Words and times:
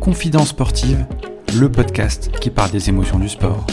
Confidence 0.00 0.48
sportive, 0.48 1.06
le 1.58 1.70
podcast 1.72 2.30
qui 2.40 2.50
parle 2.50 2.70
des 2.70 2.88
émotions 2.90 3.18
du 3.18 3.28
sport. 3.28 3.66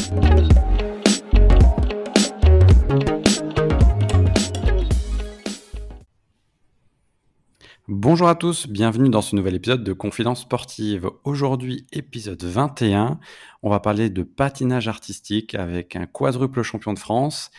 Bonjour 7.90 8.30
à 8.30 8.36
tous, 8.36 8.68
bienvenue 8.68 9.10
dans 9.10 9.22
ce 9.22 9.36
nouvel 9.36 9.56
épisode 9.56 9.84
de 9.84 9.92
Confidence 9.94 10.42
sportive. 10.42 11.10
Aujourd'hui, 11.26 11.86
épisode 11.92 12.44
21, 12.44 13.20
on 13.64 13.70
va 13.70 13.80
parler 13.80 14.10
de 14.10 14.24
patinage 14.24 14.88
artistique 14.88 15.56
avec 15.56 15.96
un 15.96 16.06
quadruple 16.06 16.62
champion 16.62 16.94
de 16.94 17.00
France. 17.00 17.52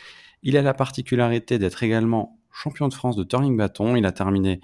Il 0.42 0.56
a 0.56 0.62
la 0.62 0.72
particularité 0.72 1.58
d'être 1.58 1.82
également 1.82 2.37
champion 2.58 2.88
de 2.88 2.94
France 2.94 3.16
de 3.16 3.22
turning 3.22 3.56
bâton. 3.56 3.96
Il 3.96 4.04
a 4.04 4.12
terminé 4.12 4.60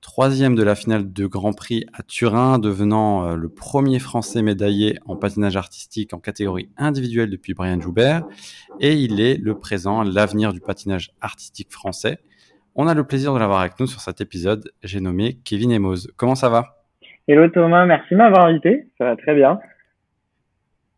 troisième 0.00 0.54
de 0.54 0.62
la 0.62 0.74
finale 0.74 1.12
de 1.12 1.26
Grand 1.26 1.52
Prix 1.52 1.86
à 1.94 2.02
Turin, 2.02 2.58
devenant 2.58 3.24
euh, 3.24 3.36
le 3.36 3.48
premier 3.48 3.98
Français 3.98 4.42
médaillé 4.42 4.98
en 5.06 5.16
patinage 5.16 5.56
artistique 5.56 6.12
en 6.12 6.18
catégorie 6.18 6.68
individuelle 6.76 7.30
depuis 7.30 7.54
Brian 7.54 7.80
Joubert. 7.80 8.24
Et 8.80 8.94
il 8.94 9.20
est 9.20 9.38
le 9.38 9.58
présent, 9.58 10.02
l'avenir 10.02 10.52
du 10.52 10.60
patinage 10.60 11.12
artistique 11.20 11.72
français. 11.72 12.18
On 12.74 12.86
a 12.86 12.94
le 12.94 13.04
plaisir 13.04 13.32
de 13.32 13.38
l'avoir 13.38 13.60
avec 13.60 13.78
nous 13.80 13.86
sur 13.86 14.00
cet 14.00 14.20
épisode. 14.20 14.70
J'ai 14.82 15.00
nommé 15.00 15.38
Kevin 15.44 15.72
Emos. 15.72 16.08
Comment 16.16 16.34
ça 16.34 16.48
va? 16.48 16.84
Hello 17.28 17.48
Thomas, 17.48 17.86
merci 17.86 18.08
de 18.12 18.16
m'avoir 18.16 18.46
invité. 18.46 18.88
Ça 18.98 19.04
va 19.04 19.16
très 19.16 19.34
bien. 19.34 19.58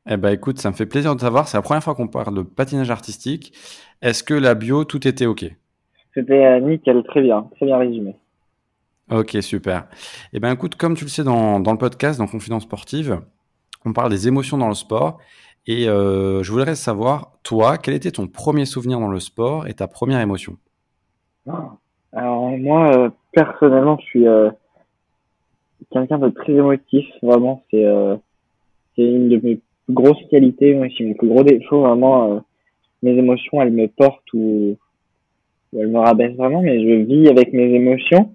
Eh 0.08 0.16
ben 0.16 0.30
écoute, 0.30 0.58
ça 0.58 0.70
me 0.70 0.74
fait 0.74 0.86
plaisir 0.86 1.14
de 1.14 1.20
savoir. 1.20 1.48
C'est 1.48 1.56
la 1.56 1.62
première 1.62 1.82
fois 1.82 1.94
qu'on 1.94 2.08
parle 2.08 2.34
de 2.34 2.42
patinage 2.42 2.90
artistique. 2.90 3.56
Est-ce 4.02 4.22
que 4.22 4.34
la 4.34 4.54
bio, 4.54 4.84
tout 4.84 5.06
était 5.06 5.26
OK? 5.26 5.44
C'était 6.14 6.44
euh, 6.46 6.60
nickel, 6.60 7.02
très 7.04 7.20
bien, 7.20 7.48
très 7.56 7.66
bien 7.66 7.76
résumé. 7.76 8.16
Ok, 9.10 9.36
super. 9.42 9.86
Eh 10.32 10.40
ben 10.40 10.52
écoute, 10.52 10.76
comme 10.76 10.94
tu 10.94 11.04
le 11.04 11.10
sais 11.10 11.24
dans, 11.24 11.58
le 11.58 11.76
podcast, 11.76 12.18
dans 12.18 12.26
Confidence 12.26 12.62
Sportive, 12.62 13.20
on 13.84 13.92
parle 13.92 14.10
des 14.10 14.28
émotions 14.28 14.56
dans 14.56 14.68
le 14.68 14.74
sport. 14.74 15.18
Et 15.66 15.88
euh, 15.88 16.42
je 16.42 16.52
voudrais 16.52 16.74
savoir, 16.74 17.32
toi, 17.42 17.76
quel 17.76 17.94
était 17.94 18.10
ton 18.10 18.26
premier 18.26 18.64
souvenir 18.64 19.00
dans 19.00 19.08
le 19.08 19.20
sport 19.20 19.66
et 19.66 19.74
ta 19.74 19.88
première 19.88 20.20
émotion? 20.20 20.56
Alors 22.12 22.48
moi, 22.56 22.96
euh, 22.96 23.10
personnellement, 23.32 23.98
je 23.98 24.04
suis 24.04 24.26
euh, 24.26 24.50
quelqu'un 25.90 26.18
de 26.18 26.30
très 26.30 26.52
émotif. 26.52 27.06
Vraiment, 27.22 27.62
c'est 27.70 27.84
c'est 28.96 29.02
une 29.02 29.28
de 29.28 29.36
mes 29.36 29.56
plus 29.56 29.94
grosses 29.94 30.24
qualités. 30.30 30.74
Moi, 30.74 30.86
c'est 30.96 31.04
mon 31.04 31.14
plus 31.14 31.28
gros 31.28 31.42
défaut. 31.42 31.82
Vraiment, 31.82 32.42
mes 33.02 33.12
émotions, 33.12 33.60
elles 33.60 33.72
me 33.72 33.88
portent 33.88 34.32
ou, 34.32 34.78
elles 35.78 35.88
me 35.88 35.98
rabaissent 35.98 36.36
vraiment. 36.36 36.62
Mais 36.62 36.80
je 36.80 37.04
vis 37.04 37.28
avec 37.28 37.52
mes 37.52 37.74
émotions. 37.74 38.34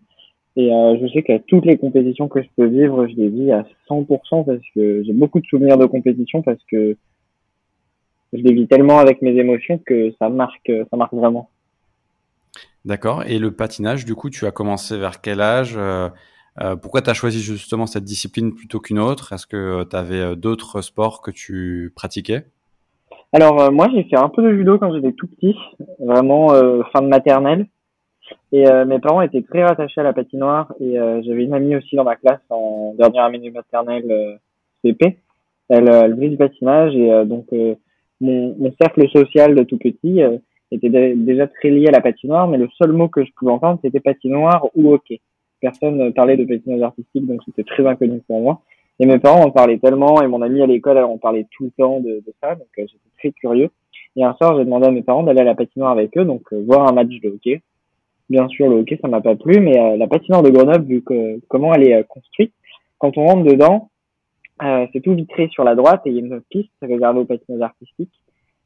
Et 0.56 0.70
je 0.70 1.08
sais 1.14 1.22
que 1.22 1.38
toutes 1.48 1.66
les 1.66 1.78
compétitions 1.78 2.28
que 2.28 2.42
je 2.42 2.48
peux 2.58 2.66
vivre, 2.66 3.08
je 3.08 3.16
les 3.16 3.30
vis 3.30 3.52
à 3.52 3.66
100% 3.90 4.46
parce 4.46 4.60
que 4.76 5.04
j'ai 5.04 5.14
beaucoup 5.14 5.40
de 5.40 5.46
souvenirs 5.46 5.78
de 5.78 5.86
compétition 5.86 6.42
parce 6.42 6.62
que 6.70 6.98
je 8.34 8.40
les 8.42 8.54
vis 8.54 8.68
tellement 8.68 9.00
avec 9.00 9.22
mes 9.22 9.36
émotions 9.38 9.80
que 9.86 10.12
ça 10.20 10.30
marque, 10.30 10.72
ça 10.90 10.98
marque 10.98 11.14
vraiment. 11.14 11.50
D'accord. 12.86 13.24
Et 13.26 13.40
le 13.40 13.52
patinage, 13.52 14.06
du 14.06 14.16
coup, 14.16 14.30
tu 14.30 14.46
as 14.46 14.52
commencé 14.52 14.98
vers 14.98 15.22
quel 15.22 15.42
âge 15.42 15.74
euh, 15.76 16.10
euh, 16.62 16.76
Pourquoi 16.76 17.02
tu 17.02 17.10
as 17.10 17.14
choisi 17.14 17.42
justement 17.42 17.88
cette 17.88 18.06
discipline 18.06 18.54
plutôt 18.54 18.80
qu'une 18.80 19.00
autre? 19.00 19.34
Est-ce 19.34 19.48
que 19.48 19.58
euh, 19.58 19.86
tu 19.86 19.96
avais 19.96 20.36
d'autres 20.36 20.82
sports 20.82 21.22
que 21.22 21.32
tu 21.32 21.92
pratiquais? 21.96 22.46
Alors, 23.32 23.72
moi, 23.72 23.88
j'ai 23.94 24.04
fait 24.04 24.18
un 24.18 24.30
peu 24.30 24.42
de 24.42 24.56
judo 24.56 24.80
quand 24.80 24.94
j'étais 24.94 25.14
tout 25.14 25.28
petit, 25.28 25.56
vraiment 26.00 26.48
fin 26.92 27.02
de 27.02 27.08
maternelle. 27.08 27.68
Et 28.52 28.66
mes 28.88 29.00
parents 29.00 29.22
étaient 29.22 29.44
très 29.44 29.64
rattachés 29.64 30.02
à 30.02 30.04
la 30.04 30.14
patinoire. 30.14 30.74
Et 30.80 30.96
j'avais 30.96 31.44
une 31.44 31.54
amie 31.54 31.76
aussi 31.76 31.96
dans 31.96 32.04
ma 32.04 32.16
classe 32.16 32.42
en 32.50 32.96
dernière 32.98 33.26
année 33.26 33.40
de 33.40 33.52
maternelle 33.52 34.40
CP. 34.84 35.18
Elle, 35.70 35.90
elle 35.90 36.16
faisait 36.16 36.30
du 36.30 36.38
patinage. 36.38 36.96
Et 36.96 37.26
donc, 37.26 37.46
mon, 38.20 38.56
mon, 38.58 38.74
cercle 38.82 39.08
social 39.10 39.54
de 39.54 39.64
tout 39.64 39.78
petit 39.78 40.22
était 40.72 40.90
déjà 41.16 41.48
très 41.48 41.70
lié 41.70 41.88
à 41.88 41.92
la 41.92 42.02
patinoire, 42.02 42.48
mais 42.48 42.58
le 42.58 42.68
seul 42.78 42.92
mot 42.92 43.08
que 43.08 43.24
je 43.24 43.32
pouvais 43.38 43.52
entendre, 43.52 43.80
c'était 43.84 44.00
patinoire 44.00 44.68
ou 44.76 44.94
hockey. 44.94 45.22
Personne 45.62 45.98
ne 45.98 46.10
parlait 46.10 46.38
de 46.38 46.46
patinage 46.46 46.82
artistique, 46.82 47.26
donc 47.26 47.42
c'était 47.46 47.64
très 47.64 47.86
inconnu 47.86 48.22
pour 48.28 48.42
moi. 48.42 48.62
Et 49.00 49.06
mes 49.06 49.18
parents 49.18 49.46
en 49.46 49.52
parlaient 49.52 49.78
tellement, 49.78 50.22
et 50.22 50.28
mon 50.28 50.42
ami 50.42 50.62
à 50.62 50.66
l'école, 50.66 50.98
on 50.98 51.18
parlait 51.18 51.48
tout 51.52 51.66
le 51.66 51.72
temps 51.72 52.02
de, 52.02 52.22
ça, 52.42 52.56
donc 52.56 52.68
euh, 52.78 52.86
j'étais 52.86 53.10
très 53.18 53.32
curieux. 53.32 53.70
Et 54.18 54.24
un 54.24 54.34
soir, 54.34 54.58
j'ai 54.58 54.66
demandé 54.66 54.88
à 54.88 54.92
mes 54.92 55.04
parents 55.04 55.24
d'aller 55.24 55.40
à 55.40 55.46
la 55.46 55.56
patinoire 55.56 55.92
avec 55.92 56.18
eux, 56.18 56.26
donc 56.26 56.42
euh, 56.52 56.62
voir 56.66 56.86
un 56.86 56.92
match 56.92 57.08
de 57.08 57.30
hockey. 57.30 57.62
Bien 58.30 58.50
sûr, 58.50 58.68
le 58.68 58.80
hockey, 58.80 59.00
ça 59.02 59.08
m'a 59.08 59.22
pas 59.22 59.36
plu, 59.36 59.62
mais 59.62 59.80
euh, 59.80 59.96
la 59.96 60.08
patinoire 60.08 60.44
de 60.44 60.50
Grenoble, 60.50 60.86
vu 60.86 61.02
que 61.02 61.40
comment 61.48 61.74
elle 61.74 61.88
est 61.88 62.04
construite, 62.08 62.54
quand 62.98 63.18
on 63.18 63.26
rentre 63.26 63.44
dedans, 63.44 63.90
c'est 64.92 65.00
tout 65.00 65.16
vitré 65.16 65.48
sur 65.48 65.64
la 65.64 65.74
droite 65.74 66.02
et 66.04 66.10
il 66.10 66.16
y 66.16 66.20
a 66.20 66.22
une 66.22 66.42
piste 66.50 66.74
réservée 66.82 67.22
au 67.22 67.26
patinage 67.26 67.62
artistique. 67.62 68.12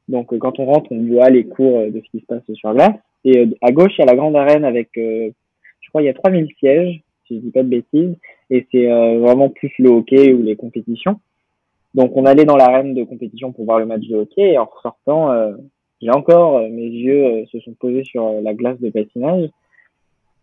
Donc, 0.08 0.36
quand 0.40 0.58
on 0.58 0.66
rentre, 0.66 0.92
on 0.92 1.06
voit 1.06 1.30
les 1.30 1.46
cours 1.46 1.82
de 1.82 2.02
ce 2.04 2.10
qui 2.10 2.20
se 2.20 2.26
passe 2.26 2.42
sur 2.56 2.74
glace. 2.74 2.98
Et 3.26 3.48
à 3.62 3.72
gauche, 3.72 3.92
il 3.96 4.00
y 4.00 4.02
a 4.02 4.08
la 4.08 4.16
grande 4.16 4.36
arène 4.36 4.66
avec, 4.66 4.90
je 4.96 5.90
crois, 5.90 6.02
il 6.02 6.06
y 6.06 6.10
a 6.10 6.16
3000 6.16 6.48
sièges, 6.58 7.04
si 7.34 7.40
je 7.40 7.46
dis 7.46 7.52
pas 7.52 7.64
de 7.64 7.70
bêtises. 7.70 8.16
Et 8.50 8.68
c'est 8.72 8.88
vraiment 9.18 9.50
plus 9.50 9.72
le 9.80 9.90
hockey 9.90 10.34
ou 10.34 10.44
les 10.44 10.56
compétitions. 10.56 11.20
Donc, 11.96 12.16
on 12.16 12.26
allait 12.26 12.46
dans 12.46 12.58
l'arène 12.58 12.94
de 12.94 13.04
compétition 13.04 13.52
pour 13.52 13.66
voir 13.66 13.80
le 13.80 13.86
match 13.86 14.08
de 14.08 14.16
hockey. 14.16 14.54
Et 14.54 14.58
en 14.58 14.66
ressortant, 14.66 15.32
j'ai 16.02 16.12
encore, 16.12 16.60
mes 16.62 16.88
yeux 16.88 17.46
se 17.52 17.60
sont 17.62 17.74
posés 17.74 18.04
sur 18.04 18.42
la 18.42 18.54
glace 18.54 18.80
de 18.80 18.90
patinage. 18.90 19.50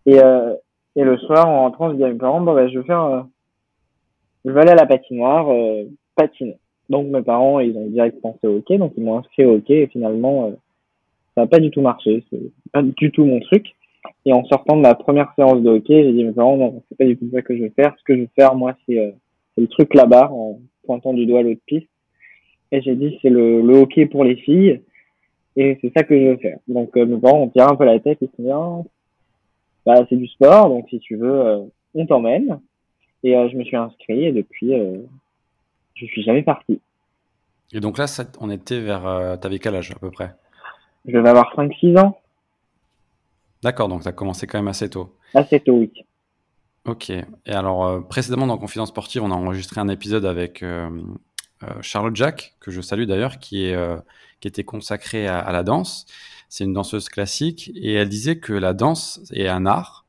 Et, 0.06 0.18
le 0.96 1.16
soir, 1.18 1.48
en 1.48 1.62
rentrant, 1.62 1.90
je 1.90 1.96
dis 1.96 2.04
à 2.04 2.08
mes 2.08 2.18
parents, 2.18 2.40
bah, 2.40 2.68
je 2.68 2.78
vais 2.78 2.84
faire, 2.84 3.26
je 4.44 4.50
vais 4.50 4.60
aller 4.60 4.72
à 4.72 4.76
la 4.76 4.86
patinoire, 4.86 5.46
patiner. 6.16 6.56
Donc 6.90 7.06
mes 7.06 7.22
parents, 7.22 7.60
ils 7.60 7.76
ont 7.76 7.86
direct 7.86 8.20
pensé 8.20 8.46
au 8.48 8.56
hockey, 8.56 8.76
donc 8.76 8.92
ils 8.96 9.04
m'ont 9.04 9.18
inscrit 9.18 9.44
au 9.44 9.54
hockey 9.54 9.82
et 9.82 9.86
finalement, 9.86 10.46
euh, 10.46 10.50
ça 11.34 11.42
n'a 11.42 11.46
pas 11.46 11.60
du 11.60 11.70
tout 11.70 11.80
marché. 11.80 12.24
C'est 12.28 12.40
pas 12.72 12.82
du 12.82 13.12
tout 13.12 13.24
mon 13.24 13.38
truc. 13.40 13.74
Et 14.24 14.32
en 14.32 14.44
sortant 14.44 14.76
de 14.76 14.82
ma 14.82 14.94
première 14.94 15.32
séance 15.34 15.62
de 15.62 15.68
hockey, 15.68 16.04
j'ai 16.04 16.12
dit 16.12 16.24
mes 16.24 16.32
parents, 16.32 16.56
non, 16.56 16.82
c'est 16.88 16.98
pas 16.98 17.04
du 17.04 17.16
tout 17.16 17.28
ça 17.32 17.42
que 17.42 17.56
je 17.56 17.62
vais 17.62 17.70
faire. 17.70 17.94
Ce 17.98 18.04
que 18.04 18.14
je 18.14 18.22
vais 18.22 18.30
faire, 18.34 18.54
moi, 18.54 18.74
c'est 18.86 18.98
euh, 18.98 19.10
le 19.56 19.66
truc 19.66 19.94
là-bas, 19.94 20.30
en 20.32 20.58
pointant 20.84 21.12
du 21.12 21.26
doigt 21.26 21.42
l'autre 21.42 21.60
piste. 21.66 21.88
Et 22.72 22.82
j'ai 22.82 22.94
dit, 22.94 23.18
c'est 23.20 23.30
le, 23.30 23.62
le, 23.62 23.74
hockey 23.74 24.06
pour 24.06 24.24
les 24.24 24.36
filles. 24.36 24.80
Et 25.56 25.78
c'est 25.80 25.92
ça 25.96 26.04
que 26.04 26.18
je 26.18 26.26
veux 26.28 26.36
faire. 26.36 26.58
Donc 26.68 26.96
euh, 26.96 27.04
mes 27.04 27.18
parents 27.18 27.42
ont 27.42 27.48
tiré 27.48 27.66
un 27.66 27.76
peu 27.76 27.84
la 27.84 27.98
tête 27.98 28.22
et 28.22 28.26
se 28.26 28.42
dit, 28.42 28.50
ah, 28.50 28.82
bah, 29.84 30.06
c'est 30.08 30.16
du 30.16 30.28
sport, 30.28 30.68
donc 30.68 30.86
si 30.88 31.00
tu 31.00 31.16
veux, 31.16 31.40
euh, 31.40 31.60
on 31.94 32.06
t'emmène. 32.06 32.60
Et 33.22 33.32
je 33.32 33.56
me 33.56 33.64
suis 33.64 33.76
inscrit 33.76 34.24
et 34.24 34.32
depuis, 34.32 34.72
je 35.94 36.06
suis 36.06 36.22
jamais 36.22 36.42
parti. 36.42 36.80
Et 37.72 37.80
donc 37.80 37.98
là, 37.98 38.06
on 38.40 38.50
était 38.50 38.80
vers. 38.80 39.06
Euh, 39.06 39.36
T'avais 39.36 39.58
quel 39.58 39.74
âge 39.76 39.92
à 39.92 39.98
peu 39.98 40.10
près? 40.10 40.32
Je 41.06 41.16
vais 41.16 41.28
avoir 41.28 41.54
5-6 41.56 41.98
ans. 41.98 42.19
D'accord, 43.62 43.88
donc 43.88 44.02
tu 44.02 44.08
as 44.08 44.12
commencé 44.12 44.46
quand 44.46 44.58
même 44.58 44.68
assez 44.68 44.88
tôt. 44.88 45.16
Assez 45.34 45.60
tôt, 45.60 45.74
oui. 45.74 45.92
Ok. 46.86 47.10
Et 47.10 47.24
alors, 47.46 47.86
euh, 47.86 48.00
précédemment 48.00 48.46
dans 48.46 48.58
Confidence 48.58 48.88
Sportive, 48.88 49.22
on 49.22 49.30
a 49.30 49.34
enregistré 49.34 49.80
un 49.80 49.88
épisode 49.88 50.24
avec 50.24 50.62
euh, 50.62 50.88
Charlotte 51.82 52.16
Jack, 52.16 52.56
que 52.60 52.70
je 52.70 52.80
salue 52.80 53.04
d'ailleurs, 53.04 53.38
qui, 53.38 53.64
est, 53.64 53.76
qui 54.40 54.48
était 54.48 54.64
consacrée 54.64 55.28
à, 55.28 55.38
à 55.38 55.52
la 55.52 55.62
danse. 55.62 56.06
C'est 56.48 56.64
une 56.64 56.72
danseuse 56.72 57.08
classique 57.08 57.70
et 57.74 57.94
elle 57.94 58.08
disait 58.08 58.38
que 58.38 58.52
la 58.52 58.72
danse 58.72 59.20
est 59.32 59.46
un 59.46 59.66
art 59.66 60.06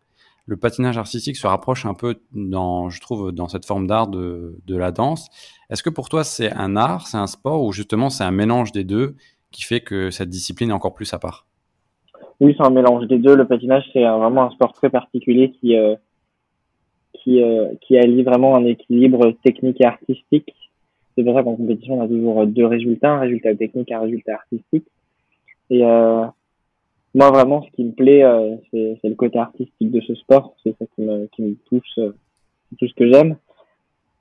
le 0.52 0.58
patinage 0.58 0.98
artistique 0.98 1.38
se 1.38 1.48
rapproche 1.48 1.86
un 1.86 1.94
peu, 1.94 2.20
dans, 2.34 2.90
je 2.90 3.00
trouve, 3.00 3.32
dans 3.32 3.48
cette 3.48 3.66
forme 3.66 3.88
d'art 3.88 4.08
de, 4.08 4.60
de, 4.66 4.76
la 4.76 4.92
danse. 4.92 5.28
Est-ce 5.70 5.82
que 5.82 5.90
pour 5.90 6.10
toi, 6.10 6.26
c'est 6.26 6.52
un 6.52 6.76
art, 6.76 7.08
c'est 7.08 7.18
un 7.18 7.28
sport, 7.28 7.64
ou 7.64 7.72
justement 7.72 8.10
c'est 8.10 8.26
un 8.26 8.32
mélange 8.32 8.74
des 8.74 8.84
deux 8.84 9.16
qui 9.52 9.64
fait 9.64 9.80
que 9.80 10.12
cette 10.12 10.30
discipline 10.30 10.72
est 10.72 10.74
encore 10.74 10.94
plus 10.94 11.14
à 11.14 11.20
part? 11.20 11.46
Oui, 12.42 12.54
c'est 12.58 12.66
un 12.66 12.72
mélange 12.72 13.08
des 13.08 13.20
deux. 13.20 13.36
Le 13.36 13.48
patinage, 13.48 13.86
c'est 13.94 14.04
vraiment 14.04 14.44
un 14.44 14.52
sport 14.52 14.74
très 14.74 14.90
particulier 14.90 15.52
qui, 15.52 15.78
euh, 15.78 15.96
qui, 17.14 17.42
euh, 17.42 17.70
qui 17.82 17.98
allie 17.98 18.24
vraiment 18.24 18.56
un 18.58 18.66
équilibre 18.66 19.32
technique 19.44 19.80
et 19.80 19.86
artistique. 19.86 20.54
C'est 21.16 21.24
pour 21.24 21.36
ça 21.36 21.44
qu'en 21.44 21.56
compétition, 21.56 22.00
on 22.00 22.04
a 22.04 22.08
toujours 22.08 22.46
deux 22.48 22.66
résultats, 22.66 23.12
un 23.12 23.20
résultat 23.20 23.56
technique 23.56 23.92
et 23.92 23.94
un 23.94 24.02
résultat 24.02 24.34
artistique. 24.34 24.88
Et 25.70 25.86
euh, 25.86 26.26
moi 27.14 27.30
vraiment 27.32 27.64
ce 27.64 27.72
qui 27.72 27.84
me 27.84 27.92
plaît 27.92 28.24
euh, 28.24 28.56
c'est 28.72 29.10
le 29.10 29.16
côté 29.16 29.38
artistique 29.38 29.92
de 29.92 30.02
ce 30.02 30.16
sport 30.16 30.56
c'est 30.64 30.76
ça 30.78 30.86
qui 30.96 31.02
me 31.02 31.28
qui 31.28 31.42
me 31.42 31.56
touche 31.70 31.98
euh, 31.98 32.14
tout 32.80 32.88
ce 32.88 32.94
que 32.94 33.12
j'aime 33.12 33.36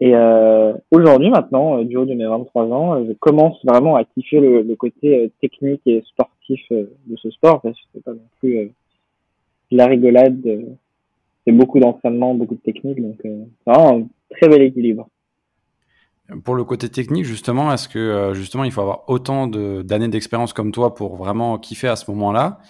et 0.01 0.15
euh, 0.15 0.73
aujourd'hui 0.91 1.31
maintenant 1.31 1.83
du 1.83 1.97
haut 1.97 2.07
de 2.07 2.15
mes 2.15 2.27
23 2.27 2.65
ans 2.67 3.05
je 3.07 3.13
commence 3.13 3.63
vraiment 3.65 3.97
à 3.97 4.05
kiffer 4.05 4.41
le, 4.41 4.75
côté 4.77 5.31
technique 5.41 5.83
et 5.87 6.03
sportif 6.07 6.61
de 6.71 7.17
ce 7.17 7.31
sport 7.31 7.61
parce 7.61 7.77
que 7.77 7.87
c'est 7.95 8.05
pas 8.05 8.13
non 8.13 8.29
plus 8.41 8.73
la 9.71 9.87
rigolade 9.87 10.41
c'est 11.47 11.53
beaucoup 11.53 11.81
d'entraînement 11.81 12.35
beaucoup 12.35 12.55
de 12.55 12.61
technique 12.61 13.03
donc 13.03 13.17
c'est 13.23 13.37
vraiment 13.67 13.99
un 13.99 14.07
très 14.31 14.49
bel 14.49 14.63
équilibre. 14.63 15.09
Pour 16.45 16.55
le 16.55 16.63
côté 16.63 16.89
technique, 16.89 17.25
justement, 17.25 17.73
est-ce 17.73 17.89
que 17.89 18.31
justement 18.35 18.63
il 18.63 18.71
faut 18.71 18.83
avoir 18.83 19.03
autant 19.09 19.49
d'années 19.49 20.07
d'expérience 20.07 20.53
comme 20.53 20.71
toi 20.71 20.95
pour 20.95 21.17
vraiment 21.17 21.59
kiffer 21.59 21.89
à 21.89 21.97
ce 21.97 22.09
moment-là? 22.13 22.61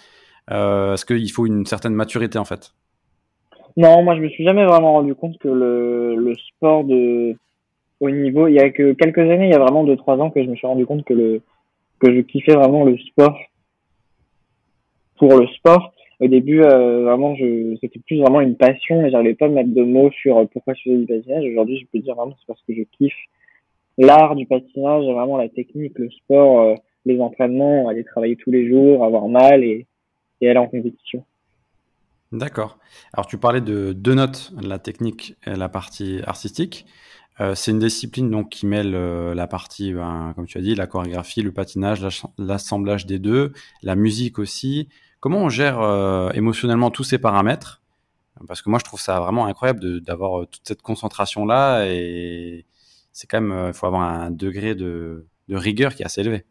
Est-ce 0.49 1.05
qu'il 1.05 1.31
faut 1.31 1.45
une 1.45 1.67
certaine 1.67 1.93
maturité 1.93 2.39
en 2.39 2.45
fait? 2.45 2.73
Non, 3.77 4.03
moi 4.03 4.15
je 4.15 4.21
me 4.21 4.29
suis 4.29 4.43
jamais 4.43 4.65
vraiment 4.65 4.93
rendu 4.93 5.15
compte 5.15 5.37
que 5.37 5.47
le, 5.47 6.33
sport 6.49 6.83
de 6.83 7.35
haut 7.99 8.09
niveau, 8.09 8.47
il 8.47 8.55
y 8.55 8.59
a 8.59 8.69
que 8.69 8.93
quelques 8.93 9.19
années, 9.19 9.47
il 9.47 9.51
y 9.51 9.55
a 9.55 9.59
vraiment 9.59 9.83
deux 9.83 9.95
trois 9.95 10.17
ans 10.17 10.29
que 10.29 10.43
je 10.43 10.49
me 10.49 10.55
suis 10.55 10.67
rendu 10.67 10.85
compte 10.85 11.05
que 11.05 11.13
le 11.13 11.41
que 11.99 12.13
je 12.13 12.21
kiffais 12.21 12.55
vraiment 12.55 12.83
le 12.83 12.97
sport 12.97 13.37
pour 15.17 15.37
le 15.37 15.47
sport. 15.47 15.93
Au 16.19 16.27
début, 16.27 16.61
euh, 16.61 17.03
vraiment, 17.03 17.35
c'était 17.81 17.99
plus 17.99 18.19
vraiment 18.19 18.41
une 18.41 18.55
passion 18.55 19.03
et 19.05 19.11
j'arrivais 19.11 19.35
pas 19.35 19.45
à 19.45 19.49
mettre 19.49 19.73
de 19.73 19.83
mots 19.83 20.11
sur 20.11 20.37
euh, 20.37 20.45
pourquoi 20.45 20.73
je 20.73 20.83
faisais 20.83 20.97
du 20.97 21.05
patinage. 21.05 21.45
Aujourd'hui, 21.45 21.79
je 21.79 21.85
peux 21.91 21.99
dire 21.99 22.15
vraiment 22.15 22.35
c'est 22.39 22.47
parce 22.47 22.61
que 22.67 22.73
je 22.73 22.83
kiffe 22.97 23.13
l'art 23.97 24.35
du 24.35 24.45
patinage, 24.45 25.05
vraiment 25.05 25.37
la 25.37 25.49
technique, 25.49 25.97
le 25.97 26.09
sport, 26.11 26.61
euh, 26.61 26.75
les 27.05 27.19
entraînements, 27.19 27.87
aller 27.87 28.03
travailler 28.03 28.35
tous 28.35 28.51
les 28.51 28.67
jours, 28.67 29.03
avoir 29.03 29.27
mal 29.27 29.63
et 29.63 29.85
aller 30.41 30.57
en 30.57 30.67
compétition. 30.67 31.23
D'accord. 32.31 32.77
Alors 33.13 33.27
tu 33.27 33.37
parlais 33.37 33.59
de 33.59 33.91
deux 33.91 34.13
notes, 34.13 34.53
la 34.61 34.79
technique 34.79 35.35
et 35.45 35.55
la 35.55 35.67
partie 35.67 36.21
artistique. 36.25 36.85
Euh, 37.41 37.55
c'est 37.55 37.71
une 37.71 37.79
discipline 37.79 38.29
donc 38.29 38.49
qui 38.49 38.65
mêle 38.65 38.93
euh, 38.93 39.33
la 39.33 39.47
partie, 39.47 39.93
ben, 39.93 40.33
comme 40.35 40.45
tu 40.45 40.57
as 40.57 40.61
dit, 40.61 40.75
la 40.75 40.87
chorégraphie, 40.87 41.41
le 41.41 41.51
patinage, 41.51 42.05
l'assemblage 42.37 43.05
des 43.05 43.19
deux, 43.19 43.51
la 43.83 43.95
musique 43.95 44.39
aussi. 44.39 44.87
Comment 45.19 45.39
on 45.39 45.49
gère 45.49 45.81
euh, 45.81 46.29
émotionnellement 46.31 46.89
tous 46.89 47.03
ces 47.03 47.17
paramètres? 47.17 47.81
Parce 48.47 48.61
que 48.61 48.69
moi, 48.69 48.79
je 48.79 48.85
trouve 48.85 48.99
ça 48.99 49.19
vraiment 49.19 49.45
incroyable 49.45 50.01
d'avoir 50.01 50.47
toute 50.47 50.61
cette 50.63 50.81
concentration 50.81 51.45
là 51.45 51.85
et 51.85 52.65
c'est 53.11 53.27
quand 53.27 53.41
même, 53.41 53.67
il 53.67 53.73
faut 53.73 53.85
avoir 53.85 54.03
un 54.03 54.31
degré 54.31 54.73
de, 54.73 55.27
de, 55.49 55.55
rigueur 55.55 55.93
qui 55.93 56.01
est 56.01 56.05
assez 56.05 56.21
élevé. 56.21 56.45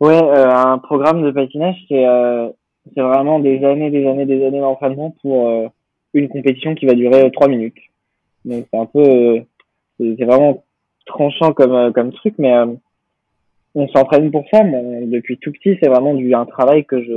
Ouais, 0.00 0.16
un 0.16 0.78
programme 0.78 1.22
de 1.22 1.30
patinage, 1.32 1.76
c'est 1.88 2.04
c'est 2.94 3.02
vraiment 3.02 3.38
des 3.38 3.64
années, 3.64 3.90
des 3.90 4.06
années, 4.06 4.26
des 4.26 4.44
années 4.44 4.60
d'entraînement 4.60 5.14
pour 5.22 5.70
une 6.14 6.28
compétition 6.28 6.74
qui 6.74 6.86
va 6.86 6.94
durer 6.94 7.30
trois 7.30 7.48
minutes. 7.48 7.78
Donc 8.44 8.66
c'est 8.70 8.78
un 8.78 8.86
peu 8.86 9.44
c'est 9.98 10.24
vraiment 10.24 10.64
tranchant 11.08 11.52
comme 11.52 11.74
euh, 11.74 11.90
comme 11.90 12.12
truc, 12.12 12.34
mais 12.38 12.54
euh, 12.54 12.66
on 13.74 13.88
s'entraîne 13.88 14.30
pour 14.30 14.44
ça. 14.52 14.62
depuis 14.62 15.38
tout 15.38 15.52
petit, 15.52 15.76
c'est 15.82 15.88
vraiment 15.88 16.14
du 16.14 16.32
un 16.34 16.46
travail 16.46 16.84
que 16.84 17.02
je 17.02 17.12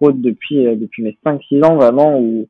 rôde 0.00 0.20
depuis 0.20 0.66
euh, 0.66 0.76
depuis 0.76 1.02
mes 1.02 1.16
5-6 1.24 1.64
ans 1.64 1.76
vraiment 1.76 2.18
où 2.18 2.46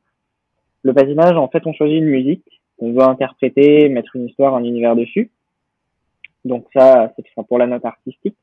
le 0.83 0.93
patinage, 0.93 1.37
en 1.37 1.47
fait, 1.47 1.65
on 1.65 1.73
choisit 1.73 1.97
une 1.97 2.09
musique, 2.09 2.61
on 2.79 2.91
veut 2.91 3.03
interpréter, 3.03 3.87
mettre 3.89 4.15
une 4.15 4.27
histoire, 4.27 4.55
un 4.55 4.63
univers 4.63 4.95
dessus. 4.95 5.29
Donc 6.43 6.65
ça, 6.75 7.13
c'est 7.15 7.45
pour 7.47 7.59
la 7.59 7.67
note 7.67 7.85
artistique. 7.85 8.35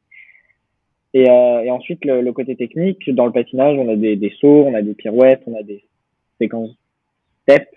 Et, 1.15 1.29
euh, 1.29 1.63
et 1.63 1.71
ensuite, 1.71 2.05
le, 2.05 2.21
le, 2.21 2.33
côté 2.33 2.55
technique, 2.57 3.11
dans 3.15 3.27
le 3.27 3.33
patinage, 3.33 3.79
on 3.79 3.89
a 3.89 3.97
des, 3.97 4.17
des 4.17 4.33
sauts, 4.41 4.65
on 4.67 4.75
a 4.75 4.83
des 4.83 4.95
pirouettes, 4.95 5.43
on 5.47 5.59
a 5.59 5.63
des 5.63 5.83
séquences 6.39 6.71
step, 7.43 7.69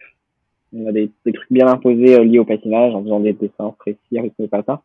on 0.74 0.88
a 0.88 0.92
des, 0.92 1.10
des 1.26 1.32
trucs 1.32 1.52
bien 1.52 1.68
imposés 1.68 2.16
euh, 2.16 2.24
liés 2.24 2.40
au 2.40 2.46
patinage 2.46 2.94
en 2.94 3.04
faisant 3.04 3.20
des 3.20 3.34
dessins 3.34 3.74
précis 3.80 4.18
avec 4.18 4.38
nos 4.38 4.48
patins. 4.48 4.82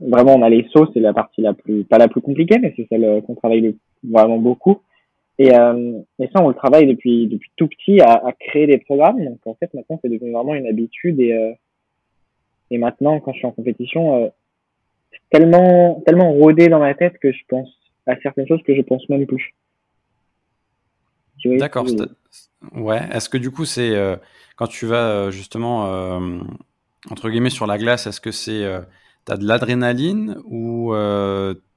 Vraiment, 0.00 0.34
on 0.34 0.42
a 0.42 0.48
les 0.48 0.66
sauts, 0.72 0.90
c'est 0.92 1.00
la 1.00 1.12
partie 1.12 1.42
la 1.42 1.54
plus, 1.54 1.84
pas 1.84 1.98
la 1.98 2.08
plus 2.08 2.20
compliquée, 2.20 2.58
mais 2.58 2.72
c'est 2.76 2.86
celle 2.88 3.04
euh, 3.04 3.20
qu'on 3.20 3.34
travaille 3.34 3.76
vraiment 4.02 4.38
beaucoup. 4.38 4.80
Et, 5.38 5.54
euh, 5.54 6.00
et 6.18 6.28
ça, 6.28 6.42
on 6.42 6.48
le 6.48 6.54
travaille 6.54 6.86
depuis, 6.86 7.26
depuis 7.26 7.50
tout 7.56 7.68
petit 7.68 8.00
à, 8.00 8.26
à, 8.26 8.32
créer 8.32 8.66
des 8.66 8.78
programmes. 8.78 9.22
Donc, 9.22 9.38
en 9.44 9.54
fait, 9.54 9.72
maintenant, 9.74 9.98
c'est 10.02 10.08
devenu 10.08 10.32
vraiment 10.32 10.54
une 10.54 10.66
habitude. 10.66 11.20
Et, 11.20 11.32
euh, 11.32 11.52
et 12.70 12.78
maintenant, 12.78 13.20
quand 13.20 13.32
je 13.32 13.38
suis 13.38 13.46
en 13.46 13.52
compétition, 13.52 14.16
euh, 14.16 14.28
tellement, 15.30 16.02
tellement 16.06 16.32
rodé 16.32 16.68
dans 16.68 16.80
ma 16.80 16.94
tête 16.94 17.18
que 17.18 17.32
je 17.32 17.40
pense 17.48 17.68
à 18.06 18.16
certaines 18.22 18.46
choses 18.46 18.62
que 18.62 18.74
je 18.74 18.82
pense 18.82 19.08
même 19.08 19.26
plus. 19.26 19.54
D'accord. 21.44 21.86
Ouais. 22.74 23.00
Est-ce 23.12 23.28
que 23.28 23.38
du 23.38 23.50
coup, 23.50 23.64
c'est 23.64 23.94
euh, 23.94 24.16
quand 24.56 24.66
tu 24.66 24.86
vas 24.86 25.08
euh, 25.08 25.30
justement 25.30 25.86
euh, 25.86 26.38
entre 27.10 27.30
guillemets 27.30 27.50
sur 27.50 27.66
la 27.66 27.78
glace, 27.78 28.06
est-ce 28.06 28.20
que 28.20 28.30
c'est 28.30 28.64
tu 29.26 29.32
as 29.32 29.36
de 29.36 29.44
l'adrénaline 29.44 30.36
ou 30.44 30.92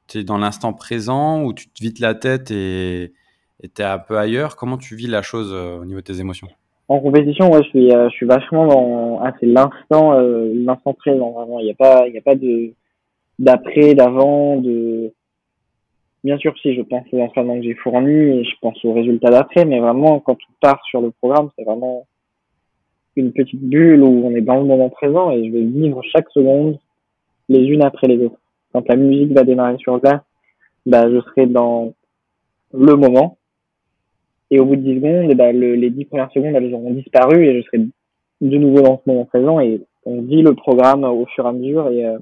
tu 0.07 0.17
es 0.19 0.23
dans 0.23 0.37
l'instant 0.37 0.73
présent 0.73 1.43
ou 1.43 1.53
tu 1.53 1.69
te 1.69 1.83
vides 1.83 1.99
la 1.99 2.15
tête 2.15 2.51
et 2.51 3.13
tu 3.61 3.81
es 3.81 3.85
un 3.85 3.99
peu 3.99 4.17
ailleurs? 4.17 4.55
Comment 4.55 4.77
tu 4.77 4.95
vis 4.95 5.07
la 5.07 5.21
chose 5.21 5.53
au 5.53 5.85
niveau 5.85 5.99
de 5.99 6.05
tes 6.05 6.19
émotions? 6.19 6.47
En 6.87 6.99
compétition, 6.99 7.51
ouais, 7.51 7.61
je 7.63 7.69
suis 7.69 7.91
je 7.91 8.09
suis 8.09 8.25
vachement 8.25 8.65
dans 8.65 9.21
ah, 9.21 9.33
c'est 9.39 9.45
l'instant 9.45 10.17
l'instant 10.19 10.93
présent 10.93 11.31
vraiment, 11.31 11.59
il 11.59 11.65
n'y 11.65 11.71
a 11.71 11.75
pas 11.75 12.07
il 12.07 12.17
a 12.17 12.21
pas 12.21 12.35
de 12.35 12.73
d'après, 13.39 13.95
d'avant, 13.95 14.57
de 14.57 15.11
Bien 16.23 16.37
sûr, 16.37 16.53
si 16.61 16.75
je 16.75 16.81
pense 16.81 17.05
aux 17.13 17.21
entraînements 17.21 17.55
que 17.55 17.63
j'ai 17.63 17.75
fournis 17.75 18.43
je 18.43 18.55
pense 18.61 18.83
aux 18.83 18.91
résultats 18.91 19.29
d'après, 19.29 19.63
mais 19.63 19.79
vraiment, 19.79 20.19
quand 20.19 20.33
on 20.35 20.53
part 20.59 20.81
sur 20.89 20.99
le 20.99 21.11
programme, 21.11 21.49
c'est 21.57 21.63
vraiment 21.63 22.07
une 23.15 23.31
petite 23.31 23.61
bulle 23.61 24.03
où 24.03 24.25
on 24.25 24.35
est 24.35 24.41
dans 24.41 24.57
le 24.57 24.65
moment 24.65 24.89
présent 24.89 25.31
et 25.31 25.45
je 25.45 25.51
vais 25.51 25.63
vivre 25.63 26.01
chaque 26.11 26.29
seconde 26.31 26.77
les 27.47 27.65
unes 27.65 27.83
après 27.83 28.07
les 28.07 28.17
autres. 28.25 28.39
Quand 28.73 28.87
la 28.87 28.97
musique 28.97 29.31
va 29.31 29.43
démarrer 29.43 29.77
sur 29.77 29.99
glace, 29.99 30.21
bah, 30.85 31.09
je 31.09 31.21
serai 31.21 31.47
dans 31.47 31.93
le 32.73 32.95
moment. 32.95 33.37
Et 34.51 34.59
au 34.59 34.65
bout 34.65 34.75
de 34.75 34.81
10 34.81 34.95
secondes, 34.95 35.33
bah, 35.35 35.51
le, 35.51 35.75
les 35.75 35.89
10 35.89 36.05
premières 36.05 36.31
secondes, 36.31 36.55
elles 36.55 36.73
auront 36.73 36.91
disparu 36.91 37.45
et 37.45 37.61
je 37.61 37.65
serai 37.67 37.77
de 38.41 38.57
nouveau 38.57 38.81
dans 38.81 39.01
ce 39.03 39.09
moment 39.09 39.25
présent 39.25 39.59
et 39.59 39.81
on 40.05 40.21
vit 40.21 40.41
le 40.41 40.53
programme 40.53 41.03
au 41.05 41.25
fur 41.27 41.45
et 41.45 41.49
à 41.49 41.51
mesure 41.51 41.89
et, 41.89 42.05
euh, 42.05 42.19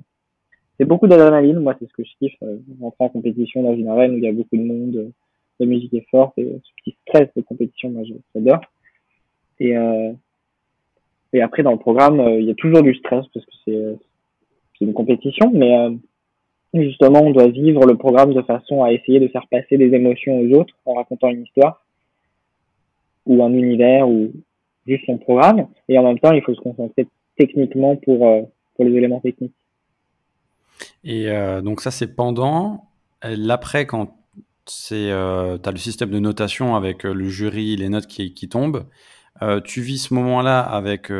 c'est 0.77 0.85
beaucoup 0.85 1.07
d'adrénaline. 1.07 1.59
Moi, 1.59 1.75
c'est 1.79 1.87
ce 1.87 1.93
que 1.93 2.03
je 2.03 2.11
kiffe. 2.19 2.37
Euh, 2.43 2.57
rentrer 2.79 3.05
en 3.05 3.09
compétition 3.09 3.63
dans 3.63 3.75
une 3.75 3.87
arène 3.87 4.13
où 4.13 4.17
il 4.17 4.23
y 4.23 4.27
a 4.27 4.31
beaucoup 4.31 4.57
de 4.57 4.63
monde, 4.63 4.95
euh, 4.95 5.09
la 5.59 5.65
musique 5.65 5.93
est 5.93 6.05
forte 6.11 6.37
et 6.37 6.59
ce 6.63 6.71
petit 6.77 6.97
stress 7.07 7.29
de 7.35 7.41
compétition, 7.41 7.89
moi, 7.89 8.03
j'adore. 8.35 8.61
Et, 9.59 9.75
euh, 9.75 10.13
et 11.33 11.41
après, 11.41 11.63
dans 11.63 11.71
le 11.71 11.79
programme, 11.79 12.19
euh, 12.19 12.39
il 12.39 12.45
y 12.45 12.51
a 12.51 12.55
toujours 12.55 12.83
du 12.83 12.93
stress 12.95 13.25
parce 13.33 13.45
que 13.45 13.51
c'est 13.65 13.97
c'est 14.77 14.85
une 14.85 14.93
compétition, 14.93 15.51
mais 15.51 15.73
justement, 16.75 17.23
on 17.23 17.31
doit 17.31 17.47
vivre 17.47 17.87
le 17.87 17.97
programme 17.97 18.35
de 18.35 18.43
façon 18.43 18.83
à 18.83 18.93
essayer 18.93 19.19
de 19.19 19.27
faire 19.27 19.47
passer 19.49 19.75
des 19.75 19.91
émotions 19.91 20.39
aux 20.39 20.51
autres 20.51 20.75
en 20.85 20.93
racontant 20.93 21.29
une 21.29 21.41
histoire 21.41 21.83
ou 23.25 23.43
un 23.43 23.51
univers 23.53 24.07
ou 24.07 24.31
juste 24.85 25.07
son 25.07 25.17
programme. 25.17 25.67
Et 25.89 25.97
en 25.97 26.03
même 26.03 26.19
temps, 26.19 26.31
il 26.31 26.43
faut 26.43 26.53
se 26.53 26.61
concentrer 26.61 27.07
techniquement 27.37 27.95
pour, 27.95 28.19
pour 28.75 28.85
les 28.85 28.95
éléments 28.95 29.19
techniques. 29.19 29.55
Et 31.03 31.29
euh, 31.29 31.61
donc 31.61 31.81
ça, 31.81 31.91
c'est 31.91 32.15
pendant. 32.15 32.91
L'après, 33.23 33.87
quand 33.87 34.15
c'est, 34.65 35.11
euh, 35.11 35.57
as 35.63 35.71
le 35.71 35.77
système 35.77 36.09
de 36.11 36.19
notation 36.19 36.75
avec 36.75 37.05
euh, 37.05 37.13
le 37.13 37.27
jury, 37.29 37.75
les 37.75 37.89
notes 37.89 38.07
qui, 38.07 38.49
tombent, 38.49 38.87
tu 39.63 39.81
vis 39.81 39.99
ce 39.99 40.13
moment-là 40.15 40.61
avec 40.61 41.11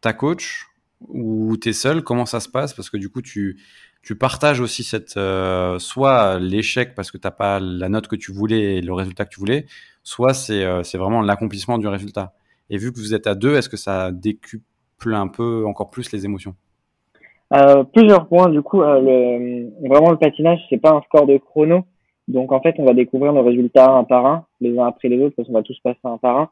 ta 0.00 0.12
coach 0.12 0.66
ou 1.00 1.56
tu 1.56 1.70
es 1.70 1.72
seul? 1.72 2.02
Comment 2.02 2.26
ça 2.26 2.40
se 2.40 2.48
passe? 2.48 2.74
Parce 2.74 2.90
que 2.90 2.96
du 2.98 3.08
coup, 3.08 3.22
tu, 3.22 3.60
tu 4.02 4.16
partages 4.16 4.60
aussi 4.60 4.84
cette, 4.84 5.18
soit 5.78 6.38
l'échec 6.38 6.94
parce 6.94 7.10
que 7.10 7.18
tu 7.18 7.26
n'as 7.26 7.30
pas 7.30 7.60
la 7.60 7.88
note 7.88 8.08
que 8.08 8.16
tu 8.16 8.32
voulais 8.32 8.76
et 8.76 8.80
le 8.82 8.92
résultat 8.92 9.24
que 9.24 9.30
tu 9.30 9.40
voulais, 9.40 9.66
soit 10.02 10.34
c'est 10.34 10.98
vraiment 10.98 11.22
l'accomplissement 11.22 11.78
du 11.78 11.88
résultat. 11.88 12.34
Et 12.70 12.76
vu 12.76 12.92
que 12.92 12.98
vous 12.98 13.14
êtes 13.14 13.26
à 13.26 13.34
deux, 13.34 13.56
est-ce 13.56 13.70
que 13.70 13.78
ça 13.78 14.12
décuple 14.12 15.14
un 15.14 15.28
peu 15.28 15.64
encore 15.66 15.90
plus 15.90 16.12
les 16.12 16.26
émotions? 16.26 16.54
Euh, 17.54 17.84
plusieurs 17.84 18.28
points, 18.28 18.48
du 18.48 18.62
coup, 18.62 18.82
euh, 18.82 19.00
le, 19.00 19.88
vraiment 19.88 20.10
le 20.10 20.18
patinage, 20.18 20.60
c'est 20.68 20.80
pas 20.80 20.92
un 20.92 21.02
score 21.02 21.26
de 21.26 21.38
chrono. 21.38 21.84
Donc 22.28 22.52
en 22.52 22.60
fait, 22.60 22.74
on 22.78 22.84
va 22.84 22.92
découvrir 22.92 23.32
nos 23.32 23.42
résultats 23.42 23.90
un 23.90 24.04
par 24.04 24.26
un, 24.26 24.44
les 24.60 24.78
uns 24.78 24.86
après 24.86 25.08
les 25.08 25.18
autres, 25.22 25.34
parce 25.36 25.48
qu'on 25.48 25.54
va 25.54 25.62
tous 25.62 25.78
passer 25.80 25.98
un 26.04 26.18
par 26.18 26.36
un. 26.36 26.50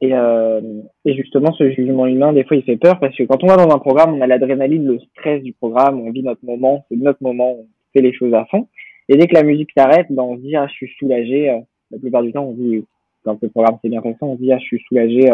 Et, 0.00 0.12
euh, 0.12 0.60
et 1.04 1.14
justement, 1.14 1.52
ce 1.52 1.70
jugement 1.70 2.06
humain, 2.06 2.32
des 2.32 2.44
fois, 2.44 2.56
il 2.56 2.62
fait 2.62 2.76
peur 2.76 2.98
parce 2.98 3.14
que 3.14 3.22
quand 3.24 3.42
on 3.44 3.46
va 3.46 3.56
dans 3.56 3.74
un 3.74 3.78
programme, 3.78 4.14
on 4.14 4.20
a 4.20 4.26
l'adrénaline, 4.26 4.86
le 4.86 4.98
stress 4.98 5.42
du 5.42 5.52
programme, 5.52 6.00
on 6.00 6.10
vit 6.10 6.22
notre 6.22 6.44
moment, 6.44 6.84
c'est 6.88 6.96
notre 6.96 7.22
moment, 7.22 7.52
on 7.52 7.66
fait 7.92 8.02
les 8.02 8.12
choses 8.12 8.34
à 8.34 8.44
fond. 8.46 8.68
Et 9.08 9.16
dès 9.16 9.26
que 9.26 9.34
la 9.34 9.42
musique 9.42 9.70
s'arrête, 9.76 10.06
ben, 10.10 10.22
on 10.22 10.36
se 10.36 10.42
dit, 10.42 10.56
ah, 10.56 10.66
je 10.68 10.74
suis 10.74 10.92
soulagé. 10.98 11.50
Euh, 11.50 11.60
la 11.90 11.98
plupart 11.98 12.22
du 12.22 12.32
temps, 12.32 12.44
on 12.44 12.52
dit, 12.52 12.84
quand 13.22 13.38
le 13.40 13.48
programme 13.48 13.78
s'est 13.80 13.88
bien 13.88 14.02
passé, 14.02 14.16
on 14.20 14.36
se 14.36 14.40
dit, 14.40 14.52
ah, 14.52 14.58
je 14.58 14.64
suis 14.64 14.82
soulagé. 14.88 15.30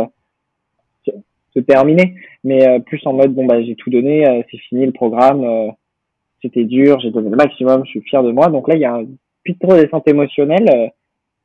Euh, 1.57 1.61
se 1.61 1.61
terminer, 1.61 2.15
mais 2.45 2.67
euh, 2.67 2.79
plus 2.81 3.01
en 3.07 3.13
mode 3.13 3.35
bon 3.35 3.45
bah 3.45 3.63
j'ai 3.63 3.75
tout 3.77 3.91
donné, 3.91 4.27
euh, 4.29 4.43
c'est 4.51 4.59
fini 4.59 4.87
le 4.87 4.93
programme, 4.93 5.45
euh, 5.45 5.71
c'était 6.43 6.65
dur, 6.65 6.99
j'ai 7.01 7.11
donné 7.11 7.31
le 7.31 7.37
maximum, 7.37 7.85
je 7.85 7.91
suis 7.91 8.01
fier 8.03 8.23
de 8.23 8.33
moi. 8.33 8.49
Donc 8.49 8.69
là 8.69 8.75
il 8.75 8.81
y 8.81 8.85
a 8.85 8.95
un 8.95 9.07
plus 9.45 9.57
trop 9.59 9.75
descente 9.75 10.09
émotionnelle, 10.09 10.93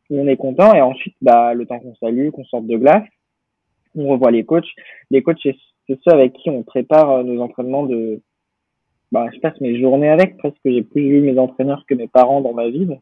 on 0.10 0.28
est 0.28 0.38
content. 0.38 0.74
Et 0.74 0.82
ensuite 0.82 1.16
bah 1.22 1.54
le 1.54 1.66
temps 1.66 1.80
qu'on 1.80 1.96
salue, 1.96 2.30
qu'on 2.30 2.46
sorte 2.46 2.68
de 2.68 2.78
glace, 2.78 3.08
on 3.96 4.08
revoit 4.08 4.32
les 4.32 4.46
coachs. 4.46 4.70
Les 5.12 5.22
coachs 5.22 5.40
c'est 5.44 6.00
ceux 6.04 6.12
avec 6.12 6.34
qui 6.34 6.50
on 6.50 6.64
prépare 6.64 7.24
nos 7.24 7.42
entraînements 7.42 7.84
de 7.84 8.22
bah 9.12 9.28
je 9.34 9.40
passe 9.40 9.60
mes 9.62 9.80
journées 9.80 10.10
avec. 10.10 10.38
Presque 10.38 10.58
j'ai 10.66 10.84
plus 10.84 11.02
vu 11.02 11.22
mes 11.22 11.38
entraîneurs 11.38 11.86
que 11.88 11.96
mes 11.96 12.08
parents 12.08 12.42
dans 12.42 12.54
ma 12.54 12.70
vie. 12.70 12.86
Donc 12.86 13.02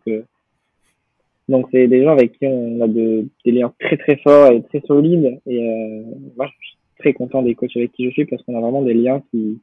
donc 1.47 1.67
c'est 1.71 1.87
des 1.87 2.03
gens 2.03 2.11
avec 2.11 2.37
qui 2.37 2.47
on 2.47 2.81
a 2.81 2.87
de, 2.87 3.27
des 3.45 3.51
liens 3.51 3.71
très 3.79 3.97
très 3.97 4.17
forts 4.17 4.51
et 4.51 4.63
très 4.63 4.81
solides. 4.81 5.39
Et 5.45 5.69
euh, 5.69 6.03
moi 6.35 6.47
je 6.47 6.67
suis 6.67 6.77
très 6.97 7.13
content 7.13 7.41
des 7.41 7.55
coachs 7.55 7.75
avec 7.75 7.91
qui 7.91 8.05
je 8.05 8.11
suis 8.11 8.25
parce 8.25 8.41
qu'on 8.43 8.57
a 8.57 8.61
vraiment 8.61 8.81
des 8.81 8.93
liens 8.93 9.21
qui, 9.31 9.61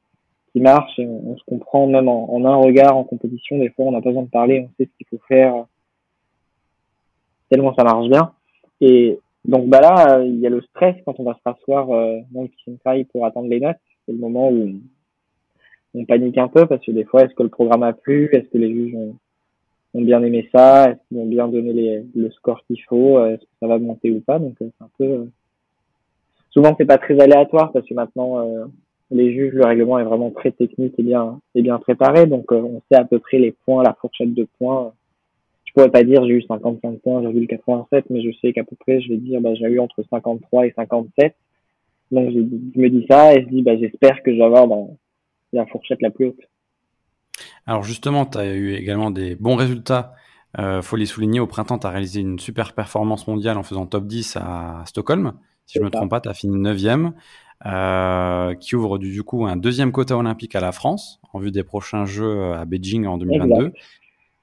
qui 0.53 0.61
marchent 0.61 0.99
et 0.99 1.07
on, 1.07 1.37
se 1.37 1.45
comprend 1.45 1.87
même 1.87 2.09
en, 2.09 2.45
un 2.45 2.57
regard 2.57 2.97
en 2.97 3.05
compétition. 3.05 3.59
Des 3.59 3.71
fois, 3.71 3.87
on 3.87 3.93
n'a 3.93 4.01
pas 4.01 4.11
besoin 4.11 4.25
de 4.25 4.31
parler, 4.31 4.61
on 4.61 4.71
sait 4.77 4.89
ce 4.91 4.97
qu'il 4.97 5.07
faut 5.09 5.23
faire. 5.27 5.55
tellement 7.51 7.75
ça 7.75 7.85
marche 7.85 8.09
bien. 8.09 8.33
Et 8.81 9.19
donc 9.45 9.69
bah 9.69 9.81
là, 9.81 10.23
il 10.25 10.39
y 10.39 10.47
a 10.47 10.51
le 10.51 10.61
stress 10.63 10.97
quand 11.05 11.19
on 11.19 11.25
va 11.25 11.35
se 11.35 11.41
rasseoir 11.45 11.87
dans 12.31 12.43
le 12.43 12.49
kitchen 12.49 12.79
cry 12.85 13.05
pour 13.05 13.27
attendre 13.27 13.49
les 13.49 13.61
notes. 13.61 13.77
C'est 14.07 14.13
le 14.13 14.19
moment 14.19 14.51
où 14.51 14.81
on 15.95 16.05
panique 16.05 16.39
un 16.39 16.49
peu 16.49 16.67
parce 16.67 16.85
que 16.85 16.93
des 16.93 17.05
fois, 17.05 17.25
est-ce 17.25 17.35
que 17.35 17.43
le 17.43 17.49
programme 17.49 17.83
a 17.83 17.93
plu? 17.93 18.29
Est-ce 18.33 18.49
que 18.49 18.59
les 18.59 18.73
juges 18.73 18.95
ont, 18.95 19.17
ont 19.95 20.03
bien 20.03 20.23
aimé 20.23 20.49
ça? 20.55 20.91
Est-ce 20.91 21.09
qu'ils 21.09 21.19
ont 21.19 21.27
bien 21.27 21.49
donné 21.49 21.73
les, 21.73 22.05
le 22.15 22.31
score 22.31 22.65
qu'il 22.67 22.83
faut? 22.83 23.25
Est-ce 23.25 23.43
que 23.43 23.51
ça 23.61 23.67
va 23.67 23.79
monter 23.79 24.11
ou 24.11 24.21
pas? 24.21 24.39
Donc 24.39 24.55
c'est 24.59 24.71
un 24.81 24.91
peu 24.99 25.29
souvent 26.53 26.75
c'est 26.79 26.87
pas 26.87 26.99
très 26.99 27.19
aléatoire 27.21 27.73
parce 27.73 27.87
que 27.87 27.95
maintenant 27.95 28.39
euh, 28.41 28.65
les 29.11 29.33
juges 29.33 29.53
le 29.53 29.65
règlement 29.65 29.99
est 29.99 30.05
vraiment 30.05 30.31
très 30.31 30.53
technique 30.53 30.95
et 30.99 31.03
bien 31.03 31.41
et 31.55 31.63
bien 31.63 31.79
préparé. 31.79 32.27
Donc 32.27 32.53
euh, 32.53 32.61
on 32.61 32.83
sait 32.91 32.99
à 32.99 33.05
peu 33.05 33.19
près 33.19 33.39
les 33.39 33.53
points 33.53 33.83
la 33.83 33.95
fourchette 33.95 34.35
de 34.35 34.47
points. 34.59 34.93
Je 35.65 35.73
pourrais 35.73 35.91
pas 35.91 36.05
dire 36.05 36.25
j'ai 36.25 36.35
eu 36.35 36.43
55 36.43 37.01
points 37.01 37.21
virgule 37.21 37.47
87 37.47 38.07
mais 38.11 38.23
je 38.23 38.31
sais 38.41 38.53
qu'à 38.53 38.65
peu 38.65 38.77
près 38.77 39.01
je 39.01 39.09
vais 39.09 39.17
dire 39.17 39.41
bah, 39.41 39.55
j'ai 39.55 39.67
eu 39.67 39.81
entre 39.81 40.03
53 40.11 40.67
et 40.67 40.73
57 40.77 41.35
donc 42.11 42.31
je, 42.31 42.41
me 42.81 42.89
dis 42.89 43.07
ça 43.09 43.35
et 43.35 43.43
je 43.43 43.49
dis 43.49 43.63
bah, 43.63 43.77
j'espère 43.79 44.23
que 44.23 44.33
je 44.33 44.37
vais 44.37 44.45
avoir 44.45 44.69
dans 44.69 44.97
la 45.53 45.65
fourchette 45.67 46.03
la 46.03 46.11
plus 46.11 46.27
haute. 46.27 46.41
Alors 47.67 47.83
justement 47.83 48.27
tu 48.27 48.39
as 48.39 48.55
eu 48.55 48.75
également 48.75 49.11
des 49.11 49.35
bons 49.35 49.57
résultats. 49.57 50.15
Euh, 50.59 50.83
faut 50.83 50.97
les 50.97 51.07
souligner 51.07 51.41
au 51.41 51.47
printemps 51.47 51.79
tu 51.79 51.87
as 51.87 51.91
réalisé 51.91 52.21
une 52.21 52.39
super 52.39 52.75
performance 52.75 53.27
mondiale 53.27 53.57
en 53.57 53.63
faisant 53.63 53.87
top 53.87 54.07
10 54.07 54.37
à 54.37 54.83
Stockholm 54.85 55.33
si 55.73 55.79
je 55.79 55.81
ne 55.81 55.87
me 55.87 55.91
trompe 55.91 56.11
pas, 56.11 56.21
tu 56.21 56.29
as 56.29 56.35
fini 56.35 56.59
9e, 56.59 57.13
euh, 57.65 58.55
qui 58.55 58.77
ouvre 58.77 58.99
du, 58.99 59.23
coup 59.23 59.47
un 59.47 59.57
deuxième 59.57 59.91
quota 59.91 60.17
olympique 60.17 60.55
à 60.55 60.61
la 60.61 60.71
France 60.71 61.19
en 61.33 61.39
vue 61.39 61.51
des 61.51 61.63
prochains 61.63 62.05
Jeux 62.05 62.53
à 62.53 62.65
Beijing 62.67 63.07
en 63.07 63.17
2022. 63.17 63.73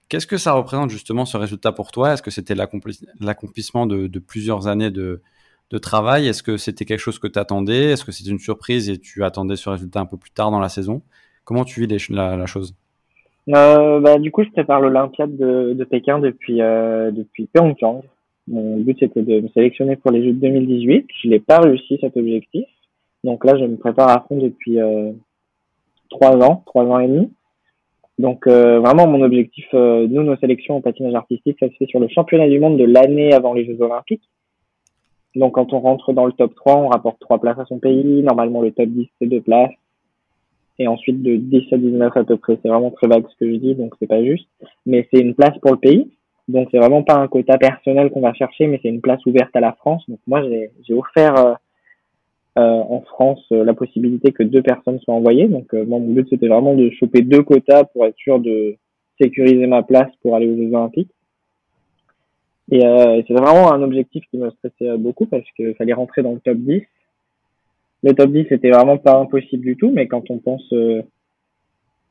Qu'est-ce 0.07 0.25
que 0.25 0.37
ça 0.37 0.53
représente 0.53 0.89
justement 0.89 1.25
ce 1.25 1.37
résultat 1.37 1.71
pour 1.71 1.91
toi? 1.91 2.13
Est-ce 2.13 2.23
que 2.23 2.31
c'était 2.31 2.55
l'accomplissement 2.55 3.85
de, 3.85 4.19
plusieurs 4.19 4.67
années 4.67 4.89
de, 4.89 5.21
travail? 5.83 6.27
Est-ce 6.27 6.41
que 6.41 6.57
c'était 6.57 6.85
quelque 6.85 6.99
chose 6.99 7.19
que 7.19 7.27
tu 7.27 7.37
attendais 7.37 7.91
Est-ce 7.91 8.03
que 8.03 8.11
c'était 8.11 8.31
une 8.31 8.39
surprise 8.39 8.89
et 8.89 8.97
tu 8.97 9.23
attendais 9.23 9.55
ce 9.55 9.69
résultat 9.69 9.99
un 9.99 10.07
peu 10.07 10.17
plus 10.17 10.31
tard 10.31 10.49
dans 10.49 10.59
la 10.59 10.69
saison? 10.69 11.03
Comment 11.43 11.63
tu 11.63 11.85
vis 11.85 12.09
la, 12.09 12.45
chose? 12.47 12.73
Euh, 13.49 13.99
bah, 13.99 14.17
Du 14.17 14.31
coup, 14.31 14.43
je 14.43 14.49
prépare 14.49 14.81
l'Olympiade 14.81 15.37
de, 15.37 15.83
Pékin 15.83 16.17
depuis, 16.17 16.59
euh, 16.63 17.11
depuis 17.11 17.45
Pyeongchang. 17.53 18.01
Mon 18.49 18.77
but, 18.77 18.97
c'était 18.99 19.21
de 19.21 19.41
me 19.41 19.47
sélectionner 19.49 19.95
pour 19.95 20.11
les 20.11 20.23
Jeux 20.23 20.33
de 20.33 20.39
2018. 20.39 21.07
Je 21.23 21.29
n'ai 21.29 21.39
pas 21.39 21.59
réussi 21.59 21.97
cet 22.01 22.17
objectif. 22.17 22.65
Donc 23.23 23.45
là, 23.45 23.57
je 23.57 23.65
me 23.65 23.77
prépare 23.77 24.09
à 24.09 24.25
fond 24.27 24.37
depuis 24.37 24.79
euh, 24.79 25.11
trois 26.09 26.35
ans, 26.43 26.63
trois 26.65 26.83
ans 26.85 26.99
et 26.99 27.07
demi. 27.07 27.31
Donc 28.17 28.47
euh, 28.47 28.79
vraiment, 28.79 29.07
mon 29.07 29.21
objectif, 29.21 29.65
euh, 29.73 30.07
nous, 30.09 30.23
nos 30.23 30.35
sélections 30.37 30.77
en 30.77 30.81
patinage 30.81 31.13
artistique, 31.13 31.57
ça 31.59 31.69
se 31.69 31.73
fait 31.75 31.85
sur 31.85 31.99
le 31.99 32.07
championnat 32.07 32.49
du 32.49 32.59
monde 32.59 32.77
de 32.77 32.83
l'année 32.83 33.33
avant 33.33 33.53
les 33.53 33.65
Jeux 33.65 33.81
olympiques. 33.81 34.27
Donc 35.35 35.53
quand 35.55 35.71
on 35.73 35.79
rentre 35.79 36.11
dans 36.11 36.25
le 36.25 36.31
top 36.31 36.55
3, 36.55 36.75
on 36.77 36.87
rapporte 36.87 37.19
trois 37.19 37.39
places 37.39 37.59
à 37.59 37.65
son 37.65 37.79
pays. 37.79 38.23
Normalement, 38.23 38.61
le 38.61 38.71
top 38.71 38.89
10, 38.89 39.07
c'est 39.19 39.27
deux 39.27 39.41
places. 39.41 39.71
Et 40.79 40.87
ensuite, 40.87 41.21
de 41.21 41.35
10 41.35 41.73
à 41.73 41.77
19 41.77 42.17
à 42.17 42.23
peu 42.23 42.37
près. 42.37 42.57
C'est 42.61 42.69
vraiment 42.69 42.89
très 42.89 43.07
vague 43.07 43.25
ce 43.29 43.35
que 43.37 43.51
je 43.51 43.57
dis, 43.57 43.75
donc 43.75 43.93
c'est 43.99 44.07
pas 44.07 44.23
juste. 44.23 44.47
Mais 44.85 45.07
c'est 45.11 45.19
une 45.19 45.35
place 45.35 45.57
pour 45.61 45.71
le 45.71 45.77
pays. 45.77 46.09
Donc 46.49 46.67
c'est 46.71 46.79
vraiment 46.79 47.03
pas 47.03 47.13
un 47.13 47.27
quota 47.27 47.59
personnel 47.59 48.09
qu'on 48.09 48.21
va 48.21 48.33
chercher, 48.33 48.65
mais 48.65 48.79
c'est 48.81 48.89
une 48.89 49.01
place 49.01 49.23
ouverte 49.27 49.55
à 49.55 49.59
la 49.59 49.73
France. 49.73 50.03
Donc 50.09 50.19
moi 50.25 50.41
j'ai 50.43 50.93
offert 50.95 51.37
euh, 51.37 51.53
euh, 52.57 52.81
en 52.89 53.01
France 53.01 53.45
euh, 53.51 53.63
la 53.63 53.75
possibilité 53.75 54.31
que 54.31 54.41
deux 54.41 54.63
personnes 54.63 54.99
soient 55.01 55.13
envoyées. 55.13 55.47
Donc 55.47 55.71
mon 55.73 55.99
but 55.99 56.27
c'était 56.27 56.47
vraiment 56.47 56.73
de 56.73 56.89
choper 56.89 57.21
deux 57.21 57.43
quotas 57.43 57.83
pour 57.83 58.03
être 58.05 58.17
sûr 58.17 58.39
de 58.39 58.75
sécuriser 59.21 59.67
ma 59.67 59.83
place 59.83 60.11
pour 60.23 60.35
aller 60.35 60.47
aux 60.47 60.57
Jeux 60.57 60.73
Olympiques. 60.73 61.11
Et 62.71 62.81
c'est 62.81 63.33
vraiment 63.33 63.71
un 63.71 63.81
objectif 63.81 64.23
qui 64.29 64.37
me 64.37 64.49
stressait 64.51 64.97
beaucoup 64.97 65.25
parce 65.25 65.45
qu'il 65.55 65.73
fallait 65.75 65.93
rentrer 65.93 66.21
dans 66.23 66.33
le 66.33 66.39
top 66.39 66.57
10. 66.57 66.81
Le 68.03 68.13
top 68.13 68.31
10 68.31 68.47
c'était 68.49 68.69
vraiment 68.71 68.97
pas 68.97 69.17
impossible 69.17 69.63
du 69.63 69.75
tout, 69.75 69.91
mais 69.91 70.07
quand 70.07 70.31
on 70.31 70.39
pense 70.39 70.73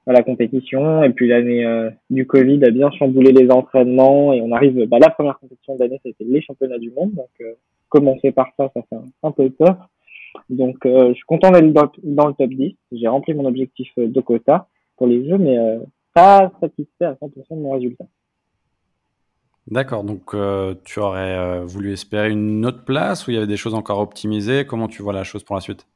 à 0.09 0.13
la 0.13 0.23
compétition. 0.23 1.05
Et 1.05 1.11
puis 1.11 1.29
l'année 1.29 1.65
euh, 1.65 1.91
du 2.11 2.27
Covid 2.27 2.65
a 2.65 2.71
bien 2.71 2.91
chamboulé 2.91 3.31
les 3.31 3.51
entraînements 3.51 4.33
et 4.33 4.41
on 4.41 4.53
arrive, 4.53 4.87
bah, 4.87 4.99
la 4.99 5.11
première 5.11 5.39
compétition 5.39 5.77
de 5.77 5.81
l'année, 5.81 6.01
c'était 6.03 6.25
les 6.25 6.41
championnats 6.41 6.79
du 6.79 6.91
monde. 6.91 7.13
Donc 7.13 7.29
euh, 7.43 7.53
commencer 7.89 8.33
par 8.33 8.49
ça, 8.57 8.71
ça 8.75 8.81
fait 8.89 8.97
un, 9.23 9.31
peu 9.31 9.51
peur. 9.51 9.91
Donc 10.49 10.87
euh, 10.87 11.11
je 11.11 11.15
suis 11.15 11.25
content 11.27 11.51
d'être 11.51 11.73
dans, 11.73 12.27
le 12.27 12.33
top 12.33 12.51
10. 12.51 12.75
J'ai 12.93 13.09
rempli 13.09 13.35
mon 13.35 13.45
objectif 13.45 13.89
de 13.97 14.21
quota 14.21 14.67
pour 14.97 15.07
les 15.07 15.29
jeux, 15.29 15.39
mais 15.39 15.57
pas 16.15 16.51
satisfait 16.61 17.05
à 17.05 17.13
100% 17.13 17.31
de 17.51 17.61
mon 17.61 17.73
résultat. 17.73 18.07
D'accord, 19.69 20.03
donc 20.03 20.35
tu 20.85 20.99
aurais 20.99 21.61
voulu 21.65 21.93
espérer 21.93 22.31
une 22.31 22.67
autre 22.67 22.85
place 22.85 23.27
ou 23.27 23.31
il 23.31 23.35
y 23.35 23.37
avait 23.37 23.47
des 23.47 23.59
choses 23.59 23.75
encore 23.75 24.01
optimisées? 24.01 24.65
Comment 24.67 24.89
tu 24.89 25.03
vois 25.03 25.13
la 25.13 25.23
chose 25.23 25.45
pour 25.45 25.55
la 25.55 25.61
suite? 25.61 25.87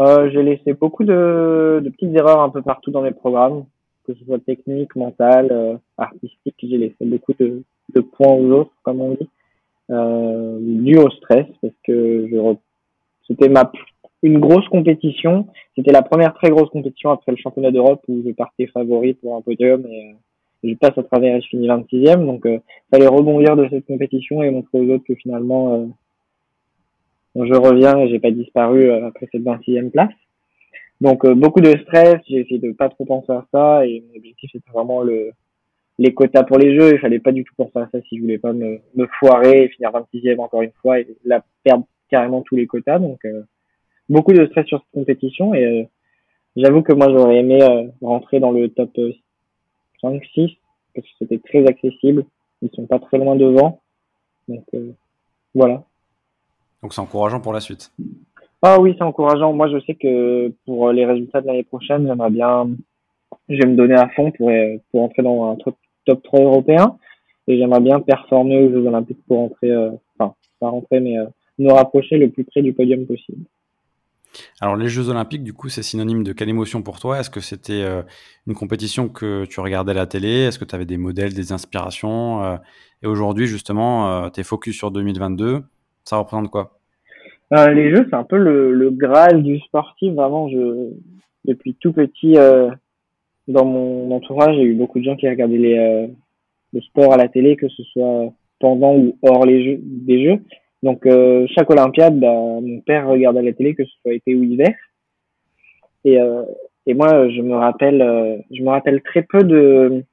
Euh, 0.00 0.30
j'ai 0.32 0.42
laissé 0.42 0.72
beaucoup 0.72 1.04
de, 1.04 1.82
petites 1.84 2.16
erreurs 2.16 2.40
un 2.40 2.48
peu 2.48 2.62
partout 2.62 2.90
dans 2.90 3.02
mes 3.02 3.10
programmes, 3.10 3.64
que 4.06 4.14
ce 4.14 4.24
soit 4.24 4.38
technique, 4.38 4.96
mental, 4.96 5.48
euh, 5.50 5.76
artistique. 5.98 6.54
J'ai 6.62 6.78
laissé 6.78 7.04
beaucoup 7.04 7.34
de, 7.38 7.62
points 8.00 8.32
aux 8.32 8.50
autres, 8.52 8.72
comme 8.82 9.02
on 9.02 9.10
dit, 9.12 9.28
euh, 9.90 10.58
dû 10.60 10.96
au 10.96 11.10
stress, 11.10 11.46
parce 11.60 11.74
que 11.84 12.28
c'était 13.26 13.48
ma 13.48 13.70
une 14.22 14.38
grosse 14.38 14.68
compétition. 14.68 15.46
C'était 15.76 15.92
la 15.92 16.02
première 16.02 16.34
très 16.34 16.50
grosse 16.50 16.68
compétition 16.70 17.10
après 17.10 17.32
le 17.32 17.38
championnat 17.38 17.70
d'Europe 17.70 18.02
où 18.08 18.22
je 18.24 18.32
partais 18.32 18.66
favori 18.66 19.14
pour 19.14 19.34
un 19.36 19.40
podium 19.40 19.86
et 19.86 20.10
euh, 20.10 20.14
je 20.62 20.74
passe 20.74 20.96
à 20.98 21.02
travers 21.02 21.36
et 21.36 21.40
je 21.40 21.48
finis 21.48 21.68
26e. 21.68 22.24
Donc, 22.26 22.42
il 22.44 22.60
fallait 22.90 23.06
rebondir 23.06 23.56
de 23.56 23.66
cette 23.70 23.86
compétition 23.86 24.42
et 24.42 24.50
montrer 24.50 24.78
aux 24.78 24.94
autres 24.94 25.04
que 25.04 25.14
finalement, 25.14 25.88
euh, 27.36 27.46
je 27.46 27.54
reviens 27.54 27.98
et 27.98 28.08
j'ai 28.08 28.18
pas 28.18 28.30
disparu 28.30 28.90
euh, 28.90 29.06
après 29.06 29.28
cette 29.30 29.42
26e 29.42 29.90
place. 29.90 30.12
Donc 31.00 31.24
euh, 31.24 31.34
beaucoup 31.34 31.60
de 31.60 31.70
stress, 31.82 32.20
j'ai 32.28 32.40
essayé 32.40 32.58
de 32.58 32.72
pas 32.72 32.88
trop 32.88 33.04
penser 33.04 33.32
à 33.32 33.46
ça 33.52 33.86
et 33.86 34.04
mon 34.08 34.16
objectif 34.16 34.50
c'était 34.52 34.70
vraiment 34.72 35.02
le 35.02 35.30
les 35.98 36.14
quotas 36.14 36.44
pour 36.44 36.56
les 36.56 36.78
jeux, 36.78 36.94
il 36.94 36.98
fallait 36.98 37.18
pas 37.18 37.32
du 37.32 37.44
tout 37.44 37.54
penser 37.56 37.78
à 37.78 37.88
ça 37.92 38.00
si 38.08 38.16
je 38.16 38.22
voulais 38.22 38.38
pas 38.38 38.54
me, 38.54 38.80
me 38.94 39.06
foirer 39.18 39.64
et 39.64 39.68
finir 39.68 39.90
26e 39.90 40.40
encore 40.40 40.62
une 40.62 40.72
fois 40.80 40.98
et 40.98 41.06
la 41.24 41.44
perdre 41.62 41.84
carrément 42.08 42.40
tous 42.42 42.56
les 42.56 42.66
quotas. 42.66 42.98
Donc 42.98 43.22
euh, 43.26 43.42
beaucoup 44.08 44.32
de 44.32 44.46
stress 44.46 44.66
sur 44.66 44.78
cette 44.78 44.92
compétition 44.92 45.54
et 45.54 45.88
j'avoue 46.56 46.82
que 46.82 46.94
moi 46.94 47.08
j'aurais 47.10 47.36
aimé 47.36 47.60
rentrer 48.00 48.40
dans 48.40 48.50
le 48.50 48.70
top 48.70 48.98
5 50.00 50.24
6 50.24 50.50
parce 50.94 51.06
que 51.06 51.12
c'était 51.18 51.38
très 51.38 51.66
accessible, 51.66 52.24
ils 52.62 52.70
sont 52.74 52.86
pas 52.86 52.98
très 52.98 53.18
loin 53.18 53.36
devant. 53.36 53.82
Donc 54.48 54.64
voilà. 55.54 55.84
Donc 56.82 56.94
c'est 56.94 57.00
encourageant 57.00 57.40
pour 57.40 57.52
la 57.52 57.60
suite. 57.60 57.92
Ah 58.62 58.80
oui, 58.80 58.94
c'est 58.96 59.04
encourageant. 59.04 59.52
Moi, 59.52 59.68
je 59.68 59.80
sais 59.86 59.94
que 59.94 60.52
pour 60.66 60.92
les 60.92 61.06
résultats 61.06 61.40
de 61.40 61.46
l'année 61.46 61.64
prochaine, 61.64 62.06
j'aimerais 62.06 62.30
bien, 62.30 62.68
je 63.48 63.56
vais 63.56 63.66
me 63.66 63.76
donner 63.76 63.94
à 63.94 64.08
fond 64.10 64.30
pour, 64.32 64.50
pour 64.90 65.02
entrer 65.02 65.22
dans 65.22 65.52
un 65.52 65.56
top 66.04 66.22
3 66.22 66.40
européen. 66.40 66.98
Et 67.46 67.58
j'aimerais 67.58 67.80
bien 67.80 68.00
performer 68.00 68.62
aux 68.62 68.70
Jeux 68.70 68.86
Olympiques 68.86 69.24
pour 69.26 69.40
entrer, 69.40 69.70
euh, 69.70 69.90
enfin, 70.18 70.34
pas 70.60 70.68
rentrer, 70.68 71.00
mais 71.00 71.18
euh, 71.18 71.26
nous 71.58 71.74
rapprocher 71.74 72.16
le 72.16 72.30
plus 72.30 72.44
près 72.44 72.62
du 72.62 72.72
podium 72.72 73.06
possible. 73.06 73.44
Alors 74.60 74.76
les 74.76 74.88
Jeux 74.88 75.08
Olympiques, 75.08 75.42
du 75.42 75.52
coup, 75.52 75.68
c'est 75.68 75.82
synonyme 75.82 76.22
de 76.22 76.32
quelle 76.32 76.48
émotion 76.48 76.82
pour 76.82 77.00
toi? 77.00 77.18
Est-ce 77.18 77.30
que 77.30 77.40
c'était 77.40 77.82
euh, 77.82 78.02
une 78.46 78.54
compétition 78.54 79.08
que 79.08 79.46
tu 79.46 79.58
regardais 79.58 79.90
à 79.90 79.94
la 79.94 80.06
télé? 80.06 80.28
Est-ce 80.28 80.60
que 80.60 80.64
tu 80.64 80.74
avais 80.74 80.84
des 80.84 80.98
modèles, 80.98 81.34
des 81.34 81.50
inspirations? 81.50 82.58
Et 83.02 83.08
aujourd'hui, 83.08 83.48
justement, 83.48 84.30
tu 84.30 84.40
es 84.40 84.44
focus 84.44 84.76
sur 84.76 84.92
2022. 84.92 85.64
Ça 86.04 86.16
représente 86.16 86.50
quoi? 86.50 86.72
Euh, 87.52 87.72
Les 87.72 87.90
jeux, 87.90 88.06
c'est 88.08 88.16
un 88.16 88.24
peu 88.24 88.36
le, 88.36 88.90
graal 88.90 89.42
du 89.42 89.58
sportif. 89.60 90.14
Vraiment, 90.14 90.48
depuis 91.44 91.74
tout 91.74 91.92
petit, 91.92 92.36
euh, 92.36 92.70
dans 93.48 93.64
mon 93.64 94.10
entourage, 94.12 94.56
j'ai 94.56 94.62
eu 94.62 94.74
beaucoup 94.74 94.98
de 95.00 95.04
gens 95.04 95.16
qui 95.16 95.28
regardaient 95.28 95.56
les, 95.58 95.78
euh, 95.78 96.06
le 96.72 96.80
sport 96.82 97.12
à 97.12 97.16
la 97.16 97.28
télé, 97.28 97.56
que 97.56 97.68
ce 97.68 97.82
soit 97.84 98.32
pendant 98.60 98.96
ou 98.96 99.16
hors 99.22 99.46
les 99.46 99.64
jeux, 99.64 99.80
des 99.82 100.24
jeux. 100.24 100.38
Donc, 100.82 101.06
euh, 101.06 101.46
chaque 101.54 101.70
Olympiade, 101.70 102.18
bah, 102.18 102.32
mon 102.32 102.80
père 102.80 103.08
regardait 103.08 103.42
la 103.42 103.52
télé, 103.52 103.74
que 103.74 103.84
ce 103.84 103.92
soit 104.02 104.14
été 104.14 104.34
ou 104.34 104.42
hiver. 104.44 104.74
Et, 106.04 106.18
moi, 106.94 107.28
je 107.28 107.42
me 107.42 107.54
rappelle, 107.54 109.02
très 109.02 109.22
peu 109.22 109.44
de, 109.44 110.04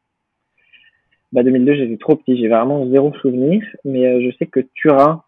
bah 1.32 1.44
2002 1.44 1.76
j'étais 1.76 1.98
trop 1.98 2.16
petit, 2.16 2.38
j'ai 2.38 2.48
vraiment 2.48 2.88
zéro 2.90 3.14
souvenir, 3.16 3.64
mais 3.84 4.22
je 4.22 4.36
sais 4.38 4.46
que 4.46 4.60
Turin, 4.76 5.24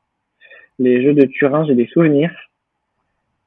les 0.79 1.03
jeux 1.03 1.13
de 1.13 1.25
Turin, 1.25 1.65
j'ai 1.67 1.75
des 1.75 1.87
souvenirs, 1.87 2.31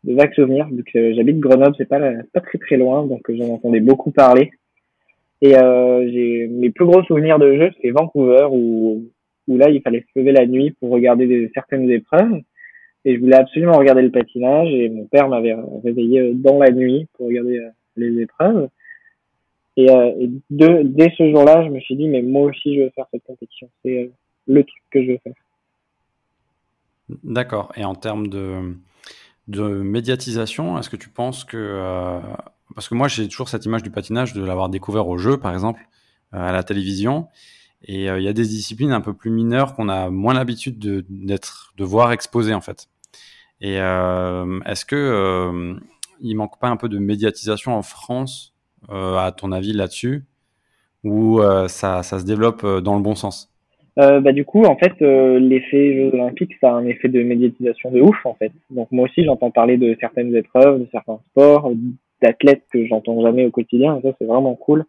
de 0.04 0.14
vagues 0.14 0.34
souvenirs, 0.34 0.68
vu 0.70 0.84
que 0.84 1.14
j'habite 1.14 1.38
Grenoble, 1.40 1.74
c'est 1.78 1.88
pas, 1.88 2.00
très 2.40 2.58
très 2.58 2.76
loin, 2.76 3.06
donc 3.06 3.22
j'en 3.28 3.48
entendais 3.54 3.80
beaucoup 3.80 4.10
parler. 4.10 4.50
Et 5.40 5.56
euh, 5.56 6.08
j'ai 6.10 6.46
mes 6.48 6.70
plus 6.70 6.84
gros 6.84 7.02
souvenirs 7.04 7.38
de 7.38 7.56
jeux, 7.56 7.70
c'est 7.80 7.90
Vancouver, 7.90 8.46
où, 8.50 9.04
où 9.48 9.56
là, 9.56 9.70
il 9.70 9.80
fallait 9.82 10.04
se 10.12 10.18
lever 10.18 10.32
la 10.32 10.46
nuit 10.46 10.72
pour 10.78 10.90
regarder 10.90 11.26
des, 11.26 11.50
certaines 11.54 11.90
épreuves. 11.90 12.40
Et 13.04 13.16
je 13.16 13.20
voulais 13.20 13.36
absolument 13.36 13.78
regarder 13.78 14.02
le 14.02 14.10
patinage, 14.10 14.68
et 14.72 14.88
mon 14.88 15.06
père 15.06 15.28
m'avait 15.28 15.56
réveillé 15.82 16.34
dans 16.34 16.58
la 16.58 16.70
nuit 16.70 17.08
pour 17.14 17.26
regarder 17.26 17.58
euh, 17.58 17.70
les 17.96 18.22
épreuves. 18.22 18.68
Et, 19.76 19.90
euh, 19.90 20.12
dès 20.50 21.10
ce 21.16 21.30
jour-là, 21.30 21.64
je 21.64 21.70
me 21.70 21.80
suis 21.80 21.96
dit, 21.96 22.08
mais 22.08 22.22
moi 22.22 22.42
aussi, 22.42 22.76
je 22.76 22.82
veux 22.82 22.90
faire 22.90 23.06
cette 23.10 23.24
compétition. 23.24 23.68
C'est 23.84 24.10
le 24.46 24.62
truc 24.62 24.82
que 24.90 25.02
je 25.02 25.12
veux 25.12 25.18
faire. 25.18 25.34
D'accord. 27.22 27.72
Et 27.76 27.84
en 27.84 27.94
termes 27.94 28.28
de, 28.28 28.74
médiatisation, 29.48 30.78
est-ce 30.78 30.90
que 30.90 30.96
tu 30.96 31.08
penses 31.08 31.44
que... 31.44 31.56
Euh, 31.56 32.20
parce 32.74 32.88
que 32.88 32.94
moi, 32.94 33.08
j'ai 33.08 33.28
toujours 33.28 33.48
cette 33.48 33.66
image 33.66 33.82
du 33.82 33.90
patinage 33.90 34.32
de 34.32 34.42
l'avoir 34.42 34.68
découvert 34.68 35.06
au 35.08 35.18
jeu, 35.18 35.38
par 35.38 35.52
exemple, 35.52 35.86
euh, 36.34 36.48
à 36.48 36.52
la 36.52 36.62
télévision. 36.62 37.28
Et 37.84 38.06
il 38.06 38.22
y 38.22 38.28
a 38.28 38.32
des 38.32 38.46
disciplines 38.46 38.92
un 38.92 39.00
peu 39.00 39.12
plus 39.12 39.30
mineures 39.30 39.74
qu'on 39.74 39.88
a 39.88 40.08
moins 40.08 40.34
l'habitude 40.34 40.78
de, 40.78 41.04
de 41.08 41.84
voir 41.84 42.12
exposées, 42.12 42.54
en 42.54 42.60
fait. 42.60 42.88
Et 43.60 43.74
est-ce 43.74 44.84
que 44.84 45.74
il 46.20 46.36
manque 46.36 46.60
pas 46.60 46.68
un 46.68 46.76
peu 46.76 46.88
de 46.88 46.98
médiatisation 46.98 47.76
en 47.76 47.82
France, 47.82 48.54
à 48.88 49.32
ton 49.36 49.50
avis, 49.50 49.72
là-dessus? 49.72 50.26
Ou 51.02 51.40
ça 51.66 52.04
se 52.04 52.24
développe 52.24 52.64
dans 52.64 52.94
le 52.94 53.02
bon 53.02 53.16
sens? 53.16 53.51
Euh, 53.98 54.20
bah, 54.20 54.32
du 54.32 54.44
coup, 54.44 54.64
en 54.64 54.76
fait, 54.76 54.94
euh, 55.02 55.38
l'effet 55.38 55.94
Jeux 55.94 56.14
Olympiques, 56.14 56.54
ça 56.60 56.70
a 56.70 56.74
un 56.74 56.86
effet 56.86 57.08
de 57.08 57.22
médiatisation 57.22 57.90
de 57.90 58.00
ouf, 58.00 58.16
en 58.24 58.34
fait. 58.34 58.52
Donc 58.70 58.90
moi 58.90 59.04
aussi, 59.04 59.24
j'entends 59.24 59.50
parler 59.50 59.76
de 59.76 59.96
certaines 60.00 60.34
épreuves, 60.34 60.80
de 60.80 60.88
certains 60.90 61.20
sports, 61.30 61.70
d'athlètes 62.22 62.62
que 62.72 62.86
j'entends 62.86 63.20
jamais 63.20 63.44
au 63.44 63.50
quotidien, 63.50 63.98
et 63.98 64.02
ça, 64.02 64.14
c'est 64.18 64.24
vraiment 64.24 64.54
cool. 64.54 64.84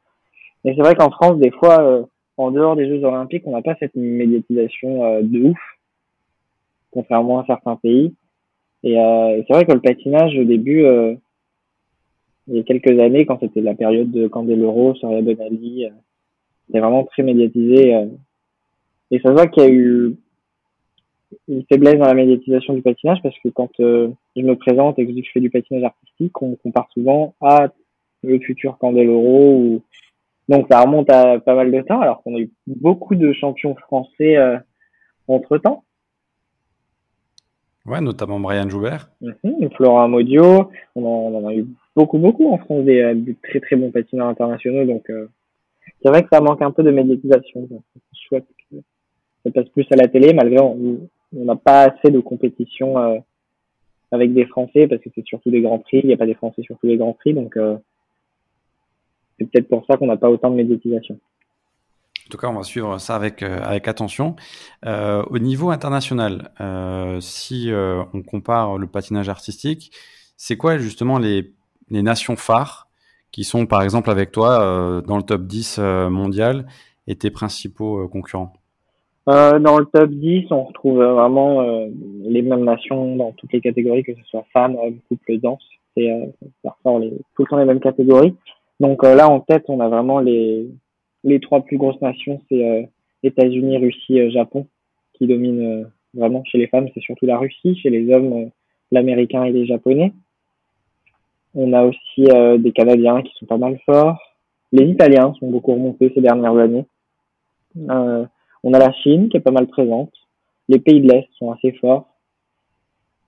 Et 0.63 0.73
c'est 0.73 0.81
vrai 0.81 0.95
qu'en 0.95 1.09
France, 1.11 1.37
des 1.39 1.51
fois, 1.51 1.81
euh, 1.81 2.03
en 2.37 2.51
dehors 2.51 2.77
des 2.77 2.87
Jeux 2.87 3.03
Olympiques, 3.03 3.43
on 3.45 3.51
n'a 3.51 3.61
pas 3.61 3.75
cette 3.79 3.95
médiatisation 3.95 5.03
euh, 5.03 5.21
de 5.21 5.49
ouf, 5.49 5.59
contrairement 6.91 7.39
à 7.39 7.45
certains 7.45 7.75
pays. 7.75 8.15
Et, 8.85 8.95
c'est 8.95 9.53
vrai 9.53 9.65
que 9.65 9.71
le 9.71 9.79
patinage, 9.79 10.37
au 10.37 10.43
début, 10.43 10.85
il 12.47 12.55
y 12.55 12.59
a 12.59 12.63
quelques 12.63 12.99
années, 12.99 13.25
quand 13.25 13.39
c'était 13.39 13.61
la 13.61 13.75
période 13.75 14.11
de 14.11 14.27
Candeloro, 14.27 14.93
Soria 14.95 15.21
Bonali, 15.21 15.87
c'était 16.67 16.79
vraiment 16.81 17.05
très 17.05 17.23
médiatisé 17.23 17.95
et 19.13 19.19
ça 19.19 19.29
se 19.29 19.33
voit 19.33 19.45
qu'il 19.45 19.63
y 19.63 19.65
a 19.67 19.69
eu 19.69 20.15
une 21.47 21.63
faiblesse 21.71 21.99
dans 21.99 22.07
la 22.07 22.15
médiatisation 22.15 22.73
du 22.73 22.81
patinage 22.81 23.21
parce 23.21 23.37
que 23.43 23.49
quand 23.49 23.69
euh, 23.79 24.09
je 24.35 24.41
me 24.41 24.55
présente 24.55 24.97
et 24.97 25.03
que 25.03 25.11
je 25.11 25.15
dis 25.15 25.21
que 25.21 25.27
je 25.27 25.31
fais 25.33 25.39
du 25.39 25.51
patinage 25.51 25.83
artistique, 25.83 26.41
on 26.41 26.55
compare 26.55 26.87
souvent 26.91 27.35
à 27.39 27.67
le 28.23 28.39
futur 28.39 28.79
Candeloro 28.79 29.55
ou 29.55 29.83
donc 30.49 30.65
ça 30.67 30.81
remonte 30.81 31.11
à 31.11 31.39
pas 31.39 31.53
mal 31.53 31.71
de 31.71 31.81
temps 31.81 32.01
alors 32.01 32.23
qu'on 32.23 32.35
a 32.35 32.39
eu 32.39 32.49
beaucoup 32.65 33.13
de 33.13 33.33
champions 33.33 33.75
français 33.75 34.35
euh, 34.35 34.57
entre 35.27 35.59
temps. 35.59 35.83
Ouais, 37.85 38.01
notamment 38.01 38.39
Brian 38.39 38.67
Joubert. 38.67 39.11
Mm 39.21 39.67
Florent 39.75 40.07
Modio, 40.07 40.71
on 40.95 41.05
en, 41.05 41.47
a 41.47 41.53
eu 41.53 41.67
beaucoup 41.95 42.17
beaucoup 42.17 42.51
en 42.51 42.57
France 42.57 42.83
des, 42.83 42.99
euh, 42.99 43.15
très 43.43 43.59
très 43.59 43.75
bons 43.75 43.91
patineurs 43.91 44.27
internationaux 44.27 44.85
donc 44.85 45.07
c'est 46.01 46.09
vrai 46.09 46.23
que 46.23 46.29
ça 46.31 46.41
manque 46.41 46.61
un 46.61 46.71
peu 46.71 46.83
de 46.83 46.91
médiatisation. 46.91 47.67
C'est 47.69 48.19
chouette 48.27 48.45
ça 49.43 49.51
passe 49.51 49.69
plus 49.69 49.85
à 49.91 49.95
la 49.95 50.07
télé, 50.07 50.33
malgré 50.33 50.59
on 50.59 51.09
n'a 51.33 51.55
pas 51.55 51.83
assez 51.83 52.11
de 52.11 52.19
compétition 52.19 52.97
euh, 52.97 53.17
avec 54.11 54.33
des 54.33 54.45
Français, 54.45 54.87
parce 54.87 55.01
que 55.01 55.09
c'est 55.13 55.25
surtout 55.25 55.51
des 55.51 55.61
grands 55.61 55.79
prix, 55.79 55.99
il 56.03 56.07
n'y 56.07 56.13
a 56.13 56.17
pas 56.17 56.25
des 56.25 56.35
Français 56.35 56.61
sur 56.61 56.77
tous 56.79 56.87
les 56.87 56.97
grands 56.97 57.13
prix, 57.13 57.33
donc 57.33 57.57
euh, 57.57 57.77
c'est 59.37 59.49
peut-être 59.49 59.67
pour 59.67 59.85
ça 59.85 59.97
qu'on 59.97 60.07
n'a 60.07 60.17
pas 60.17 60.29
autant 60.29 60.49
de 60.49 60.55
médiatisation. 60.55 61.19
En 62.25 62.29
tout 62.29 62.37
cas, 62.37 62.47
on 62.47 62.53
va 62.53 62.63
suivre 62.63 62.97
ça 62.99 63.15
avec, 63.15 63.43
euh, 63.43 63.59
attention. 63.61 64.35
au 64.85 65.39
niveau 65.39 65.71
international, 65.71 66.51
si 67.19 67.69
on 67.71 68.21
compare 68.21 68.77
le 68.77 68.87
patinage 68.87 69.27
artistique, 69.27 69.91
c'est 70.37 70.55
quoi 70.55 70.77
justement 70.77 71.19
les, 71.19 71.53
les, 71.89 72.01
nations 72.01 72.35
phares 72.35 72.87
qui 73.31 73.43
sont 73.43 73.65
par 73.65 73.81
exemple 73.81 74.09
avec 74.09 74.31
toi 74.31 75.01
dans 75.05 75.17
le 75.17 75.23
top 75.23 75.43
10 75.43 75.79
mondial 76.09 76.65
et 77.07 77.15
tes 77.15 77.29
principaux 77.29 78.07
concurrents? 78.07 78.53
Euh, 79.29 79.57
dans 79.59 79.79
le 79.79 79.85
top 79.85 80.09
10, 80.09 80.47
on 80.51 80.63
retrouve 80.63 81.01
vraiment 81.01 81.61
euh, 81.61 81.87
les 82.23 82.41
mêmes 82.41 82.65
nations 82.65 83.15
dans 83.15 83.31
toutes 83.31 83.53
les 83.53 83.61
catégories, 83.61 84.03
que 84.03 84.13
ce 84.13 84.23
soit 84.25 84.45
femmes, 84.51 84.75
hommes, 84.75 84.99
couple, 85.07 85.39
danse. 85.39 85.63
C'est 85.95 86.11
euh, 86.11 86.25
les, 86.99 87.11
tout 87.35 87.43
le 87.43 87.45
temps 87.45 87.57
les 87.57 87.65
mêmes 87.65 87.79
catégories. 87.79 88.35
Donc 88.79 89.03
euh, 89.03 89.15
là, 89.15 89.29
en 89.29 89.39
tête, 89.39 89.63
on 89.69 89.79
a 89.79 89.87
vraiment 89.87 90.19
les, 90.19 90.67
les 91.23 91.39
trois 91.39 91.61
plus 91.61 91.77
grosses 91.77 92.01
nations, 92.01 92.41
c'est 92.49 92.89
États-Unis, 93.23 93.77
Russie, 93.77 94.29
Japon, 94.31 94.67
qui 95.13 95.27
dominent 95.27 95.89
vraiment 96.13 96.43
chez 96.43 96.57
les 96.57 96.67
femmes. 96.67 96.89
C'est 96.93 97.01
surtout 97.01 97.25
la 97.25 97.37
Russie. 97.37 97.77
Chez 97.77 97.89
les 97.89 98.13
hommes, 98.13 98.49
l'américain 98.91 99.45
et 99.45 99.53
les 99.53 99.65
japonais. 99.65 100.11
On 101.55 101.71
a 101.71 101.83
aussi 101.83 102.27
des 102.59 102.71
Canadiens 102.73 103.21
qui 103.21 103.31
sont 103.39 103.45
pas 103.45 103.57
mal 103.57 103.79
forts. 103.85 104.19
Les 104.73 104.85
Italiens 104.85 105.33
sont 105.39 105.49
beaucoup 105.49 105.73
remontés 105.73 106.11
ces 106.13 106.19
dernières 106.19 106.57
années. 106.57 106.85
On 108.63 108.73
a 108.73 108.79
la 108.79 108.93
Chine 108.93 109.29
qui 109.29 109.37
est 109.37 109.41
pas 109.41 109.51
mal 109.51 109.67
présente. 109.67 110.13
Les 110.69 110.79
pays 110.79 111.01
de 111.01 111.11
l'Est 111.11 111.27
sont 111.37 111.51
assez 111.51 111.73
forts. 111.73 112.13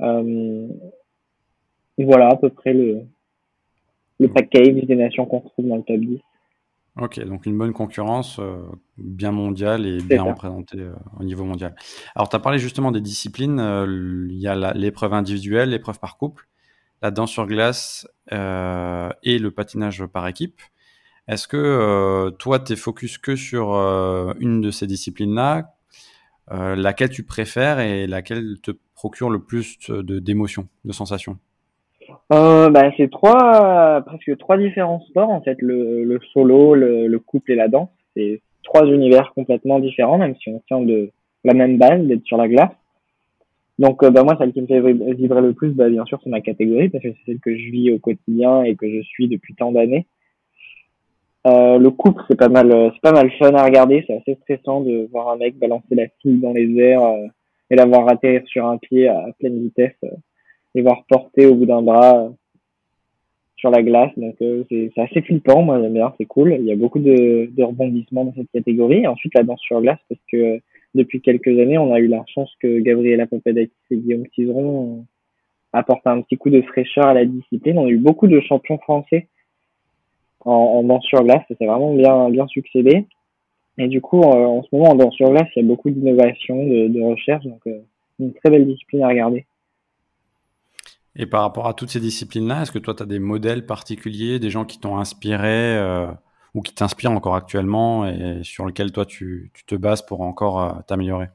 Euh, 0.02 0.68
voilà 1.98 2.30
à 2.30 2.36
peu 2.36 2.50
près 2.50 2.74
le, 2.74 3.02
le 4.20 4.28
package 4.28 4.84
des 4.86 4.96
nations 4.96 5.26
qu'on 5.26 5.42
trouve 5.42 5.68
dans 5.68 5.78
le 5.78 5.84
top 5.84 6.00
10. 6.00 6.20
Ok, 7.02 7.20
donc 7.26 7.46
une 7.46 7.58
bonne 7.58 7.74
concurrence, 7.74 8.40
euh, 8.40 8.62
bien 8.98 9.32
mondiale 9.32 9.86
et 9.86 9.98
bien 9.98 10.24
représentée 10.24 10.80
euh, 10.80 10.94
au 11.20 11.26
niveau 11.26 11.44
mondial. 11.44 11.76
Alors, 12.16 12.30
tu 12.30 12.38
as 12.38 12.40
parlé 12.40 12.58
justement 12.58 12.92
des 12.92 13.02
disciplines. 13.02 13.60
il 14.30 14.38
y 14.38 14.48
a 14.48 14.74
l'épreuve 14.74 15.14
individuelle, 15.14 15.72
l'épreuve 15.72 16.00
par 16.00 16.18
couple, 16.18 16.48
la 17.02 17.12
danse 17.12 17.32
sur 17.32 17.48
glace 17.48 18.08
et 18.32 19.40
le 19.40 19.50
patinage 19.50 20.06
par 20.06 20.26
équipe. 20.28 20.62
Est-ce 21.28 21.48
que 21.48 21.58
euh, 21.58 22.30
toi, 22.30 22.60
tu 22.60 22.74
es 22.74 22.76
focus 22.76 23.18
que 23.18 23.36
sur 23.36 23.74
euh, 23.74 24.34
une 24.40 24.62
de 24.62 24.70
ces 24.70 24.86
disciplines-là 24.86 25.72
euh, 26.52 26.76
Laquelle 26.76 27.10
tu 27.10 27.24
préfères 27.24 27.80
et 27.80 28.06
laquelle 28.06 28.62
te 28.62 28.72
procure 28.94 29.32
le 29.32 29.40
plus 29.40 29.78
d'émotions, 29.90 30.68
de, 30.86 30.92
sensations? 30.92 31.38
Bah, 32.30 32.92
C'est 32.96 33.10
trois, 33.10 34.02
presque 34.06 34.38
trois 34.38 34.58
différents 34.58 35.02
sports, 35.10 35.32
en 35.32 35.42
fait. 35.42 35.58
Le, 35.62 36.20
solo, 36.32 36.76
le, 36.76 37.18
couple 37.18 37.54
et 37.54 37.56
la 37.56 37.70
danse. 37.70 37.90
C'est 38.16 38.42
trois 38.64 38.86
univers 38.86 39.34
complètement 39.34 39.80
différents, 39.80 40.20
même 40.20 40.36
si 40.36 40.50
on 40.50 40.62
tient 40.68 40.82
de 40.82 41.10
la 41.44 41.54
même 41.56 41.78
base, 41.80 42.06
d'être 42.06 42.26
sur 42.26 42.38
la 42.38 42.48
glace. 42.48 42.72
Donc, 43.80 44.06
bah, 44.06 44.24
moi, 44.24 44.36
celle 44.38 44.54
qui 44.54 44.62
me 44.62 44.68
fait 44.68 44.80
vibrer 45.16 45.42
le 45.42 45.54
plus, 45.54 45.72
bah, 45.72 45.90
bien 45.90 46.06
sûr, 46.06 46.20
c'est 46.24 46.30
ma 46.30 46.42
catégorie, 46.42 46.90
parce 46.90 47.04
que 47.04 47.10
c'est 47.10 47.26
celle 47.26 47.40
que 47.40 47.58
je 47.58 47.72
vis 47.72 47.92
au 47.92 47.98
quotidien 47.98 48.62
et 48.62 48.76
que 48.76 48.88
je 48.88 49.02
suis 49.02 49.28
depuis 49.28 49.56
tant 49.56 49.72
d'années. 49.72 50.06
Euh, 51.46 51.78
le 51.78 51.92
couple, 51.92 52.24
c'est 52.28 52.38
pas 52.38 52.50
mal, 52.50 52.72
euh, 52.72 52.90
c'est 52.94 53.02
pas 53.02 53.12
mal 53.12 53.32
fun 53.38 53.54
à 53.54 53.66
regarder. 53.66 54.04
C'est 54.08 54.18
assez 54.18 54.36
stressant 54.42 54.82
de 54.82 55.08
voir 55.12 55.30
un 55.30 55.38
mec 55.38 55.58
balancer 55.60 55.94
la 55.94 56.08
fille 56.22 56.40
dans 56.40 56.54
les 56.54 56.76
airs 56.80 57.04
euh, 57.04 57.28
et 57.70 57.76
la 57.76 57.86
voir 57.86 58.10
atterrir 58.10 58.42
sur 58.48 58.66
un 58.66 58.78
pied 58.78 59.08
à 59.08 59.28
pleine 59.40 59.62
vitesse 59.62 59.96
et 60.74 60.82
voir 60.82 61.04
porter 61.08 61.46
au 61.46 61.54
bout 61.54 61.68
d'un 61.68 61.84
bras 61.84 62.32
sur 63.58 63.70
la 63.70 63.84
glace. 63.84 64.12
Donc 64.18 64.36
c'est 64.40 64.92
assez 64.98 65.22
flippant. 65.22 65.62
Moi 65.62 65.80
j'aime 65.82 65.94
bien, 65.94 66.14
c'est 66.18 66.26
cool. 66.26 66.56
Il 66.60 66.66
y 66.66 66.72
a 66.72 66.76
beaucoup 66.76 67.00
de, 67.00 67.50
rebondissements 67.60 68.26
dans 68.26 68.34
cette 68.34 68.52
catégorie. 68.52 69.06
Ensuite 69.06 69.36
la 69.36 69.44
danse 69.44 69.62
sur 69.62 69.82
glace 69.82 70.00
parce 70.10 70.22
que 70.32 70.60
depuis 70.96 71.22
quelques 71.22 71.60
années, 71.60 71.78
on 71.78 71.94
a 71.94 72.00
eu 72.00 72.08
la 72.08 72.24
chance 72.34 72.52
que 72.60 72.80
Gabriela 72.80 73.28
Papadakis 73.28 73.72
et 73.92 73.98
Guillaume 73.98 74.26
Cizeron 74.34 75.06
apportent 75.74 76.08
un 76.08 76.22
petit 76.22 76.38
coup 76.38 76.50
de 76.50 76.62
fraîcheur 76.62 77.06
à 77.06 77.14
la 77.14 77.26
discipline. 77.26 77.78
On 77.78 77.86
a 77.86 77.90
eu 77.90 77.98
beaucoup 77.98 78.28
de 78.28 78.40
champions 78.40 78.80
français 78.80 79.28
en, 80.46 80.52
en 80.52 80.84
danse 80.84 81.04
sur 81.06 81.24
glace. 81.24 81.44
c'est 81.48 81.66
vraiment 81.66 81.94
bien, 81.94 82.30
bien 82.30 82.48
succédé. 82.48 83.08
Et 83.78 83.88
du 83.88 84.02
coup, 84.02 84.22
euh, 84.22 84.46
en 84.46 84.64
ce 84.64 84.70
moment, 84.72 84.92
en 84.92 84.96
danse 84.96 85.14
sur 85.16 85.30
glace, 85.30 85.48
il 85.56 85.64
y 85.64 85.66
a 85.66 85.68
beaucoup 85.68 85.90
d'innovation, 85.90 86.66
de, 86.66 86.88
de, 86.88 87.02
recherche. 87.02 87.44
Donc, 87.46 87.62
euh, 87.68 87.80
une 88.20 88.34
très 88.34 88.50
belle 88.50 88.66
discipline 88.66 89.04
à 89.04 89.10
regarder. 89.10 89.46
Et 91.18 91.26
par 91.26 91.42
rapport 91.42 91.68
à 91.68 91.74
toutes 91.74 91.90
ces 91.90 92.00
disciplines-là, 92.00 92.62
est-ce 92.62 92.72
que 92.72 92.80
toi, 92.80 92.94
tu 92.94 93.04
as 93.04 93.06
des 93.06 93.20
modèles 93.20 93.66
particuliers, 93.66 94.40
des 94.40 94.50
gens 94.50 94.66
qui 94.66 94.80
t'ont 94.80 94.98
inspiré 94.98 95.78
euh, 95.78 96.08
ou 96.54 96.62
qui 96.62 96.74
t'inspirent 96.74 97.12
encore 97.12 97.36
actuellement 97.36 98.06
et 98.08 98.42
sur 98.44 98.66
lesquels 98.66 98.92
toi, 98.92 99.06
tu, 99.06 99.52
tu 99.54 99.66
te 99.66 99.76
bases 99.76 100.02
pour 100.02 100.22
encore 100.22 100.84
t'améliorer? 100.88 101.28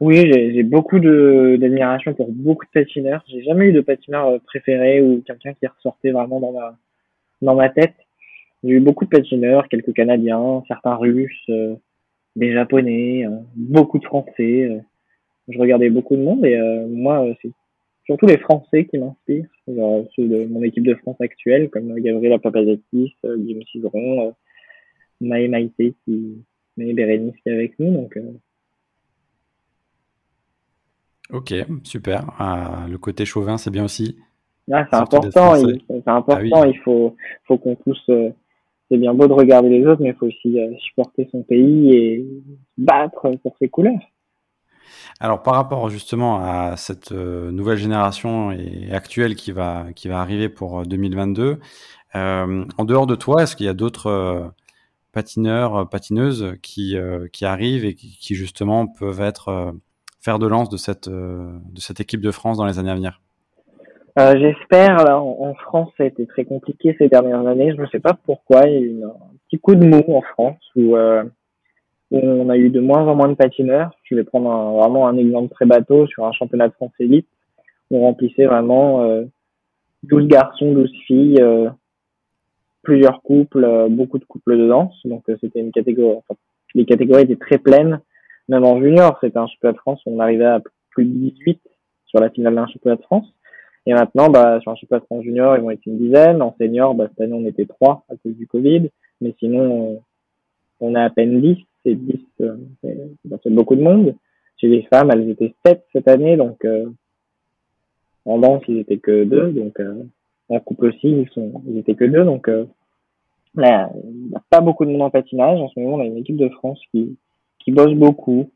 Oui, 0.00 0.16
j'ai 0.16 0.62
beaucoup 0.62 0.98
d'admiration 0.98 2.14
pour 2.14 2.30
beaucoup 2.30 2.64
de 2.66 2.70
patineurs. 2.70 3.22
J'ai 3.28 3.42
jamais 3.42 3.66
eu 3.66 3.72
de 3.72 3.80
patineur 3.80 4.40
préféré 4.46 5.00
ou 5.00 5.22
quelqu'un 5.26 5.52
qui 5.54 5.66
ressortait 5.66 6.10
vraiment 6.10 6.40
dans 6.40 6.52
ma, 6.52 6.76
dans 7.40 7.54
ma 7.54 7.68
tête. 7.68 7.94
J'ai 8.64 8.70
eu 8.70 8.80
beaucoup 8.80 9.04
de 9.04 9.10
patineurs, 9.10 9.68
quelques 9.68 9.92
Canadiens, 9.92 10.62
certains 10.68 10.94
Russes, 10.94 11.44
euh, 11.48 11.74
des 12.36 12.52
Japonais, 12.52 13.26
euh, 13.26 13.38
beaucoup 13.56 13.98
de 13.98 14.04
Français. 14.04 14.64
Euh. 14.70 14.78
je 15.48 15.58
regardais 15.58 15.90
beaucoup 15.90 16.16
de 16.16 16.22
monde 16.22 16.44
et 16.44 16.58
moi, 16.88 17.26
c'est 17.42 17.50
surtout 18.04 18.26
les 18.26 18.38
Français 18.38 18.86
qui 18.86 18.98
m'inspirent. 18.98 19.50
Genre 19.66 20.06
ceux 20.14 20.28
de 20.28 20.44
mon 20.44 20.62
équipe 20.62 20.84
de 20.84 20.94
France 20.94 21.20
actuelle, 21.20 21.70
comme 21.70 21.92
Gabriela 21.98 22.38
Papadakis, 22.38 23.16
Guillaume 23.24 23.62
Cizeron, 23.64 24.34
Maë 25.20 25.48
Maïté, 25.48 25.94
qui, 26.04 26.44
Maë 26.76 26.92
Bérénice 26.94 27.34
qui 27.42 27.48
est 27.48 27.52
avec 27.52 27.78
nous. 27.80 27.92
Donc, 27.92 28.16
Ok, 31.32 31.54
super. 31.82 32.26
Ah, 32.38 32.86
le 32.90 32.98
côté 32.98 33.24
chauvin, 33.24 33.56
c'est 33.56 33.70
bien 33.70 33.84
aussi. 33.84 34.16
Ah, 34.70 34.86
c'est 34.88 34.96
important, 34.96 35.54
c'est 35.56 36.08
important. 36.08 36.64
Il 36.64 36.78
faut, 36.84 37.16
faut 37.46 37.58
qu'on 37.58 37.74
pousse 37.74 38.08
c'est 38.92 38.98
bien 38.98 39.14
beau 39.14 39.26
de 39.26 39.32
regarder 39.32 39.70
les 39.70 39.86
autres, 39.86 40.02
mais 40.02 40.10
il 40.10 40.14
faut 40.14 40.26
aussi 40.26 40.60
euh, 40.60 40.70
supporter 40.78 41.26
son 41.32 41.42
pays 41.42 41.94
et 41.94 42.26
battre 42.76 43.30
pour 43.42 43.56
ses 43.58 43.70
couleurs. 43.70 44.00
Alors 45.18 45.42
par 45.42 45.54
rapport 45.54 45.88
justement 45.88 46.40
à 46.40 46.76
cette 46.76 47.12
nouvelle 47.12 47.78
génération 47.78 48.50
et 48.50 48.90
actuelle 48.92 49.34
qui 49.36 49.52
va 49.52 49.86
qui 49.94 50.08
va 50.08 50.20
arriver 50.20 50.48
pour 50.48 50.84
2022, 50.84 51.58
en 52.14 52.84
dehors 52.84 53.06
de 53.06 53.14
toi, 53.14 53.42
est-ce 53.42 53.54
qu'il 53.54 53.66
y 53.66 53.68
a 53.68 53.74
d'autres 53.74 54.52
patineurs, 55.12 55.88
patineuses 55.88 56.56
qui 56.60 56.96
qui 57.32 57.44
arrivent 57.44 57.84
et 57.84 57.94
qui, 57.94 58.18
qui 58.18 58.34
justement 58.34 58.86
peuvent 58.86 59.20
être 59.20 59.74
faire 60.20 60.38
de 60.38 60.46
lance 60.46 60.68
de 60.68 60.76
cette 60.76 61.08
de 61.08 61.80
cette 61.80 62.00
équipe 62.00 62.20
de 62.20 62.30
France 62.30 62.56
dans 62.56 62.66
les 62.66 62.78
années 62.78 62.90
à 62.90 62.96
venir? 62.96 63.20
Euh, 64.18 64.34
J'espère. 64.38 64.96
En, 65.08 65.54
France, 65.54 65.90
ça 65.96 66.04
a 66.04 66.06
été 66.06 66.26
très 66.26 66.44
compliqué 66.44 66.94
ces 66.98 67.08
dernières 67.08 67.46
années. 67.46 67.74
Je 67.76 67.80
ne 67.80 67.86
sais 67.86 68.00
pas 68.00 68.14
pourquoi. 68.14 68.66
Il 68.66 68.72
y 68.72 68.76
a 68.76 68.80
eu 68.80 69.04
un 69.04 69.14
petit 69.48 69.58
coup 69.58 69.74
de 69.74 69.86
mou 69.86 70.02
en 70.14 70.22
France 70.22 70.60
où, 70.76 70.96
euh, 70.96 71.24
on 72.10 72.50
a 72.50 72.56
eu 72.58 72.68
de 72.68 72.80
moins 72.80 73.06
en 73.06 73.14
moins 73.14 73.28
de 73.28 73.34
patineurs. 73.34 73.90
Je 74.04 74.14
vais 74.14 74.24
prendre 74.24 74.50
vraiment 74.78 75.08
un 75.08 75.16
exemple 75.16 75.54
très 75.54 75.64
bateau 75.64 76.06
sur 76.06 76.26
un 76.26 76.32
championnat 76.32 76.68
de 76.68 76.74
France 76.74 76.92
élite. 76.98 77.28
On 77.90 78.00
remplissait 78.02 78.46
vraiment 78.46 79.02
euh, 79.02 79.24
12 80.04 80.26
garçons, 80.26 80.72
12 80.72 80.90
filles, 81.06 81.40
euh, 81.40 81.70
plusieurs 82.82 83.22
couples, 83.22 83.64
euh, 83.64 83.88
beaucoup 83.88 84.18
de 84.18 84.24
couples 84.24 84.58
de 84.58 84.68
danse. 84.68 84.94
Donc 85.04 85.28
euh, 85.28 85.36
c'était 85.40 85.60
une 85.60 85.72
catégorie. 85.72 86.16
Enfin, 86.18 86.38
les 86.74 86.84
catégories 86.84 87.22
étaient 87.22 87.36
très 87.36 87.58
pleines. 87.58 88.00
Même 88.48 88.64
en 88.64 88.80
junior, 88.80 89.18
c'était 89.20 89.38
un 89.38 89.46
championnat 89.46 89.72
de 89.72 89.78
France. 89.78 90.00
On 90.06 90.18
arrivait 90.18 90.44
à 90.44 90.60
plus 90.90 91.04
de 91.04 91.10
18 91.10 91.60
sur 92.06 92.20
la 92.20 92.30
finale 92.30 92.56
d'un 92.56 92.66
championnat 92.66 92.96
de 92.96 93.02
France. 93.02 93.26
Et 93.86 93.92
maintenant, 93.92 94.30
bah, 94.30 94.60
sur 94.60 94.70
un 94.70 94.74
de 94.74 95.04
France 95.04 95.24
junior, 95.24 95.56
ils 95.56 95.62
vont 95.62 95.70
être 95.70 95.86
une 95.86 95.98
dizaine. 95.98 96.40
En 96.40 96.54
senior, 96.58 96.94
bah, 96.94 97.08
cette 97.08 97.20
année, 97.20 97.34
on 97.34 97.46
était 97.46 97.66
trois 97.66 98.04
à 98.08 98.14
cause 98.16 98.36
du 98.36 98.46
Covid. 98.46 98.90
Mais 99.20 99.34
sinon, 99.38 100.00
on, 100.80 100.94
a 100.94 101.02
à 101.02 101.10
peine 101.10 101.40
10. 101.40 101.56
C'est 101.84 101.94
10, 101.94 102.20
euh, 102.42 102.56
c'est 102.82 103.50
beaucoup 103.50 103.74
de 103.74 103.82
monde. 103.82 104.14
Chez 104.58 104.68
les 104.68 104.82
femmes, 104.82 105.10
elles 105.10 105.28
étaient 105.30 105.54
sept 105.66 105.84
cette 105.92 106.06
année. 106.06 106.36
Donc, 106.36 106.64
euh, 106.64 106.86
en 108.24 108.38
danse, 108.38 108.62
ils 108.68 108.78
étaient 108.78 108.98
que 108.98 109.24
deux. 109.24 109.50
Donc, 109.50 109.80
euh, 109.80 110.04
en 110.48 110.60
couple 110.60 110.86
aussi, 110.86 111.08
ils 111.08 111.28
sont, 111.30 111.62
ils 111.66 111.78
étaient 111.78 111.96
que 111.96 112.04
deux. 112.04 112.24
Donc, 112.24 112.48
il 112.48 112.66
n'y 113.56 113.64
a 113.64 113.90
pas 114.48 114.60
beaucoup 114.60 114.84
de 114.84 114.90
monde 114.90 115.02
en 115.02 115.10
patinage. 115.10 115.60
En 115.60 115.68
ce 115.68 115.80
moment, 115.80 115.96
on 115.96 116.00
a 116.00 116.04
une 116.04 116.18
équipe 116.18 116.36
de 116.36 116.48
France 116.50 116.80
qui, 116.92 117.16
qui 117.58 117.72
bosse 117.72 117.94
beaucoup, 117.94 118.50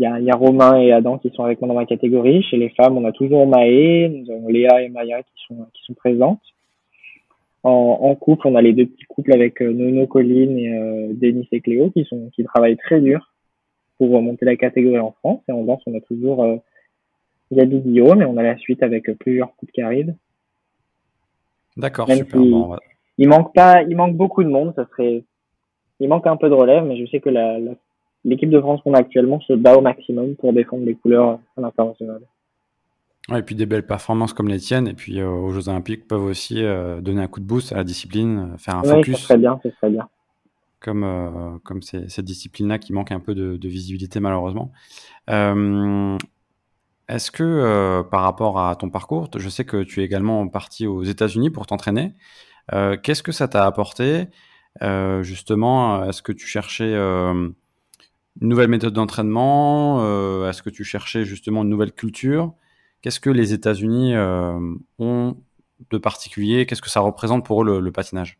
il 0.00 0.04
y 0.04 0.06
a, 0.06 0.18
y 0.18 0.30
a 0.30 0.34
Romain 0.34 0.80
et 0.80 0.92
Adam 0.92 1.18
qui 1.18 1.28
sont 1.30 1.44
avec 1.44 1.60
moi 1.60 1.68
dans 1.68 1.74
ma 1.74 1.84
catégorie. 1.84 2.42
Chez 2.44 2.56
les 2.56 2.70
femmes, 2.70 2.96
on 2.96 3.04
a 3.04 3.12
toujours 3.12 3.46
Maë, 3.46 4.08
nous 4.08 4.32
avons 4.32 4.48
Léa 4.48 4.82
et 4.82 4.88
Maya 4.88 5.22
qui 5.22 5.44
sont, 5.46 5.66
qui 5.74 5.82
sont 5.84 5.92
présentes. 5.92 6.40
En, 7.64 7.98
en 8.00 8.14
couple, 8.14 8.48
on 8.48 8.54
a 8.54 8.62
les 8.62 8.72
deux 8.72 8.86
petits 8.86 9.04
couples 9.04 9.34
avec 9.34 9.60
euh, 9.60 9.70
Nono 9.70 10.06
Colline 10.06 10.58
et 10.58 10.72
euh, 10.72 11.08
Denis 11.12 11.46
et 11.52 11.60
Cléo 11.60 11.90
qui 11.90 12.06
sont 12.06 12.30
qui 12.34 12.42
travaillent 12.44 12.78
très 12.78 13.02
dur 13.02 13.30
pour 13.98 14.10
remonter 14.10 14.46
la 14.46 14.56
catégorie 14.56 14.98
en 14.98 15.12
France. 15.12 15.42
Et 15.46 15.52
en 15.52 15.64
danse, 15.64 15.82
on 15.86 15.94
a 15.94 16.00
toujours 16.00 16.44
euh, 16.44 16.56
Gabi 17.52 17.80
Guillaume 17.80 18.22
et 18.22 18.24
on 18.24 18.38
a 18.38 18.42
la 18.42 18.56
suite 18.56 18.82
avec 18.82 19.10
euh, 19.10 19.14
plusieurs 19.20 19.54
couples 19.56 19.72
qui 19.72 19.82
arrivent. 19.82 20.14
D'accord, 21.76 22.10
super. 22.10 22.40
Bon, 22.40 22.76
Il 23.18 23.28
manque 23.28 23.52
pas, 23.54 23.82
il 23.82 23.94
manque 23.94 24.16
beaucoup 24.16 24.42
de 24.42 24.48
monde. 24.48 24.72
Ça 24.76 24.86
serait, 24.92 25.24
il 26.00 26.08
manque 26.08 26.26
un 26.26 26.38
peu 26.38 26.48
de 26.48 26.54
relève, 26.54 26.86
mais 26.86 26.96
je 26.96 27.04
sais 27.10 27.20
que 27.20 27.28
la, 27.28 27.58
la 27.58 27.72
l'équipe 28.24 28.50
de 28.50 28.60
France 28.60 28.80
qu'on 28.82 28.94
a 28.94 28.98
actuellement 28.98 29.40
se 29.40 29.52
bat 29.52 29.76
au 29.76 29.80
maximum 29.80 30.34
pour 30.36 30.52
défendre 30.52 30.84
les 30.84 30.94
couleurs 30.94 31.38
à 31.56 31.60
l'international. 31.60 32.20
Ouais, 33.28 33.40
et 33.40 33.42
puis 33.42 33.54
des 33.54 33.66
belles 33.66 33.86
performances 33.86 34.32
comme 34.32 34.48
les 34.48 34.58
tiennes, 34.58 34.88
et 34.88 34.94
puis 34.94 35.20
euh, 35.20 35.28
aux 35.28 35.52
Jeux 35.52 35.68
Olympiques 35.68 36.08
peuvent 36.08 36.24
aussi 36.24 36.64
euh, 36.64 37.00
donner 37.00 37.22
un 37.22 37.28
coup 37.28 37.40
de 37.40 37.44
boost 37.44 37.72
à 37.72 37.76
la 37.76 37.84
discipline, 37.84 38.52
euh, 38.54 38.58
faire 38.58 38.76
un 38.76 38.82
focus. 38.82 39.18
c'est 39.18 39.24
très 39.24 39.36
bien, 39.36 39.60
c'est 39.62 39.74
très 39.76 39.90
bien. 39.90 40.08
Comme, 40.80 41.04
euh, 41.04 41.58
comme 41.62 41.82
cette 41.82 42.24
discipline-là 42.24 42.78
qui 42.78 42.92
manque 42.92 43.12
un 43.12 43.20
peu 43.20 43.34
de, 43.34 43.56
de 43.56 43.68
visibilité 43.68 44.18
malheureusement. 44.18 44.72
Est-ce 45.28 47.30
que 47.30 48.02
par 48.10 48.22
rapport 48.22 48.60
à 48.60 48.74
ton 48.76 48.88
parcours, 48.88 49.28
je 49.36 49.48
sais 49.48 49.64
que 49.64 49.82
tu 49.82 50.00
es 50.00 50.04
également 50.04 50.48
parti 50.48 50.86
aux 50.86 51.02
États-Unis 51.02 51.50
pour 51.50 51.66
t'entraîner. 51.66 52.14
Qu'est-ce 52.70 53.22
que 53.22 53.32
ça 53.32 53.46
t'a 53.46 53.66
apporté? 53.66 54.28
Justement, 54.80 56.04
est-ce 56.04 56.22
que 56.22 56.32
tu 56.32 56.46
cherchais 56.46 56.94
une 58.40 58.48
nouvelle 58.48 58.68
méthode 58.68 58.94
d'entraînement 58.94 60.02
euh, 60.02 60.48
Est-ce 60.48 60.62
que 60.62 60.70
tu 60.70 60.84
cherchais 60.84 61.24
justement 61.24 61.62
une 61.62 61.68
nouvelle 61.68 61.92
culture 61.92 62.54
Qu'est-ce 63.02 63.20
que 63.20 63.30
les 63.30 63.52
États-Unis 63.54 64.14
euh, 64.14 64.58
ont 64.98 65.36
de 65.90 65.98
particulier? 65.98 66.66
Qu'est-ce 66.66 66.82
que 66.82 66.90
ça 66.90 67.00
représente 67.00 67.46
pour 67.46 67.62
eux 67.62 67.80
le, 67.80 67.92
patinage? 67.92 68.38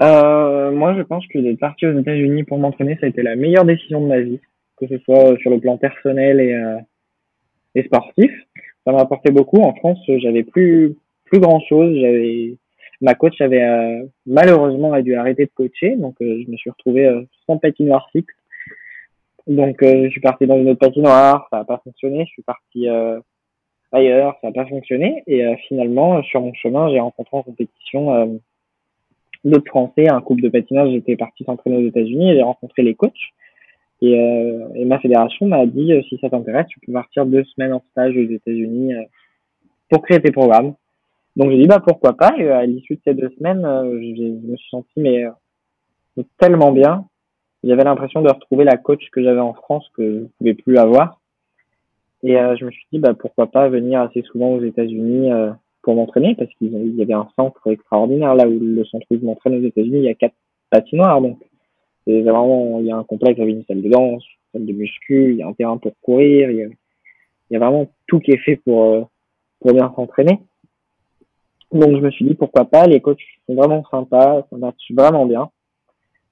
Euh, 0.00 0.72
Moi, 0.72 0.94
je 0.96 1.02
pense 1.02 1.24
que 1.28 1.38
d'être 1.38 1.60
parti 1.60 1.86
aux 1.86 1.98
États-Unis 1.98 2.42
pour 2.42 2.58
m'entraîner, 2.58 2.96
ça 3.00 3.06
a 3.06 3.08
été 3.08 3.22
la 3.22 3.36
meilleure 3.36 3.64
décision 3.64 4.00
de 4.00 4.06
ma 4.06 4.20
vie, 4.20 4.40
que 4.78 4.88
ce 4.88 4.98
soit 4.98 5.36
sur 5.38 5.50
le 5.50 5.60
plan 5.60 5.76
personnel 5.76 6.40
et, 6.40 6.54
euh, 6.54 7.82
sportif. 7.84 8.32
Ça 8.84 8.92
m'a 8.92 9.00
apporté 9.00 9.30
beaucoup. 9.30 9.62
En 9.62 9.74
France, 9.74 9.98
j'avais 10.08 10.42
plus 10.42 10.96
plus 11.24 11.40
grand 11.40 11.60
chose. 11.60 11.96
Ma 13.00 13.14
coach 13.14 13.40
avait 13.40 13.62
euh, 13.62 14.04
malheureusement 14.26 15.00
dû 15.00 15.14
arrêter 15.14 15.46
de 15.46 15.50
coacher, 15.54 15.96
donc 15.96 16.16
je 16.20 16.50
me 16.50 16.56
suis 16.56 16.70
retrouvé 16.70 17.08
sans 17.46 17.56
patinoire 17.58 18.08
fixe 18.12 18.34
donc, 19.46 19.82
euh, 19.82 20.04
je 20.04 20.10
suis 20.10 20.20
parti 20.20 20.46
dans 20.46 20.56
une 20.56 20.68
autre 20.70 20.78
patinoire, 20.78 21.48
ça 21.50 21.58
n'a 21.58 21.64
pas 21.64 21.80
fonctionné. 21.82 22.24
Je 22.26 22.30
suis 22.30 22.42
parti 22.42 22.88
euh, 22.88 23.18
ailleurs, 23.90 24.36
ça 24.40 24.48
n'a 24.48 24.52
pas 24.52 24.66
fonctionné. 24.66 25.22
Et 25.26 25.44
euh, 25.44 25.56
finalement, 25.68 26.22
sur 26.22 26.40
mon 26.40 26.54
chemin, 26.54 26.90
j'ai 26.90 27.00
rencontré 27.00 27.36
en 27.36 27.42
compétition 27.42 28.14
euh, 28.14 28.26
d'autres 29.44 29.68
Français, 29.68 30.08
un 30.08 30.20
couple 30.20 30.42
de 30.42 30.48
patinage. 30.48 30.92
J'étais 30.92 31.16
parti 31.16 31.44
s'entraîner 31.44 31.76
aux 31.76 31.88
États-Unis 31.88 32.30
et 32.30 32.34
j'ai 32.36 32.42
rencontré 32.42 32.82
les 32.82 32.94
coachs. 32.94 33.12
Et, 34.04 34.14
et 34.74 34.84
ma 34.84 34.98
fédération 34.98 35.46
m'a 35.46 35.64
dit, 35.64 35.92
si 36.08 36.18
ça 36.18 36.28
t'intéresse, 36.28 36.66
tu 36.66 36.80
peux 36.80 36.92
partir 36.92 37.24
deux 37.24 37.44
semaines 37.44 37.72
en 37.72 37.84
stage 37.92 38.16
aux 38.16 38.28
États-Unis 38.28 38.94
pour 39.88 40.02
créer 40.02 40.20
tes 40.20 40.32
programmes. 40.32 40.74
Donc 41.36 41.52
j'ai 41.52 41.58
dit 41.58 41.68
bah 41.68 41.78
pourquoi 41.78 42.16
pas. 42.16 42.32
Et 42.36 42.48
à 42.50 42.66
l'issue 42.66 42.96
de 42.96 43.00
ces 43.04 43.14
deux 43.14 43.30
semaines, 43.38 43.62
je 43.62 44.48
me 44.50 44.56
suis 44.56 44.70
senti 44.70 44.90
mais 44.96 45.24
tellement 46.36 46.72
bien 46.72 47.04
j'avais 47.64 47.84
l'impression 47.84 48.22
de 48.22 48.30
retrouver 48.30 48.64
la 48.64 48.76
coach 48.76 49.08
que 49.10 49.22
j'avais 49.22 49.40
en 49.40 49.54
France 49.54 49.88
que 49.96 50.02
je 50.02 50.18
ne 50.20 50.26
pouvais 50.38 50.54
plus 50.54 50.78
avoir. 50.78 51.20
Et 52.22 52.36
euh, 52.36 52.56
je 52.56 52.64
me 52.64 52.70
suis 52.70 52.86
dit, 52.92 52.98
bah, 52.98 53.14
pourquoi 53.14 53.48
pas 53.48 53.68
venir 53.68 54.00
assez 54.00 54.22
souvent 54.22 54.50
aux 54.54 54.62
États-Unis 54.62 55.32
euh, 55.32 55.50
pour 55.82 55.96
m'entraîner, 55.96 56.34
parce 56.36 56.52
qu'il 56.54 56.96
y 56.96 57.02
avait 57.02 57.12
un 57.12 57.28
centre 57.34 57.66
extraordinaire 57.70 58.34
là 58.36 58.46
où 58.46 58.56
le 58.60 58.84
centre 58.84 59.06
où 59.10 59.18
je 59.18 59.24
m'entraîne 59.24 59.56
aux 59.56 59.66
États-Unis, 59.66 59.98
il 59.98 60.04
y 60.04 60.08
a 60.08 60.14
quatre 60.14 60.34
patinoires, 60.70 61.20
donc 61.20 61.38
c'est 62.06 62.22
vraiment, 62.22 62.78
il 62.80 62.86
y 62.86 62.92
a 62.92 62.96
un 62.96 63.04
complexe 63.04 63.40
avec 63.40 63.54
une 63.54 63.64
salle 63.64 63.82
de 63.82 63.88
danse, 63.88 64.24
une 64.24 64.60
salle 64.60 64.66
de 64.66 64.72
muscu, 64.72 65.32
il 65.32 65.36
y 65.38 65.42
a 65.42 65.48
un 65.48 65.52
terrain 65.52 65.78
pour 65.78 65.92
courir, 66.00 66.50
il 66.50 66.56
y 66.56 66.62
a, 66.62 66.66
il 66.66 67.54
y 67.54 67.56
a 67.56 67.58
vraiment 67.58 67.90
tout 68.06 68.20
qui 68.20 68.30
est 68.30 68.38
fait 68.38 68.56
pour 68.56 68.84
euh, 68.84 69.02
pour 69.60 69.72
bien 69.72 69.92
s'entraîner. 69.94 70.40
Donc 71.72 71.96
je 71.96 72.00
me 72.00 72.10
suis 72.10 72.24
dit 72.24 72.34
pourquoi 72.34 72.64
pas, 72.64 72.86
les 72.86 73.00
coachs 73.00 73.20
sont 73.46 73.54
vraiment 73.54 73.84
sympas, 73.90 74.46
ça 74.48 74.56
match 74.56 74.90
vraiment 74.90 75.26
bien. 75.26 75.50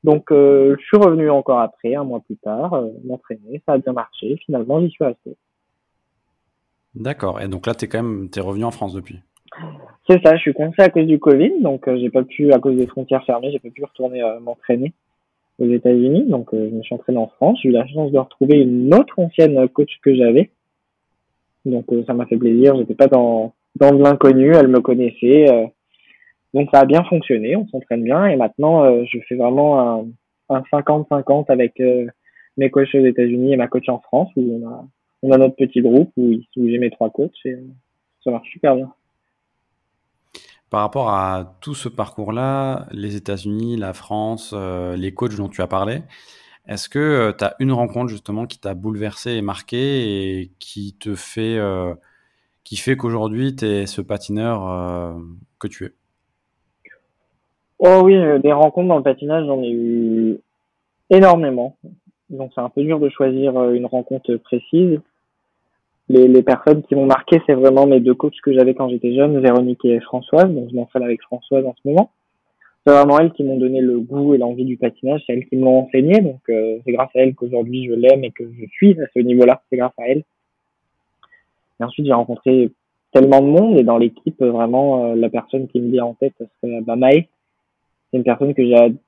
Donc, 0.02 0.32
euh, 0.32 0.76
je 0.78 0.84
suis 0.84 0.96
revenu 0.96 1.28
encore 1.30 1.60
après, 1.60 1.94
un 1.94 2.04
mois 2.04 2.20
plus 2.20 2.36
tard, 2.36 2.72
euh, 2.74 2.88
m'entraîner. 3.04 3.62
Ça 3.66 3.74
a 3.74 3.78
bien 3.78 3.92
marché. 3.92 4.36
Finalement, 4.46 4.80
j'y 4.80 4.90
suis 4.90 5.04
resté. 5.04 5.36
D'accord. 6.94 7.40
Et 7.40 7.48
donc 7.48 7.66
là, 7.66 7.74
tu 7.74 7.84
es 7.84 7.88
quand 7.88 8.02
même 8.02 8.28
es 8.34 8.40
revenu 8.40 8.64
en 8.64 8.70
France 8.70 8.94
depuis 8.94 9.20
C'est 10.08 10.22
ça. 10.24 10.36
Je 10.36 10.40
suis 10.40 10.54
coincé 10.54 10.82
à 10.82 10.88
cause 10.88 11.06
du 11.06 11.18
Covid. 11.18 11.60
Donc, 11.60 11.86
euh, 11.86 11.98
j'ai 12.00 12.10
pas 12.10 12.24
pu, 12.24 12.52
à 12.52 12.58
cause 12.58 12.76
des 12.76 12.86
frontières 12.86 13.24
fermées, 13.24 13.50
j'ai 13.52 13.58
pas 13.58 13.70
pu 13.70 13.84
retourner 13.84 14.22
euh, 14.22 14.40
m'entraîner 14.40 14.92
aux 15.58 15.70
États-Unis. 15.70 16.24
Donc, 16.28 16.52
euh, 16.54 16.68
je 16.70 16.74
me 16.74 16.82
suis 16.82 16.94
entraîné 16.94 17.18
en 17.18 17.28
France. 17.28 17.58
J'ai 17.62 17.68
eu 17.68 17.72
la 17.72 17.86
chance 17.86 18.10
de 18.10 18.18
retrouver 18.18 18.58
une 18.58 18.92
autre 18.94 19.18
ancienne 19.18 19.68
coach 19.68 19.98
que 20.02 20.14
j'avais. 20.14 20.50
Donc, 21.66 21.86
ça 22.06 22.14
m'a 22.14 22.26
fait 22.26 22.38
plaisir. 22.38 22.74
J'étais 22.76 22.94
pas 22.94 23.06
dans, 23.06 23.52
dans 23.76 23.92
de 23.92 24.02
l'inconnu. 24.02 24.54
Elle 24.54 24.68
me 24.68 24.80
connaissait. 24.80 25.70
Donc 26.54 26.68
ça 26.72 26.80
a 26.80 26.84
bien 26.84 27.04
fonctionné, 27.04 27.54
on 27.56 27.66
s'entraîne 27.68 28.02
bien 28.02 28.26
et 28.26 28.36
maintenant 28.36 28.84
euh, 28.84 29.04
je 29.06 29.18
fais 29.28 29.36
vraiment 29.36 30.04
un 30.48 30.62
50-50 30.72 31.46
avec 31.48 31.78
euh, 31.80 32.06
mes 32.56 32.70
coachs 32.70 32.94
aux 32.94 33.06
États-Unis 33.06 33.52
et 33.52 33.56
ma 33.56 33.68
coach 33.68 33.88
en 33.88 34.00
France 34.00 34.30
où 34.36 34.60
on 34.60 34.68
a, 34.68 34.84
on 35.22 35.32
a 35.32 35.38
notre 35.38 35.54
petit 35.54 35.80
groupe 35.80 36.10
où, 36.16 36.32
j'ai 36.56 36.78
mes 36.78 36.90
trois 36.90 37.10
coachs 37.10 37.30
et 37.44 37.56
ça 38.24 38.32
marche 38.32 38.50
super 38.50 38.74
bien. 38.74 38.92
Par 40.70 40.80
rapport 40.80 41.10
à 41.10 41.56
tout 41.60 41.74
ce 41.74 41.88
parcours-là, 41.88 42.86
les 42.92 43.16
États-Unis, 43.16 43.76
la 43.76 43.92
France, 43.92 44.52
euh, 44.54 44.96
les 44.96 45.12
coachs 45.12 45.36
dont 45.36 45.48
tu 45.48 45.62
as 45.62 45.66
parlé, 45.66 46.02
est-ce 46.66 46.88
que 46.88 47.32
tu 47.36 47.44
as 47.44 47.54
une 47.60 47.72
rencontre 47.72 48.08
justement 48.08 48.46
qui 48.46 48.58
t'a 48.58 48.74
bouleversé 48.74 49.32
et 49.32 49.42
marqué 49.42 50.40
et 50.40 50.52
qui 50.58 50.96
te 50.98 51.14
fait, 51.14 51.58
qui 52.62 52.76
fait 52.76 52.96
qu'aujourd'hui 52.96 53.56
tu 53.56 53.64
es 53.64 53.86
ce 53.86 54.00
patineur 54.00 55.16
que 55.58 55.66
tu 55.66 55.86
es? 55.86 55.92
Oh 57.82 58.02
oui, 58.04 58.14
euh, 58.14 58.38
des 58.38 58.52
rencontres 58.52 58.88
dans 58.88 58.98
le 58.98 59.02
patinage, 59.02 59.46
j'en 59.46 59.62
ai 59.62 59.70
eu 59.70 60.38
énormément. 61.08 61.76
Donc 62.28 62.52
c'est 62.54 62.60
un 62.60 62.68
peu 62.68 62.82
dur 62.82 63.00
de 63.00 63.08
choisir 63.08 63.56
euh, 63.56 63.72
une 63.72 63.86
rencontre 63.86 64.36
précise. 64.36 65.00
Les, 66.10 66.28
les 66.28 66.42
personnes 66.42 66.82
qui 66.82 66.94
m'ont 66.94 67.06
marqué, 67.06 67.40
c'est 67.46 67.54
vraiment 67.54 67.86
mes 67.86 68.00
deux 68.00 68.14
coachs 68.14 68.38
que 68.42 68.52
j'avais 68.52 68.74
quand 68.74 68.90
j'étais 68.90 69.14
jeune, 69.14 69.40
Véronique 69.40 69.82
et 69.86 69.98
Françoise. 70.00 70.52
Donc 70.52 70.68
je 70.70 70.76
m'entraîne 70.76 71.04
avec 71.04 71.22
Françoise 71.22 71.64
en 71.64 71.74
ce 71.82 71.88
moment. 71.88 72.10
c'est 72.84 72.92
vraiment 72.92 73.18
elles 73.18 73.32
qui 73.32 73.44
m'ont 73.44 73.56
donné 73.56 73.80
le 73.80 73.98
goût 73.98 74.34
et 74.34 74.38
l'envie 74.38 74.66
du 74.66 74.76
patinage. 74.76 75.22
C'est 75.26 75.32
elles 75.32 75.46
qui 75.46 75.56
me 75.56 75.64
l'ont 75.64 75.86
enseigné. 75.86 76.20
Donc, 76.20 76.40
euh, 76.50 76.78
c'est 76.84 76.92
grâce 76.92 77.10
à 77.16 77.20
elles 77.20 77.34
qu'aujourd'hui 77.34 77.86
je 77.86 77.94
l'aime 77.94 78.24
et 78.24 78.30
que 78.30 78.44
je 78.44 78.66
suis 78.66 79.00
à 79.00 79.06
ce 79.14 79.20
niveau-là. 79.20 79.62
C'est 79.70 79.78
grâce 79.78 79.98
à 79.98 80.06
elles. 80.06 80.24
Et 81.80 81.84
ensuite, 81.84 82.04
j'ai 82.04 82.12
rencontré 82.12 82.70
tellement 83.12 83.40
de 83.40 83.46
monde 83.46 83.78
et 83.78 83.84
dans 83.84 83.96
l'équipe, 83.96 84.42
vraiment, 84.42 85.06
euh, 85.06 85.14
la 85.14 85.30
personne 85.30 85.66
qui 85.68 85.80
me 85.80 85.90
vient 85.90 86.04
en 86.04 86.14
tête, 86.14 86.34
c'est 86.60 86.80
bah, 86.82 86.96
Maë. 86.96 87.26
C'est 88.10 88.18
une 88.18 88.24
personne 88.24 88.54
que 88.54 88.62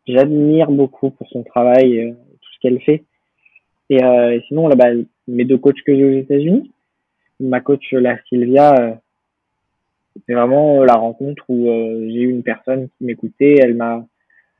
j'admire 0.06 0.70
beaucoup 0.70 1.10
pour 1.10 1.28
son 1.28 1.42
travail, 1.42 1.96
et, 1.96 2.12
tout 2.12 2.52
ce 2.54 2.58
qu'elle 2.60 2.80
fait. 2.80 3.04
Et, 3.90 3.96
et 3.96 4.42
sinon, 4.48 4.68
là, 4.68 4.76
bah, 4.76 4.90
mes 5.28 5.44
deux 5.44 5.58
coachs 5.58 5.82
que 5.82 5.94
j'ai 5.94 6.04
aux 6.04 6.18
États-Unis, 6.18 6.72
ma 7.40 7.60
coach, 7.60 7.92
la 7.92 8.16
Sylvia, 8.24 9.00
c'était 10.14 10.34
vraiment 10.34 10.82
euh, 10.82 10.86
la 10.86 10.94
rencontre 10.94 11.44
où 11.48 11.68
euh, 11.68 12.08
j'ai 12.08 12.20
eu 12.20 12.30
une 12.30 12.42
personne 12.42 12.88
qui 12.88 13.04
m'écoutait, 13.04 13.56
elle 13.60 13.74
m'a 13.74 14.06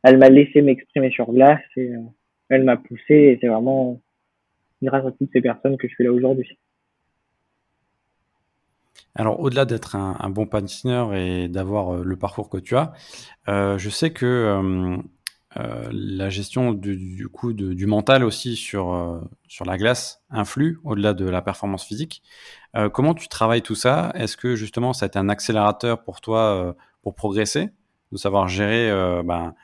elle 0.03 0.19
m'a 0.19 0.29
laissé 0.29 0.63
m'exprimer 0.63 1.11
sur 1.11 1.31
glace 1.33 1.61
et 1.77 1.95
euh, 1.95 2.01
elle 2.49 2.65
m'a 2.65 2.77
poussé 2.77 3.15
et 3.15 3.39
c'est 3.41 3.47
vraiment 3.47 4.01
grâce 4.83 5.07
à 5.07 5.13
toutes 5.13 5.31
ces 5.33 5.41
personnes 5.41 5.77
que 5.77 5.87
je 5.87 5.95
suis 5.95 6.05
là 6.05 6.13
aujourd'hui. 6.13 6.59
Alors, 9.15 9.41
au-delà 9.41 9.65
d'être 9.65 9.97
un, 9.97 10.31
bon 10.31 10.47
patineur 10.47 11.15
et 11.15 11.49
d'avoir 11.49 11.97
le 11.97 12.17
parcours 12.17 12.49
que 12.49 12.57
tu 12.57 12.77
as, 12.77 12.93
je 13.47 13.89
sais 13.91 14.13
que 14.13 15.03
euh, 15.59 15.87
la 15.93 16.31
gestion 16.31 16.73
du, 16.73 17.29
coup 17.29 17.53
du 17.53 17.87
mental 17.87 18.25
aussi 18.25 18.57
sur, 18.57 18.95
euh, 18.95 19.21
sur 19.49 19.67
la 19.67 19.77
glace 19.77 20.23
influe 20.31 20.79
au-delà 20.83 21.13
de 21.13 21.27
la 21.27 21.43
performance 21.43 21.85
physique. 21.85 22.23
Euh, 22.75 22.89
comment 22.89 23.13
tu 23.13 23.29
travailles 23.29 23.61
tout 23.61 23.75
ça? 23.75 24.13
Est-ce 24.15 24.37
que 24.39 24.57
justement 24.57 24.95
ça 24.95 25.05
a 25.05 25.09
été 25.09 25.19
un 25.19 25.29
accélérateur 25.29 26.05
pour 26.05 26.21
toi 26.23 26.75
pour 27.03 27.15
progresser, 27.15 27.71
de 28.13 28.17
savoir 28.17 28.49
gérer 28.49 28.91
ben, 29.25 29.55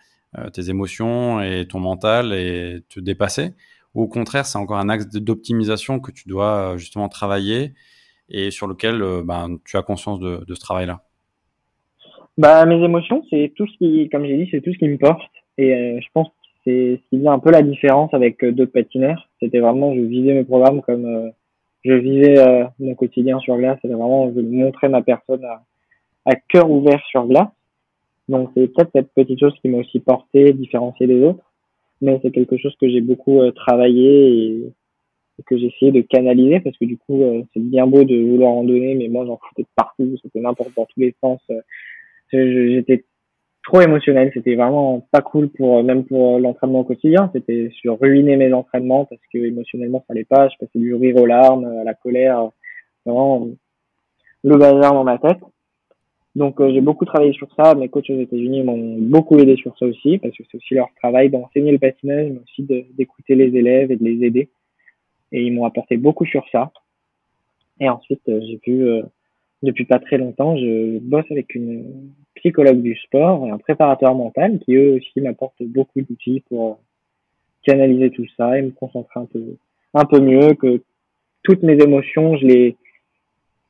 tes 0.53 0.69
émotions 0.69 1.41
et 1.41 1.67
ton 1.67 1.81
mental 1.81 2.35
et 2.35 2.85
te 2.89 3.01
dépasser? 3.01 3.55
Ou 3.95 4.03
au 4.03 4.09
contraire, 4.09 4.45
c'est 4.45 4.59
encore 4.59 4.79
un 4.79 4.91
axe 4.91 5.07
d'optimisation 5.07 6.01
que 6.01 6.11
tu 6.11 6.29
dois 6.29 6.77
justement 6.77 7.09
travailler 7.09 7.75
et 8.31 8.51
sur 8.51 8.67
lequel 8.67 9.03
ben, 9.25 9.59
tu 9.65 9.77
as 9.77 9.83
conscience 9.83 10.21
de, 10.21 10.45
ce 10.49 10.61
travail-là 10.61 11.01
bah, 12.39 12.65
mes 12.67 12.83
émotions, 12.85 13.25
c'est 13.31 13.53
tout 13.57 13.67
ce 13.67 13.77
qui, 13.79 14.09
comme 14.11 14.25
j'ai 14.25 14.37
dit, 14.37 14.49
c'est 14.53 14.61
tout 14.61 14.73
ce 14.73 14.79
qui 14.79 14.87
me 14.87 14.97
porte. 14.97 15.29
Et 15.59 15.75
euh, 15.75 16.01
je 16.01 16.07
pense 16.15 16.29
que 16.29 16.35
c'est 16.65 17.01
ce 17.03 17.09
qui 17.11 17.19
faisait 17.19 17.29
un 17.29 17.41
peu 17.41 17.51
la 17.51 17.63
différence 17.63 18.15
avec 18.15 18.43
euh, 18.45 18.53
d'autres 18.53 18.73
patineurs. 18.73 19.29
C'était 19.41 19.59
vraiment, 19.59 19.93
je 19.95 20.01
vivais 20.01 20.35
mes 20.35 20.45
programmes 20.45 20.81
comme 20.81 21.05
euh, 21.05 21.31
je 21.85 21.93
vivais 21.95 22.65
mon 22.79 22.95
quotidien 22.95 23.41
sur 23.41 23.57
glace. 23.57 23.79
C'était 23.83 23.95
vraiment, 23.95 24.33
je 24.35 24.41
montrais 24.41 24.89
ma 24.89 25.03
personne 25.03 25.45
à, 25.45 26.35
cœur 26.49 26.71
ouvert 26.71 27.03
sur 27.11 27.27
glace. 27.27 27.49
Donc 28.29 28.51
c'est 28.55 28.69
peut-être 28.69 28.91
cette 28.95 29.13
petite 29.15 29.41
chose 29.41 29.55
qui 29.61 29.69
m'a 29.69 29.79
aussi 29.79 29.99
porté, 30.01 30.53
différencié 30.53 31.07
des 31.07 31.23
autres. 31.23 31.45
Mais 32.03 32.21
c'est 32.23 32.31
quelque 32.31 32.57
chose 32.57 32.77
que 32.81 32.89
j'ai 32.89 33.01
beaucoup 33.01 33.41
travaillé 33.53 34.71
que 35.47 35.55
essayé 35.55 35.93
de 35.93 36.01
canaliser 36.01 36.61
parce 36.61 36.77
que 36.77 36.85
du 36.85 36.97
coup 36.99 37.23
c'est 37.53 37.61
bien 37.61 37.87
beau 37.87 38.05
de 38.05 38.17
vouloir 38.17 38.53
en 38.53 38.65
donner 38.65 38.95
mais 38.95 39.09
moi 39.09 39.25
j'en 39.27 39.39
foutais 39.49 39.63
de 39.63 39.69
partout 39.77 40.17
c'était 40.23 40.41
n'importe 40.41 40.71
dans 40.77 40.85
tous 40.87 41.01
les 41.01 41.15
sens 41.21 41.41
j'étais 42.33 43.05
trop 43.69 43.81
émotionnel. 43.81 44.31
C'était 44.35 44.55
vraiment 44.55 45.07
pas 45.13 45.21
cool 45.21 45.49
pour 45.51 45.83
même 45.85 46.05
pour 46.05 46.39
l'entraînement 46.39 46.81
au 46.81 46.85
quotidien. 46.85 47.31
C'était 47.33 47.71
sur 47.81 48.01
ruiner 48.01 48.37
mes 48.37 48.53
entraînements 48.53 49.05
parce 49.05 49.21
que 49.33 49.39
émotionnellement 49.39 50.05
ça 50.07 50.13
allait 50.13 50.25
pas. 50.25 50.49
Je 50.49 50.57
passais 50.59 50.79
du 50.79 50.95
rire 50.95 51.17
aux 51.17 51.27
larmes, 51.27 51.65
à 51.65 51.85
la 51.85 51.95
colère, 51.95 52.51
vraiment 53.05 53.49
le 54.43 54.57
bazar 54.57 54.95
dans 54.95 55.05
ma 55.05 55.19
tête. 55.19 55.39
Donc 56.35 56.61
euh, 56.61 56.71
j'ai 56.73 56.81
beaucoup 56.81 57.05
travaillé 57.05 57.33
sur 57.33 57.49
ça. 57.57 57.75
Mes 57.75 57.89
coachs 57.89 58.11
aux 58.11 58.21
États-Unis 58.21 58.63
m'ont 58.63 58.97
beaucoup 58.99 59.39
aidé 59.39 59.57
sur 59.57 59.77
ça 59.79 59.87
aussi 59.87 60.19
parce 60.19 60.37
que 60.37 60.45
c'est 60.51 60.57
aussi 60.57 60.75
leur 60.75 60.89
travail 61.01 61.31
d'enseigner 61.31 61.73
le 61.73 61.79
patinage, 61.79 62.31
mais 62.31 62.41
aussi 62.43 62.63
d'écouter 62.97 63.35
les 63.35 63.57
élèves 63.57 63.91
et 63.91 63.97
de 63.97 64.05
les 64.05 64.25
aider. 64.25 64.49
Et 65.33 65.43
ils 65.43 65.53
m'ont 65.53 65.65
apporté 65.65 65.97
beaucoup 65.97 66.27
sur 66.27 66.45
ça. 66.51 66.73
Et 67.81 67.89
ensuite 67.89 68.23
euh, 68.29 68.41
j'ai 68.41 68.61
vu 68.67 68.89
euh, 68.89 69.03
depuis 69.63 69.85
pas 69.85 69.99
très 69.99 70.19
longtemps, 70.19 70.57
je 70.57 70.99
bosse 70.99 71.31
avec 71.31 71.55
une 71.55 72.13
psychologue 72.35 72.83
du 72.83 72.97
sport 72.97 73.47
et 73.47 73.51
un 73.51 73.59
préparateur 73.59 74.15
mental 74.15 74.59
qui 74.61 74.75
eux 74.75 74.95
aussi 74.95 75.21
m'apportent 75.21 75.63
beaucoup 75.63 76.01
d'outils 76.01 76.43
pour 76.49 76.81
canaliser 77.65 78.11
tout 78.11 78.27
ça 78.37 78.59
et 78.59 78.63
me 78.63 78.71
concentrer 78.71 79.21
un 79.21 79.27
peu, 79.27 79.57
un 79.95 80.05
peu 80.05 80.21
mieux, 80.21 80.55
que 80.55 80.83
toutes 81.43 81.63
mes 81.63 81.81
émotions, 81.83 82.37
je 82.37 82.47
les, 82.47 82.77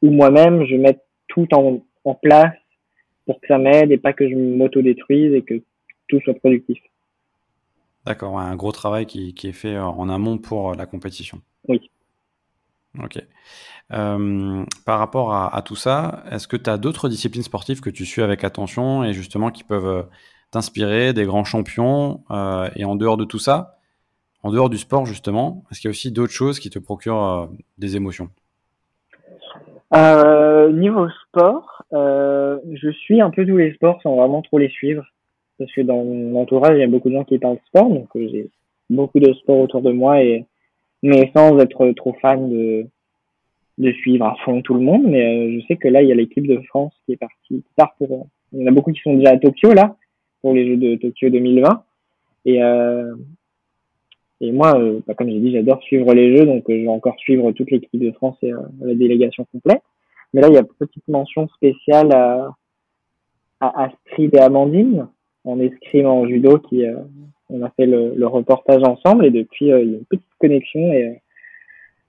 ou 0.03 0.11
moi-même, 0.11 0.65
je 0.67 0.77
mette 0.77 1.01
tout 1.29 1.53
en, 1.55 1.81
en 2.05 2.15
place 2.15 2.55
pour 3.27 3.41
que 3.41 3.47
ça 3.47 3.59
m'aide 3.59 3.91
et 3.91 3.99
pas 3.99 4.13
que 4.13 4.29
je 4.29 4.35
m'auto-détruise 4.35 5.35
et 5.35 5.43
que 5.43 5.63
tout 6.09 6.21
soit 6.21 6.35
productif. 6.35 6.79
D'accord, 8.07 8.39
un 8.39 8.57
gros 8.57 8.73
travail 8.73 9.07
qui, 9.07 9.35
qui, 9.35 9.49
est 9.49 9.53
fait 9.53 9.79
en 9.79 10.09
amont 10.09 10.39
pour 10.39 10.75
la 10.75 10.87
compétition. 10.87 11.41
Oui. 11.69 11.91
Ok. 13.03 13.23
Euh, 13.93 14.65
par 14.85 14.99
rapport 14.99 15.35
à, 15.35 15.63
tout 15.63 15.77
ça, 15.77 16.23
est-ce 16.31 16.49
que 16.49 16.57
tu 16.57 16.69
as 16.69 16.77
d'autres 16.77 17.09
disciplines 17.09 17.43
sportives 17.43 17.81
que 17.81 17.91
tu 17.91 18.05
suis 18.05 18.23
avec 18.23 18.45
attention 18.45 19.05
et 19.05 19.13
justement 19.13 19.51
qui 19.51 19.65
peuvent 19.65 19.87
euh, 19.87 20.03
t'inspirer, 20.51 21.13
des 21.13 21.25
grands 21.25 21.45
champions 21.45 22.23
euh, 22.31 22.69
Et 22.77 22.85
en 22.85 22.97
dehors 22.97 23.17
de 23.17 23.25
tout 23.25 23.39
ça, 23.39 23.79
en 24.43 24.51
dehors 24.51 24.71
du 24.71 24.79
sport 24.79 25.07
justement, 25.07 25.65
est-ce 25.71 25.81
qu'il 25.81 25.89
y 25.89 25.91
a 25.91 25.93
aussi 25.93 26.13
d'autres 26.13 26.33
choses 26.33 26.59
qui 26.61 26.71
te 26.71 26.79
procurent 26.79 27.51
des 27.79 27.97
émotions? 27.97 28.31
Niveau 29.93 31.09
sport, 31.27 31.85
je 31.93 32.91
suis 32.93 33.21
un 33.21 33.31
peu 33.31 33.47
tous 33.47 33.57
les 33.57 33.73
sports 33.75 34.01
sans 34.03 34.17
vraiment 34.17 34.43
trop 34.43 34.59
les 34.59 34.69
suivre. 34.69 35.05
Parce 35.59 35.73
que 35.73 35.81
dans 35.81 36.05
mon 36.05 36.41
entourage, 36.41 36.77
il 36.77 36.81
y 36.81 36.85
a 36.85 36.89
beaucoup 36.89 37.09
de 37.09 37.15
gens 37.15 37.25
qui 37.25 37.39
parlent 37.39 37.59
sport, 37.67 37.89
donc 37.91 38.09
j'ai 38.15 38.49
beaucoup 38.91 39.21
de 39.21 39.33
sport 39.35 39.59
autour 39.59 39.83
de 39.83 39.91
moi 39.91 40.23
et 40.23 40.45
mais 41.03 41.31
sans 41.35 41.59
être 41.61 41.91
trop 41.93 42.13
fan 42.21 42.51
de 42.51 42.87
de 43.79 43.93
suivre 43.93 44.27
à 44.27 44.35
fond 44.45 44.61
tout 44.61 44.75
le 44.75 44.81
monde, 44.81 45.05
mais 45.07 45.25
euh, 45.25 45.61
je 45.61 45.67
sais 45.67 45.77
que 45.77 45.89
là, 45.89 46.03
il 46.03 46.09
y 46.09 46.13
a 46.13 46.15
l'équipe 46.15 46.47
de 46.47 46.59
France 46.63 46.93
qui 47.07 47.13
est 47.13 47.17
partie 47.17 47.63
tard 47.77 47.95
pour. 47.97 48.27
Il 48.53 48.61
y 48.61 48.65
en 48.65 48.67
a 48.67 48.73
beaucoup 48.73 48.93
qui 48.93 49.01
sont 49.01 49.15
déjà 49.15 49.31
à 49.31 49.39
Tokyo 49.39 49.73
là 49.73 49.97
pour 50.43 50.53
les 50.55 50.67
Jeux 50.67 50.77
de 50.77 50.97
Tokyo 50.97 51.31
2020. 51.31 51.85
Et 52.47 52.63
euh, 52.63 53.15
et 54.41 54.53
moi, 54.53 54.79
euh, 54.79 55.01
bah, 55.07 55.15
comme 55.15 55.29
j'ai 55.29 55.41
dit, 55.41 55.53
j'adore 55.53 55.83
suivre 55.83 56.13
les 56.13 56.37
Jeux, 56.37 56.45
donc 56.45 56.65
je 56.69 56.75
vais 56.75 56.89
encore 56.89 57.19
suivre 57.19 57.53
toute 57.53 57.71
l'équipe 57.71 58.01
de 58.01 58.11
France 58.13 58.37
et 58.43 58.51
la 58.81 58.95
délégation 58.95 59.47
complète. 59.53 59.83
Mais 60.33 60.41
là, 60.41 60.49
il 60.49 60.55
y 60.55 60.59
a 60.59 60.61
une 60.61 60.67
petite 60.67 61.07
mention 61.09 61.49
spéciale 61.49 62.13
à, 62.13 62.51
à 63.61 63.85
Astrid 63.85 64.35
et 64.35 64.39
Amandine 64.39 65.09
en 65.49 65.61
escrime 65.61 66.07
en 66.07 66.27
judo 66.27 66.59
qui 66.59 66.85
on 67.49 67.63
a 67.63 67.71
fait 67.71 67.87
le, 67.87 68.27
reportage 68.27 68.83
ensemble 68.83 69.27
et 69.27 69.31
depuis 69.31 69.67
il 69.67 69.69
y 69.69 69.73
a 69.73 69.79
une 69.79 70.05
petite 70.05 70.25
connexion 70.39 70.93
et 70.93 71.21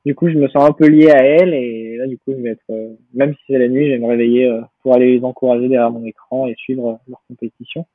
du 0.06 0.16
coup, 0.16 0.30
je 0.30 0.38
me 0.38 0.48
sens 0.48 0.64
un 0.64 0.72
peu 0.72 0.88
lié 0.88 1.12
à 1.12 1.24
elle 1.24 1.54
et 1.54 1.98
là, 1.98 2.08
du 2.08 2.18
coup, 2.18 2.32
je 2.32 2.42
vais 2.42 2.52
être, 2.52 2.70
euh, 2.70 2.96
même 3.14 3.34
si 3.36 3.42
c'est 3.48 3.58
la 3.58 3.68
nuit, 3.68 3.88
je 3.88 3.92
vais 3.92 4.00
me 4.00 4.08
réveiller 4.08 4.46
euh, 4.48 4.62
pour 4.82 4.96
aller 4.96 5.18
les 5.18 5.24
encourager 5.24 5.68
derrière 5.68 5.92
mon 5.92 6.06
écran 6.06 6.48
et 6.48 6.56
suivre 6.56 6.90
euh, 6.90 6.96
leur 7.10 7.22
compétition. 7.28 7.86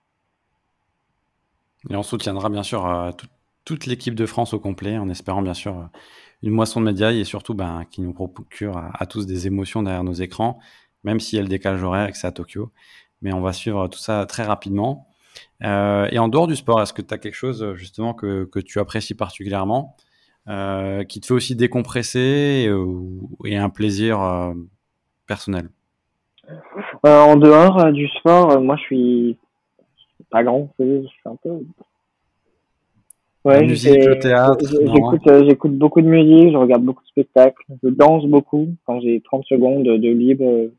Et 1.90 1.96
on 1.96 2.02
soutiendra 2.02 2.50
bien 2.50 2.62
sûr 2.62 3.12
toute 3.64 3.86
l'équipe 3.86 4.14
de 4.14 4.26
France 4.26 4.54
au 4.54 4.60
complet, 4.60 4.96
en 4.96 5.08
espérant 5.08 5.42
bien 5.42 5.54
sûr 5.54 5.88
une 6.42 6.50
moisson 6.50 6.80
de 6.80 6.86
médias 6.86 7.12
et 7.12 7.24
surtout 7.24 7.52
ben, 7.52 7.84
qui 7.90 8.00
nous 8.00 8.14
procure 8.14 8.78
à, 8.78 9.04
tous 9.04 9.26
des 9.26 9.46
émotions 9.46 9.82
derrière 9.82 10.02
nos 10.02 10.14
écrans, 10.14 10.58
même 11.02 11.20
si 11.20 11.36
elle 11.36 11.46
décalage 11.46 11.82
horaire 11.82 12.08
et 12.08 12.12
que 12.12 12.16
c'est 12.16 12.26
à 12.26 12.32
Tokyo. 12.32 12.70
Mais 13.20 13.34
on 13.34 13.42
va 13.42 13.52
suivre 13.52 13.88
tout 13.88 13.98
ça 13.98 14.24
très 14.24 14.44
rapidement. 14.44 15.08
Et 15.60 16.18
en 16.18 16.28
dehors 16.28 16.46
du 16.46 16.56
sport, 16.56 16.80
est-ce 16.82 16.92
que 16.92 17.02
tu 17.02 17.14
as 17.14 17.18
quelque 17.18 17.34
chose 17.34 17.74
justement 17.74 18.14
que, 18.14 18.44
que 18.44 18.60
tu 18.60 18.78
apprécies 18.78 19.14
particulièrement 19.14 19.96
euh, 20.46 21.04
qui 21.04 21.20
te 21.20 21.26
fait 21.26 21.32
aussi 21.34 21.56
décompresser 21.56 22.70
et, 23.46 23.56
un 23.56 23.70
plaisir 23.70 24.20
euh, 24.20 24.52
personnel? 25.26 25.70
Euh, 27.06 27.20
En 27.20 27.36
dehors 27.36 27.90
du 27.92 28.08
sport, 28.08 28.60
moi 28.60 28.76
je 28.76 28.82
suis 28.82 29.38
pas 30.30 30.44
grand, 30.44 30.68
je 30.78 31.06
suis 31.06 31.20
un 31.24 31.36
peu. 31.36 31.50
Ouais, 33.46 33.60
La 33.60 33.62
musique, 33.62 34.04
le 34.04 34.18
théâtre. 34.18 34.66
J'écoute 35.48 35.78
beaucoup 35.78 36.02
de 36.02 36.08
musique, 36.08 36.52
je 36.52 36.56
regarde 36.58 36.82
beaucoup 36.82 37.02
de 37.02 37.08
spectacles, 37.08 37.64
je 37.82 37.88
danse 37.88 38.26
beaucoup. 38.26 38.68
Quand 38.84 39.00
j'ai 39.00 39.22
30 39.22 39.44
secondes 39.46 39.84
de 39.84 40.08
libre, 40.10 40.70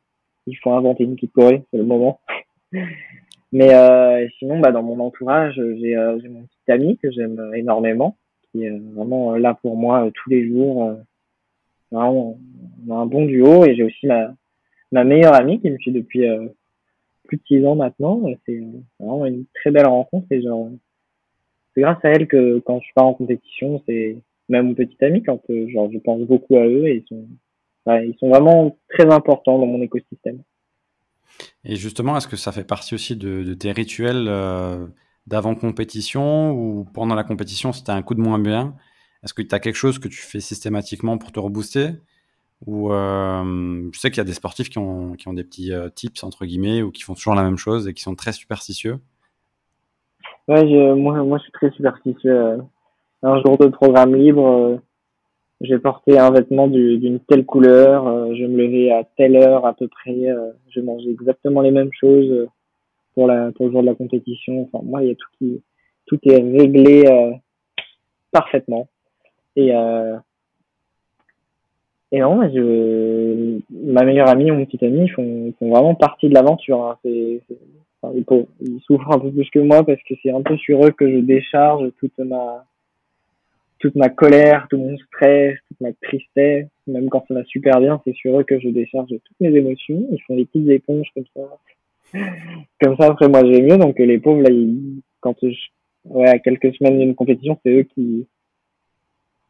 il 0.45 0.55
faut 0.57 0.73
inventer 0.73 1.05
une 1.05 1.15
petite 1.15 1.33
choré, 1.33 1.63
c'est 1.71 1.77
le 1.77 1.85
moment. 1.85 2.19
Mais 3.55 3.73
euh, 3.73 4.27
sinon, 4.37 4.59
bah, 4.59 4.71
dans 4.71 4.83
mon 4.83 4.99
entourage, 4.99 5.55
j'ai 5.55 5.95
mon 5.95 6.43
petit 6.43 6.71
ami 6.71 6.97
que 6.97 7.09
j'aime 7.09 7.39
énormément 7.55 8.17
qui 8.55 8.63
est 8.63 8.79
vraiment 8.93 9.33
euh, 9.33 9.37
là 9.37 9.53
pour 9.61 9.75
moi 9.75 10.05
euh, 10.05 10.11
tous 10.11 10.29
les 10.29 10.47
jours. 10.47 10.85
Euh, 10.85 10.95
vraiment, 11.91 12.37
on 12.87 12.95
a 12.95 12.97
un 12.97 13.05
bon 13.05 13.25
duo 13.25 13.65
et 13.65 13.75
j'ai 13.75 13.83
aussi 13.83 14.07
ma, 14.07 14.33
ma 14.91 15.03
meilleure 15.03 15.35
amie 15.35 15.59
qui 15.59 15.69
me 15.69 15.77
suit 15.77 15.91
depuis 15.91 16.25
plus 17.25 17.37
de 17.37 17.43
six 17.47 17.65
ans 17.65 17.75
maintenant. 17.75 18.21
C'est 18.45 18.63
vraiment 18.99 19.25
une 19.25 19.45
très 19.53 19.71
belle 19.71 19.87
rencontre 19.87 20.27
et 20.31 20.41
genre, 20.41 20.69
c'est 21.73 21.81
grâce 21.81 22.03
à 22.03 22.09
elle 22.09 22.27
que 22.27 22.59
quand 22.59 22.79
je 22.81 22.93
pars 22.95 23.05
en 23.05 23.13
compétition, 23.13 23.81
c'est 23.85 24.17
même 24.49 24.67
mon 24.67 24.73
petit 24.73 24.97
ami 25.03 25.23
quand 25.23 25.41
genre 25.67 25.89
je 25.91 25.99
pense 25.99 26.21
beaucoup 26.21 26.57
à 26.57 26.65
eux 26.65 26.87
et 26.87 26.97
ils 26.97 27.07
sont, 27.07 27.27
ils 27.87 28.15
sont 28.19 28.29
vraiment 28.29 28.77
très 28.89 29.11
importants 29.13 29.59
dans 29.59 29.67
mon 29.67 29.81
écosystème. 29.81 30.39
Et 31.63 31.75
justement, 31.75 32.17
est-ce 32.17 32.27
que 32.27 32.35
ça 32.35 32.51
fait 32.51 32.63
partie 32.63 32.95
aussi 32.95 33.15
de, 33.15 33.53
tes 33.53 33.71
rituels 33.71 34.27
euh, 34.27 34.85
d'avant-compétition 35.27 36.51
ou 36.51 36.85
pendant 36.85 37.15
la 37.15 37.23
compétition, 37.23 37.73
c'était 37.73 37.91
un 37.91 38.01
coup 38.01 38.15
de 38.15 38.21
moins 38.21 38.39
bien 38.39 38.75
Est-ce 39.23 39.33
que 39.33 39.41
tu 39.41 39.53
as 39.53 39.59
quelque 39.59 39.75
chose 39.75 39.99
que 39.99 40.07
tu 40.07 40.21
fais 40.21 40.39
systématiquement 40.39 41.17
pour 41.17 41.31
te 41.31 41.39
rebooster 41.39 41.89
Ou 42.65 42.91
euh, 42.91 43.89
je 43.91 43.99
sais 43.99 44.09
qu'il 44.09 44.17
y 44.17 44.21
a 44.21 44.25
des 44.25 44.33
sportifs 44.33 44.69
qui 44.69 44.77
ont, 44.77 45.13
qui 45.13 45.27
ont 45.27 45.33
des 45.33 45.43
petits 45.43 45.73
euh, 45.73 45.89
tips, 45.89 46.23
entre 46.23 46.45
guillemets, 46.45 46.81
ou 46.81 46.91
qui 46.91 47.03
font 47.03 47.15
toujours 47.15 47.35
la 47.35 47.43
même 47.43 47.57
chose 47.57 47.87
et 47.87 47.93
qui 47.93 48.03
sont 48.03 48.15
très 48.15 48.33
superstitieux? 48.33 48.99
Ouais, 50.47 50.63
moi, 50.93 51.23
moi 51.23 51.39
je 51.39 51.43
suis 51.43 51.51
très 51.53 51.71
superstitieux. 51.71 52.59
Un 53.23 53.41
jour 53.41 53.57
de 53.57 53.67
programme 53.67 54.13
libre, 54.13 54.79
j'ai 55.61 55.79
porté 55.79 56.19
un 56.19 56.31
vêtement 56.31 56.67
d'une 56.67 57.19
telle 57.21 57.45
couleur, 57.45 58.07
euh, 58.07 58.35
je 58.35 58.43
me 58.45 58.57
levais 58.57 58.91
à 58.91 59.03
telle 59.17 59.37
heure 59.37 59.65
à 59.65 59.73
peu 59.73 59.87
près, 59.87 60.29
euh, 60.29 60.51
je 60.69 60.81
mangeais 60.81 61.11
exactement 61.11 61.61
les 61.61 61.71
mêmes 61.71 61.93
choses 61.93 62.29
euh, 62.29 62.47
pour, 63.13 63.27
la, 63.27 63.51
pour 63.53 63.67
le 63.67 63.71
jour 63.71 63.81
de 63.81 63.87
la 63.87 63.95
compétition. 63.95 64.63
Enfin, 64.63 64.83
moi, 64.85 65.01
il 65.03 65.09
y 65.09 65.11
a 65.11 65.15
tout 65.15 65.29
qui, 65.37 65.61
tout 66.07 66.19
est 66.23 66.41
réglé 66.41 67.03
parfaitement. 68.31 68.87
Et, 69.55 69.69
et 72.11 72.19
non, 72.19 72.41
je, 72.53 73.59
ma 73.71 74.03
meilleure 74.03 74.27
amie 74.27 74.51
ou 74.51 74.55
mon 74.55 74.65
petit 74.65 74.85
ami 74.85 75.07
font, 75.07 75.53
font 75.57 75.69
vraiment 75.69 75.95
partie 75.95 76.27
de 76.27 76.33
l'aventure. 76.33 76.83
Hein. 76.83 76.97
Enfin, 78.03 78.13
ils, 78.13 78.25
ils 78.59 78.81
souffrent 78.81 79.11
un 79.11 79.19
peu 79.19 79.31
plus 79.31 79.49
que 79.49 79.59
moi 79.59 79.83
parce 79.83 80.03
que 80.03 80.13
c'est 80.21 80.31
un 80.31 80.41
peu 80.41 80.57
sur 80.57 80.85
eux 80.85 80.91
que 80.91 81.09
je 81.09 81.19
décharge 81.19 81.89
toute 81.97 82.19
ma, 82.19 82.65
toute 83.85 83.95
ma 83.95 84.09
colère, 84.09 84.65
tout 84.67 84.77
mon 84.77 84.97
stress, 84.97 85.59
toute 85.67 85.79
ma 85.79 85.93
tristesse, 86.01 86.67
même 86.87 87.07
quand 87.07 87.23
ça 87.27 87.35
va 87.35 87.43
super 87.43 87.79
bien, 87.79 88.01
c'est 88.03 88.15
sur 88.15 88.39
eux 88.39 88.43
que 88.43 88.59
je 88.59 88.69
décharge 88.69 89.09
toutes 89.09 89.39
mes 89.39 89.55
émotions. 89.55 90.07
Ils 90.11 90.19
font 90.25 90.35
des 90.35 90.45
petites 90.45 90.69
éponges 90.69 91.07
comme 91.13 91.25
ça. 91.35 92.19
comme 92.81 92.97
ça, 92.97 93.11
après, 93.11 93.27
moi, 93.27 93.45
j'ai 93.45 93.61
mieux. 93.61 93.77
Donc, 93.77 93.99
les 93.99 94.17
pauvres, 94.17 94.41
là, 94.41 94.49
ils, 94.49 95.01
quand 95.19 95.35
je, 95.43 95.55
ouais, 96.05 96.27
à 96.27 96.39
quelques 96.39 96.73
semaines 96.75 96.97
d'une 96.97 97.13
compétition, 97.13 97.59
c'est 97.63 97.73
eux 97.73 97.83
qui, 97.83 98.27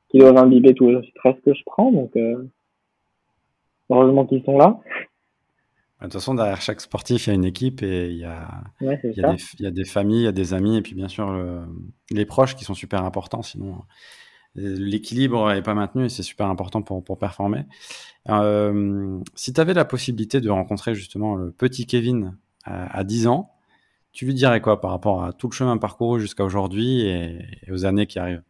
qui 0.09 0.17
doivent 0.17 0.37
imbiber 0.37 0.73
tout 0.73 0.89
le 0.89 1.01
stress 1.03 1.35
que 1.45 1.53
je 1.53 1.61
prends. 1.65 1.93
Donc, 1.93 2.13
euh, 2.17 2.43
heureusement 3.89 4.25
qu'ils 4.25 4.43
sont 4.43 4.57
là. 4.57 4.81
De 6.01 6.07
toute 6.07 6.13
façon, 6.13 6.35
derrière 6.35 6.61
chaque 6.61 6.81
sportif, 6.81 7.27
il 7.27 7.29
y 7.29 7.31
a 7.31 7.35
une 7.35 7.45
équipe 7.45 7.81
et 7.83 8.09
il 8.09 8.17
y 8.17 8.25
a, 8.25 8.49
il, 8.81 8.87
y 8.87 8.89
a 8.89 8.95
des, 9.31 9.43
il 9.59 9.63
y 9.63 9.65
a, 9.65 9.71
des, 9.71 9.85
familles, 9.85 10.19
il 10.19 10.25
y 10.25 10.27
a 10.27 10.33
des 10.33 10.53
amis 10.53 10.75
et 10.75 10.81
puis 10.81 10.93
bien 10.93 11.07
sûr 11.07 11.65
les 12.11 12.25
proches 12.25 12.55
qui 12.55 12.65
sont 12.65 12.73
super 12.73 13.03
importants. 13.05 13.41
Sinon, 13.41 13.77
l'équilibre 14.55 15.53
n'est 15.53 15.61
pas 15.61 15.73
maintenu 15.73 16.05
et 16.05 16.09
c'est 16.09 16.23
super 16.23 16.47
important 16.47 16.81
pour, 16.81 17.03
pour 17.03 17.17
performer. 17.17 17.63
Euh, 18.29 19.19
si 19.35 19.53
tu 19.53 19.61
avais 19.61 19.73
la 19.73 19.85
possibilité 19.85 20.41
de 20.41 20.49
rencontrer 20.49 20.95
justement 20.95 21.35
le 21.35 21.51
petit 21.51 21.85
Kevin 21.85 22.37
à, 22.63 23.03
10 23.03 23.27
ans, 23.27 23.51
tu 24.11 24.25
lui 24.25 24.33
dirais 24.33 24.61
quoi 24.61 24.81
par 24.81 24.91
rapport 24.91 25.23
à 25.23 25.33
tout 25.33 25.47
le 25.47 25.53
chemin 25.53 25.77
parcouru 25.77 26.19
jusqu'à 26.19 26.43
aujourd'hui 26.43 27.01
et, 27.01 27.39
aux 27.71 27.85
années 27.85 28.07
qui 28.07 28.17
arrivent? 28.17 28.41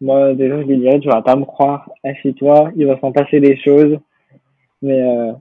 Moi, 0.00 0.34
déjà, 0.34 0.60
je 0.60 0.66
lui 0.66 0.78
dirais 0.78 0.98
Tu 1.00 1.08
vas 1.08 1.22
pas 1.22 1.36
me 1.36 1.44
croire, 1.44 1.90
assieds-toi, 2.04 2.72
il 2.76 2.86
va 2.86 2.98
s'en 3.00 3.12
passer 3.12 3.40
des 3.40 3.56
choses. 3.56 3.98
Mais. 4.82 5.00
Euh 5.00 5.32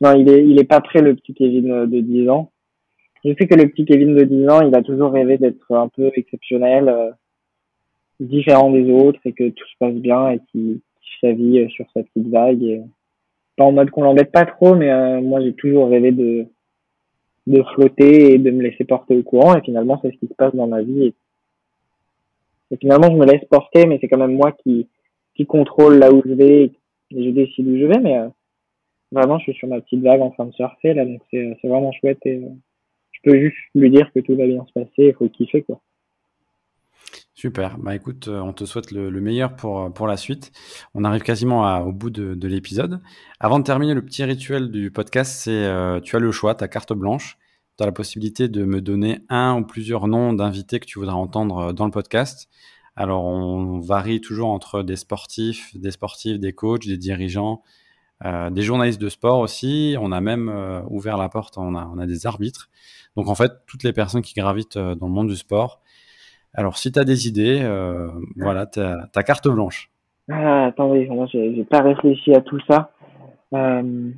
non, 0.00 0.14
il 0.14 0.28
est, 0.28 0.44
il 0.44 0.58
est 0.60 0.64
pas 0.64 0.80
prêt, 0.80 1.02
le 1.02 1.14
petit 1.14 1.34
Kevin 1.34 1.86
de 1.86 2.00
10 2.00 2.28
ans. 2.28 2.52
Je 3.24 3.32
sais 3.38 3.48
que 3.48 3.56
le 3.56 3.68
petit 3.68 3.84
Kevin 3.84 4.14
de 4.14 4.24
10 4.24 4.48
ans, 4.48 4.60
il 4.60 4.74
a 4.74 4.82
toujours 4.82 5.10
rêvé 5.10 5.38
d'être 5.38 5.74
un 5.74 5.88
peu 5.88 6.10
exceptionnel, 6.14 6.88
euh, 6.88 7.10
différent 8.20 8.70
des 8.70 8.90
autres 8.90 9.20
et 9.24 9.32
que 9.32 9.48
tout 9.50 9.66
se 9.66 9.78
passe 9.78 9.94
bien 9.94 10.30
et 10.30 10.40
qu'il 10.50 10.80
qu 11.00 11.18
sa 11.20 11.32
vie 11.32 11.60
euh, 11.60 11.68
sur 11.68 11.86
sa 11.94 12.02
petite 12.02 12.28
vague. 12.28 12.62
Et, 12.62 12.82
pas 13.56 13.64
en 13.64 13.72
mode 13.72 13.90
qu'on 13.90 14.02
l'embête 14.02 14.30
pas 14.30 14.46
trop, 14.46 14.76
mais 14.76 15.20
moi 15.20 15.40
j'ai 15.40 15.52
toujours 15.52 15.88
rêvé 15.88 16.12
de, 16.12 16.46
de 17.48 17.62
flotter 17.74 18.34
et 18.34 18.38
de 18.38 18.52
me 18.52 18.62
laisser 18.62 18.84
porter 18.84 19.16
au 19.16 19.22
courant 19.24 19.56
et 19.56 19.62
finalement 19.62 19.98
c'est 20.00 20.12
ce 20.12 20.16
qui 20.16 20.28
se 20.28 20.34
passe 20.34 20.54
dans 20.54 20.68
ma 20.68 20.80
vie. 20.80 21.06
Et, 21.06 21.14
et 22.70 22.76
finalement 22.76 23.10
je 23.10 23.16
me 23.16 23.26
laisse 23.26 23.44
porter, 23.50 23.86
mais 23.86 23.98
c'est 24.00 24.06
quand 24.06 24.18
même 24.18 24.36
moi 24.36 24.52
qui, 24.52 24.86
qui 25.34 25.44
contrôle 25.44 25.98
là 25.98 26.12
où 26.12 26.22
je 26.24 26.34
vais 26.34 26.64
et 26.66 26.72
je 27.10 27.30
décide 27.30 27.66
où 27.66 27.76
je 27.76 27.86
vais, 27.86 27.98
mais 27.98 28.28
Vraiment, 29.10 29.38
je 29.38 29.44
suis 29.44 29.54
sur 29.54 29.68
ma 29.68 29.80
petite 29.80 30.02
vague 30.02 30.20
en 30.20 30.30
train 30.30 30.44
de 30.44 30.52
surfer 30.52 30.92
là, 30.92 31.04
donc 31.06 31.22
c'est 31.30 31.56
vraiment 31.64 31.92
chouette 31.92 32.18
et 32.26 32.36
euh, 32.36 32.48
je 33.12 33.20
peux 33.24 33.38
juste 33.38 33.56
lui 33.74 33.90
dire 33.90 34.10
que 34.12 34.20
tout 34.20 34.36
va 34.36 34.46
bien 34.46 34.64
se 34.66 34.72
passer, 34.72 34.90
il 34.98 35.14
faut 35.14 35.28
kiffer 35.28 35.62
quoi. 35.62 35.80
Super. 37.38 37.78
Bah 37.78 37.94
écoute, 37.94 38.26
euh, 38.26 38.40
on 38.40 38.52
te 38.52 38.64
souhaite 38.64 38.90
le, 38.90 39.12
meilleur 39.20 39.54
pour, 39.54 39.80
euh, 39.80 39.90
pour 39.90 40.08
la 40.08 40.16
suite. 40.16 40.50
On 40.94 41.04
arrive 41.04 41.22
quasiment 41.22 41.78
au 41.82 41.92
bout 41.92 42.10
de, 42.10 42.34
de 42.34 42.48
l'épisode. 42.48 43.00
Avant 43.38 43.60
de 43.60 43.64
terminer, 43.64 43.94
le 43.94 44.04
petit 44.04 44.24
rituel 44.24 44.72
du 44.72 44.90
podcast, 44.90 45.42
c'est 45.44 46.00
tu 46.02 46.16
as 46.16 46.18
le 46.18 46.32
choix, 46.32 46.56
ta 46.56 46.66
carte 46.66 46.92
blanche. 46.94 47.38
Tu 47.76 47.84
as 47.84 47.86
la 47.86 47.92
possibilité 47.92 48.48
de 48.48 48.64
me 48.64 48.80
donner 48.80 49.20
un 49.28 49.56
ou 49.56 49.64
plusieurs 49.64 50.08
noms 50.08 50.32
d'invités 50.32 50.80
que 50.80 50.86
tu 50.86 50.98
voudras 50.98 51.14
entendre 51.14 51.72
dans 51.72 51.84
le 51.84 51.92
podcast. 51.92 52.48
Alors, 52.96 53.24
on 53.24 53.78
varie 53.78 54.20
toujours 54.20 54.48
entre 54.48 54.82
des 54.82 54.96
sportifs, 54.96 55.70
des 55.76 55.92
sportifs, 55.92 56.40
des 56.40 56.52
coachs, 56.52 56.88
des 56.88 56.98
dirigeants, 56.98 57.62
euh, 58.24 58.50
des 58.50 58.62
journalistes 58.62 59.00
de 59.00 59.08
sport 59.08 59.38
aussi. 59.38 59.96
On 60.00 60.10
a 60.10 60.20
même 60.20 60.48
euh, 60.48 60.82
ouvert 60.88 61.16
la 61.16 61.28
porte, 61.28 61.56
on 61.56 61.76
a, 61.76 62.06
des 62.06 62.26
arbitres. 62.26 62.68
Donc 63.16 63.28
en 63.28 63.34
fait, 63.36 63.52
toutes 63.66 63.84
les 63.84 63.92
personnes 63.92 64.22
qui 64.22 64.34
gravitent 64.34 64.76
euh, 64.76 64.94
dans 64.96 65.06
le 65.06 65.12
monde 65.12 65.28
du 65.28 65.36
sport. 65.36 65.80
Alors 66.54 66.76
si 66.78 66.90
tu 66.90 66.98
as 66.98 67.04
des 67.04 67.28
idées, 67.28 67.62
voilà, 68.36 68.66
ta, 68.66 69.22
carte 69.22 69.48
blanche. 69.48 69.90
Ah, 70.30 70.66
attendez, 70.66 71.06
moi 71.06 71.26
j'ai 71.30 71.64
pas 71.64 71.82
réfléchi 71.82 72.34
à 72.34 72.40
tout 72.40 72.60
ça. 72.68 72.92
Euh... 73.54 74.10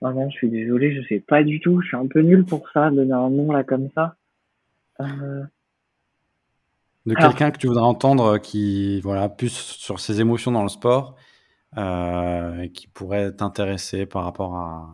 Oh 0.00 0.10
non, 0.10 0.30
je 0.30 0.36
suis 0.36 0.50
désolé, 0.50 0.94
je 0.94 1.06
sais 1.08 1.20
pas 1.20 1.42
du 1.42 1.60
tout. 1.60 1.80
Je 1.82 1.88
suis 1.88 1.96
un 1.96 2.06
peu 2.06 2.20
nul 2.20 2.44
pour 2.44 2.68
ça, 2.70 2.90
donner 2.90 3.12
un 3.12 3.30
nom 3.30 3.52
là 3.52 3.64
comme 3.64 3.90
ça. 3.94 4.16
Euh... 5.00 5.42
De 7.06 7.14
quelqu'un 7.14 7.50
que 7.50 7.58
tu 7.58 7.66
voudrais 7.66 7.84
entendre 7.84 8.38
qui, 8.38 9.00
voilà, 9.00 9.28
plus 9.28 9.52
sur 9.52 10.00
ses 10.00 10.20
émotions 10.20 10.52
dans 10.52 10.62
le 10.62 10.68
sport 10.68 11.16
euh, 11.78 12.68
qui 12.68 12.88
pourrait 12.88 13.32
t'intéresser 13.32 14.04
par 14.04 14.24
rapport 14.24 14.54
à 14.54 14.90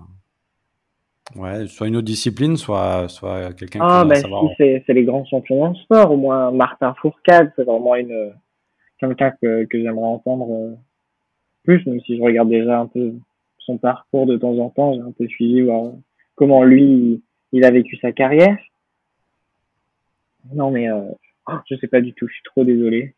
ouais, 1.35 1.67
soit 1.67 1.89
une 1.89 1.97
autre 1.97 2.07
discipline, 2.07 2.57
soit, 2.57 3.09
soit 3.09 3.53
quelqu'un 3.55 3.81
ah, 3.83 4.03
qui 4.03 4.09
bah 4.09 4.15
savoir... 4.17 4.45
si, 4.57 4.83
c'est 4.87 4.93
les 4.93 5.05
grands 5.05 5.25
champions 5.25 5.73
de 5.73 5.77
sport, 5.79 6.13
au 6.13 6.17
moins 6.17 6.51
Martin 6.53 6.95
Fourcade, 7.01 7.53
c'est 7.57 7.65
vraiment 7.65 7.97
une 7.97 8.33
quelqu'un 8.99 9.33
que, 9.43 9.65
que 9.65 9.83
j'aimerais 9.83 10.07
entendre 10.07 10.49
euh, 10.51 10.75
plus, 11.65 11.85
même 11.87 12.01
si 12.03 12.17
je 12.17 12.23
regarde 12.23 12.49
déjà 12.49 12.81
un 12.81 12.87
peu 12.87 13.15
son 13.59 13.79
parcours 13.79 14.27
de 14.27 14.37
temps 14.37 14.57
en 14.59 14.71
temps, 14.71 14.95
j'ai 14.95 15.01
un 15.01 15.13
peu 15.13 15.27
suivi 15.27 15.63
voir 15.63 15.93
comment 16.37 16.63
lui 16.63 17.23
il 17.53 17.65
a 17.65 17.71
vécu 17.71 17.97
sa 17.97 18.13
carrière. 18.13 18.57
Non 20.55 20.71
mais 20.71 20.89
euh, 20.89 21.03
je 21.69 21.77
sais 21.77 21.89
pas 21.89 22.01
du 22.01 22.13
tout, 22.15 22.29
je 22.29 22.35
suis 22.35 22.45
trop 22.45 22.65
désolé. 22.65 23.16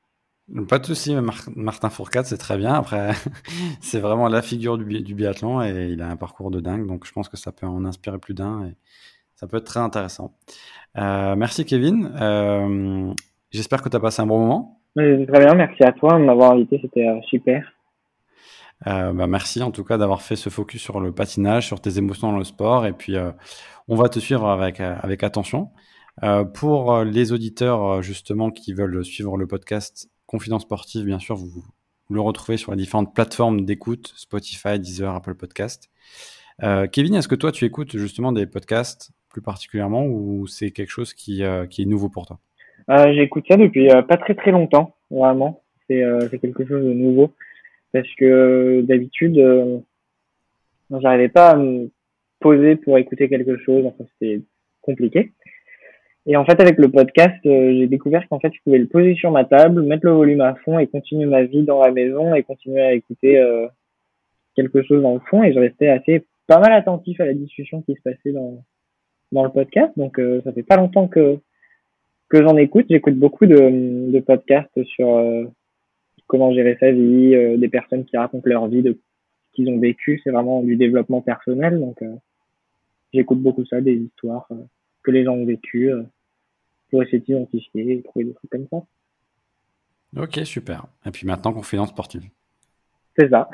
Pas 0.68 0.78
de 0.78 0.86
souci, 0.86 1.14
Martin 1.56 1.90
Fourcade, 1.90 2.24
c'est 2.24 2.38
très 2.38 2.56
bien. 2.56 2.74
Après, 2.74 3.10
c'est 3.80 4.00
vraiment 4.00 4.28
la 4.28 4.42
figure 4.42 4.78
du, 4.78 5.02
du, 5.02 5.14
biathlon 5.14 5.62
et 5.62 5.90
il 5.92 6.00
a 6.00 6.08
un 6.08 6.16
parcours 6.16 6.50
de 6.50 6.60
dingue, 6.60 6.86
donc 6.86 7.06
je 7.06 7.12
pense 7.12 7.28
que 7.28 7.36
ça 7.36 7.52
peut 7.52 7.66
en 7.66 7.84
inspirer 7.84 8.18
plus 8.18 8.34
d'un 8.34 8.64
et 8.64 8.74
ça 9.34 9.46
peut 9.46 9.58
être 9.58 9.64
très 9.64 9.80
intéressant. 9.80 10.34
Euh, 10.96 11.36
merci 11.36 11.64
Kevin. 11.64 12.10
Euh, 12.20 13.12
J'espère 13.50 13.82
que 13.82 13.88
tu 13.88 13.96
as 13.96 14.00
passé 14.00 14.20
un 14.20 14.26
bon 14.26 14.40
moment. 14.40 14.80
très 14.94 15.24
bien, 15.24 15.54
merci 15.54 15.82
à 15.82 15.92
toi 15.92 16.18
de 16.18 16.24
m'avoir 16.24 16.52
invité, 16.52 16.78
c'était 16.82 17.08
euh, 17.08 17.20
super. 17.28 17.72
Euh, 18.86 19.12
bah 19.12 19.26
merci 19.26 19.60
en 19.62 19.72
tout 19.72 19.82
cas 19.82 19.98
d'avoir 19.98 20.22
fait 20.22 20.36
ce 20.36 20.50
focus 20.50 20.80
sur 20.80 21.00
le 21.00 21.12
patinage, 21.12 21.66
sur 21.66 21.80
tes 21.80 21.98
émotions 21.98 22.30
dans 22.30 22.38
le 22.38 22.44
sport 22.44 22.86
et 22.86 22.92
puis 22.92 23.16
euh, 23.16 23.32
on 23.88 23.96
va 23.96 24.08
te 24.08 24.20
suivre 24.20 24.48
avec, 24.48 24.80
avec 24.80 25.24
attention. 25.24 25.70
pour 26.54 26.98
les 27.04 27.32
auditeurs 27.32 28.02
justement 28.02 28.50
qui 28.50 28.74
veulent 28.74 29.04
suivre 29.04 29.36
le 29.36 29.46
podcast, 29.46 30.10
Confidence 30.28 30.62
Sportive, 30.62 31.06
bien 31.06 31.18
sûr, 31.18 31.36
vous, 31.36 31.64
le 32.10 32.20
retrouvez 32.20 32.58
sur 32.58 32.72
les 32.72 32.76
différentes 32.76 33.14
plateformes 33.14 33.64
d'écoute, 33.64 34.12
Spotify, 34.14 34.78
Deezer, 34.78 35.14
Apple 35.14 35.34
Podcast. 35.34 35.90
Euh, 36.62 36.86
Kevin, 36.86 37.14
est-ce 37.14 37.28
que 37.28 37.34
toi, 37.34 37.50
tu 37.50 37.64
écoutes 37.64 37.96
justement 37.96 38.30
des 38.30 38.44
podcasts 38.44 39.10
plus 39.30 39.40
particulièrement 39.40 40.04
ou 40.04 40.46
c'est 40.46 40.70
quelque 40.70 40.90
chose 40.90 41.14
qui, 41.14 41.42
euh, 41.42 41.64
est 41.64 41.84
nouveau 41.86 42.10
pour 42.10 42.26
toi? 42.26 42.38
Euh, 42.90 43.10
J'écoute 43.14 43.46
ça 43.48 43.56
depuis 43.56 43.88
pas 44.06 44.18
très 44.18 44.34
très 44.34 44.50
longtemps, 44.50 44.96
vraiment. 45.10 45.62
C'est 45.88 46.02
quelque 46.42 46.66
chose 46.66 46.84
de 46.84 46.92
nouveau 46.92 47.32
parce 47.92 48.08
que 48.18 48.82
d'habitude, 48.82 49.42
j'arrivais 50.90 51.30
pas 51.30 51.52
à 51.52 51.56
me 51.56 51.90
poser 52.38 52.76
pour 52.76 52.98
écouter 52.98 53.30
quelque 53.30 53.56
chose. 53.56 53.90
C'était 54.12 54.42
compliqué. 54.82 55.32
Et 56.30 56.36
en 56.36 56.44
fait, 56.44 56.60
avec 56.60 56.76
le 56.76 56.90
podcast, 56.90 57.34
euh, 57.46 57.72
j'ai 57.72 57.86
découvert 57.86 58.28
qu'en 58.28 58.38
fait, 58.38 58.52
je 58.52 58.60
pouvais 58.62 58.76
le 58.76 58.86
poser 58.86 59.14
sur 59.14 59.30
ma 59.30 59.46
table, 59.46 59.82
mettre 59.82 60.04
le 60.04 60.12
volume 60.12 60.42
à 60.42 60.54
fond 60.56 60.78
et 60.78 60.86
continuer 60.86 61.24
ma 61.24 61.44
vie 61.44 61.62
dans 61.62 61.80
la 61.80 61.90
maison 61.90 62.34
et 62.34 62.42
continuer 62.42 62.82
à 62.82 62.92
écouter 62.92 63.38
euh, 63.38 63.66
quelque 64.54 64.82
chose 64.82 65.00
dans 65.00 65.14
le 65.14 65.20
fond. 65.20 65.42
Et 65.42 65.54
je 65.54 65.58
restais 65.58 65.88
assez 65.88 66.26
pas 66.46 66.60
mal 66.60 66.74
attentif 66.74 67.18
à 67.22 67.24
la 67.24 67.32
discussion 67.32 67.80
qui 67.80 67.94
se 67.94 68.02
passait 68.02 68.32
dans 68.32 68.62
dans 69.32 69.42
le 69.42 69.48
podcast. 69.48 69.90
Donc, 69.96 70.18
euh, 70.18 70.42
ça 70.44 70.52
fait 70.52 70.62
pas 70.62 70.76
longtemps 70.76 71.08
que 71.08 71.38
que 72.28 72.42
j'en 72.42 72.58
écoute. 72.58 72.84
J'écoute 72.90 73.16
beaucoup 73.16 73.46
de, 73.46 74.10
de 74.10 74.20
podcasts 74.20 74.84
sur 74.84 75.24
comment 76.26 76.52
gérer 76.52 76.76
sa 76.78 76.90
vie, 76.90 77.56
des 77.56 77.68
personnes 77.68 78.04
qui 78.04 78.18
racontent 78.18 78.46
leur 78.46 78.68
vie, 78.68 78.82
de 78.82 78.98
qu'ils 79.54 79.70
ont 79.70 79.78
vécu, 79.78 80.20
c'est 80.22 80.30
vraiment 80.30 80.62
du 80.62 80.76
développement 80.76 81.22
personnel. 81.22 81.80
Donc, 81.80 82.04
j'écoute 83.14 83.40
beaucoup 83.40 83.64
ça, 83.64 83.80
des 83.80 83.94
histoires 83.94 84.46
que 85.02 85.10
les 85.10 85.24
gens 85.24 85.32
ont 85.32 85.46
vécues 85.46 85.90
pour 86.90 87.02
essayer 87.02 87.20
d'identifier 87.20 87.92
et 87.92 88.02
trouver 88.02 88.26
des 88.26 88.34
trucs 88.34 88.50
comme 88.50 88.66
ça. 88.70 90.22
Ok, 90.22 90.40
super. 90.44 90.86
Et 91.04 91.10
puis 91.10 91.26
maintenant, 91.26 91.52
confidence 91.52 91.90
sportive. 91.90 92.28
C'est 93.16 93.28
ça. 93.28 93.48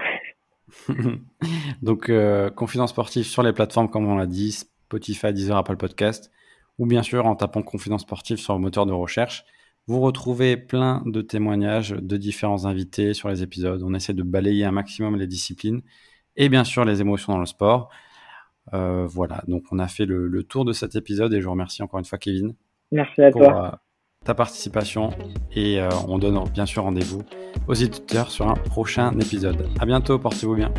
Donc, 1.83 2.09
euh, 2.09 2.51
confidence 2.51 2.91
sportive 2.91 3.25
sur 3.25 3.43
les 3.43 3.53
plateformes, 3.53 3.91
comme 3.91 4.07
on 4.07 4.17
l'a 4.17 4.27
dit, 4.27 4.53
Spotify, 4.53 5.33
Deezer, 5.33 5.57
Apple 5.57 5.77
Podcast, 5.77 6.31
ou 6.79 6.87
bien 6.87 7.03
sûr 7.03 7.27
en 7.27 7.35
tapant 7.35 7.63
confidence 7.63 8.03
sportive 8.03 8.39
sur 8.39 8.55
le 8.55 8.61
moteur 8.61 8.87
de 8.87 8.93
recherche. 8.93 9.45
Vous 9.87 10.01
retrouvez 10.01 10.57
plein 10.57 11.03
de 11.05 11.21
témoignages 11.21 11.91
de 11.91 12.17
différents 12.17 12.65
invités 12.65 13.13
sur 13.13 13.29
les 13.29 13.43
épisodes. 13.43 13.83
On 13.83 13.93
essaie 13.93 14.15
de 14.15 14.23
balayer 14.23 14.65
un 14.65 14.71
maximum 14.71 15.17
les 15.17 15.27
disciplines 15.27 15.83
et 16.37 16.49
bien 16.49 16.65
sûr 16.65 16.85
les 16.85 17.01
émotions 17.01 17.35
dans 17.35 17.39
le 17.39 17.47
sport. 17.47 17.91
Euh, 18.73 19.07
voilà, 19.07 19.45
donc 19.47 19.65
on 19.73 19.79
a 19.79 19.89
fait 19.89 20.07
le, 20.07 20.43
tour 20.43 20.65
de 20.65 20.73
cet 20.73 20.97
épisode 20.97 21.35
et 21.35 21.41
je 21.41 21.45
vous 21.45 21.51
remercie 21.51 21.83
encore 21.83 21.99
une 21.99 22.07
fois 22.07 22.19
Kevin. 22.19 22.55
Merci 22.95 23.23
à 23.23 23.33
toi. 23.33 23.65
Euh, 23.65 23.77
ta 24.25 24.35
participation 24.35 25.11
et 25.53 25.81
euh, 25.81 25.89
on 26.09 26.19
donne 26.19 26.43
bien 26.49 26.65
sûr 26.65 26.85
rendez-vous 26.85 27.23
aux 27.69 27.75
éditeurs 27.75 28.31
sur 28.31 28.49
un 28.49 28.55
prochain 28.55 29.13
épisode. 29.19 29.69
À 29.81 29.85
bientôt, 29.85 30.19
portez-vous 30.19 30.55
bien. 30.55 30.73